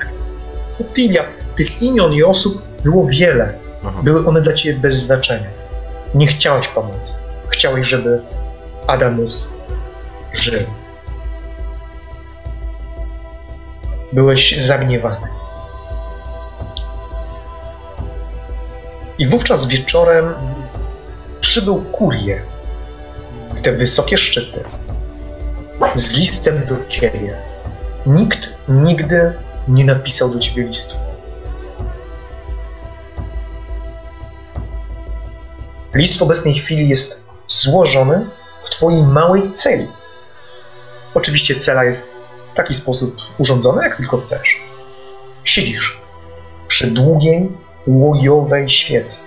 Otilia, 0.80 1.24
tych 1.56 1.82
imion 1.82 2.12
i 2.12 2.22
osób 2.22 2.62
było 2.82 3.06
wiele. 3.06 3.61
Aha. 3.86 4.00
Były 4.02 4.26
one 4.26 4.40
dla 4.40 4.52
ciebie 4.52 4.78
bez 4.78 4.94
znaczenia. 4.94 5.48
Nie 6.14 6.26
chciałeś 6.26 6.68
pomocy. 6.68 7.14
Chciałeś, 7.50 7.86
żeby 7.86 8.22
Adamus 8.86 9.56
żył. 10.32 10.66
Byłeś 14.12 14.60
zagniewany. 14.60 15.26
I 19.18 19.26
wówczas 19.26 19.66
wieczorem 19.66 20.34
przybył 21.40 21.82
kurier 21.82 22.42
w 23.54 23.60
te 23.60 23.72
wysokie 23.72 24.18
szczyty 24.18 24.64
z 25.94 26.16
listem 26.16 26.66
do 26.66 26.76
ciebie. 26.88 27.36
Nikt 28.06 28.48
nigdy 28.68 29.32
nie 29.68 29.84
napisał 29.84 30.28
do 30.28 30.38
ciebie 30.38 30.62
listu. 30.62 30.94
List 35.94 36.18
w 36.18 36.22
obecnej 36.22 36.54
chwili 36.54 36.88
jest 36.88 37.24
złożony 37.46 38.26
w 38.62 38.70
twojej 38.70 39.02
małej 39.02 39.52
celi. 39.52 39.88
Oczywiście 41.14 41.56
cela 41.56 41.84
jest 41.84 42.12
w 42.46 42.52
taki 42.52 42.74
sposób 42.74 43.16
urządzona, 43.38 43.84
jak 43.84 43.96
tylko 43.96 44.20
chcesz. 44.20 44.60
Siedzisz 45.44 46.00
przy 46.68 46.90
długiej, 46.90 47.50
łojowej 47.86 48.68
świecy. 48.68 49.20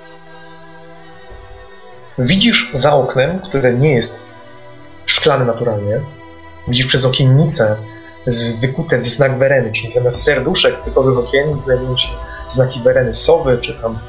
Widzisz 2.18 2.70
za 2.74 2.94
oknem, 2.94 3.40
które 3.40 3.74
nie 3.74 3.92
jest 3.92 4.20
szklane 5.06 5.46
naturalnie, 5.46 6.02
widzisz 6.68 6.86
przez 6.86 7.06
okiennicę 7.06 7.78
z 8.28 8.60
wykute 8.60 9.00
w 9.00 9.08
znak 9.08 9.40
wereny, 9.40 9.72
czyli 9.72 9.94
zamiast 9.94 10.24
serduszek 10.24 10.82
typowych 10.82 11.18
okiennic 11.18 11.62
znajdują 11.62 11.98
się 11.98 12.08
znaki 12.50 12.80
wereny 12.80 13.14
sowy, 13.14 13.58
czy 13.62 13.74
tam, 13.74 14.00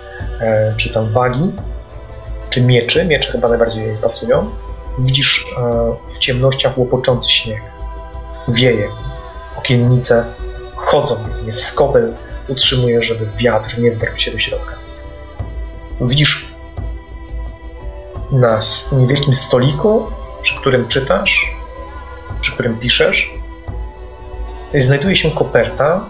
e, 0.40 0.74
czy 0.76 0.92
tam 0.92 1.12
wagi, 1.12 1.52
czy 2.56 2.62
mieczy. 2.62 3.04
Miecze 3.04 3.32
chyba 3.32 3.48
najbardziej 3.48 3.96
pasują. 3.96 4.50
Widzisz 4.98 5.46
e, 5.58 5.96
w 6.08 6.18
ciemnościach 6.18 6.78
łopoczący 6.78 7.30
śnieg. 7.30 7.62
Wieje. 8.48 8.88
Okiennice 9.58 10.24
chodzą. 10.76 11.16
Jest 11.46 11.64
skobel 11.64 12.14
utrzymuje, 12.48 13.02
żeby 13.02 13.28
wiatr 13.36 13.78
nie 13.78 13.90
wdarł 13.90 14.16
się 14.16 14.30
do 14.30 14.38
środka. 14.38 14.76
Widzisz 16.00 16.54
na 18.32 18.60
niewielkim 18.92 19.34
stoliku, 19.34 20.06
przy 20.42 20.56
którym 20.60 20.88
czytasz, 20.88 21.56
przy 22.40 22.52
którym 22.52 22.78
piszesz, 22.78 23.30
znajduje 24.74 25.16
się 25.16 25.30
koperta, 25.30 26.06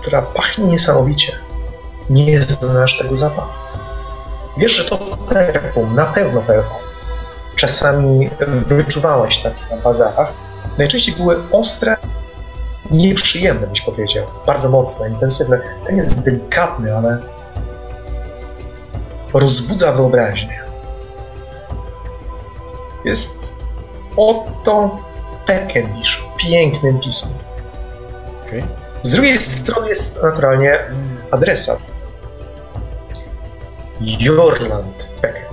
która 0.00 0.22
pachnie 0.22 0.64
niesamowicie. 0.64 1.32
Nie 2.10 2.42
znasz 2.42 2.98
tego 2.98 3.16
zapachu. 3.16 3.61
Wiesz, 4.56 4.72
że 4.72 4.84
to 4.84 4.98
perfum, 5.28 5.94
na 5.94 6.06
pewno 6.06 6.42
perfum. 6.42 6.78
Czasami 7.56 8.30
wyczuwałeś 8.66 9.38
takie 9.38 9.76
na 9.76 9.76
bazarach. 9.76 10.32
Najczęściej 10.78 11.14
były 11.14 11.42
ostre, 11.52 11.96
nieprzyjemne, 12.90 13.66
byś 13.66 13.80
powiedział. 13.80 14.26
Bardzo 14.46 14.70
mocne, 14.70 15.08
intensywne. 15.08 15.60
Ten 15.86 15.96
jest 15.96 16.20
delikatny, 16.20 16.96
ale 16.96 17.18
rozbudza 19.34 19.92
wyobraźnię. 19.92 20.62
Jest 23.04 23.54
oto 24.16 24.98
Pekendish, 25.46 26.24
pięknym 26.36 27.00
pismem. 27.00 27.38
Okej. 28.46 28.64
Z 29.02 29.10
drugiej 29.10 29.36
strony 29.36 29.88
jest 29.88 30.22
naturalnie 30.22 30.78
adresat. 31.30 31.78
Йорланд. 34.04 34.94
Так, 35.20 35.51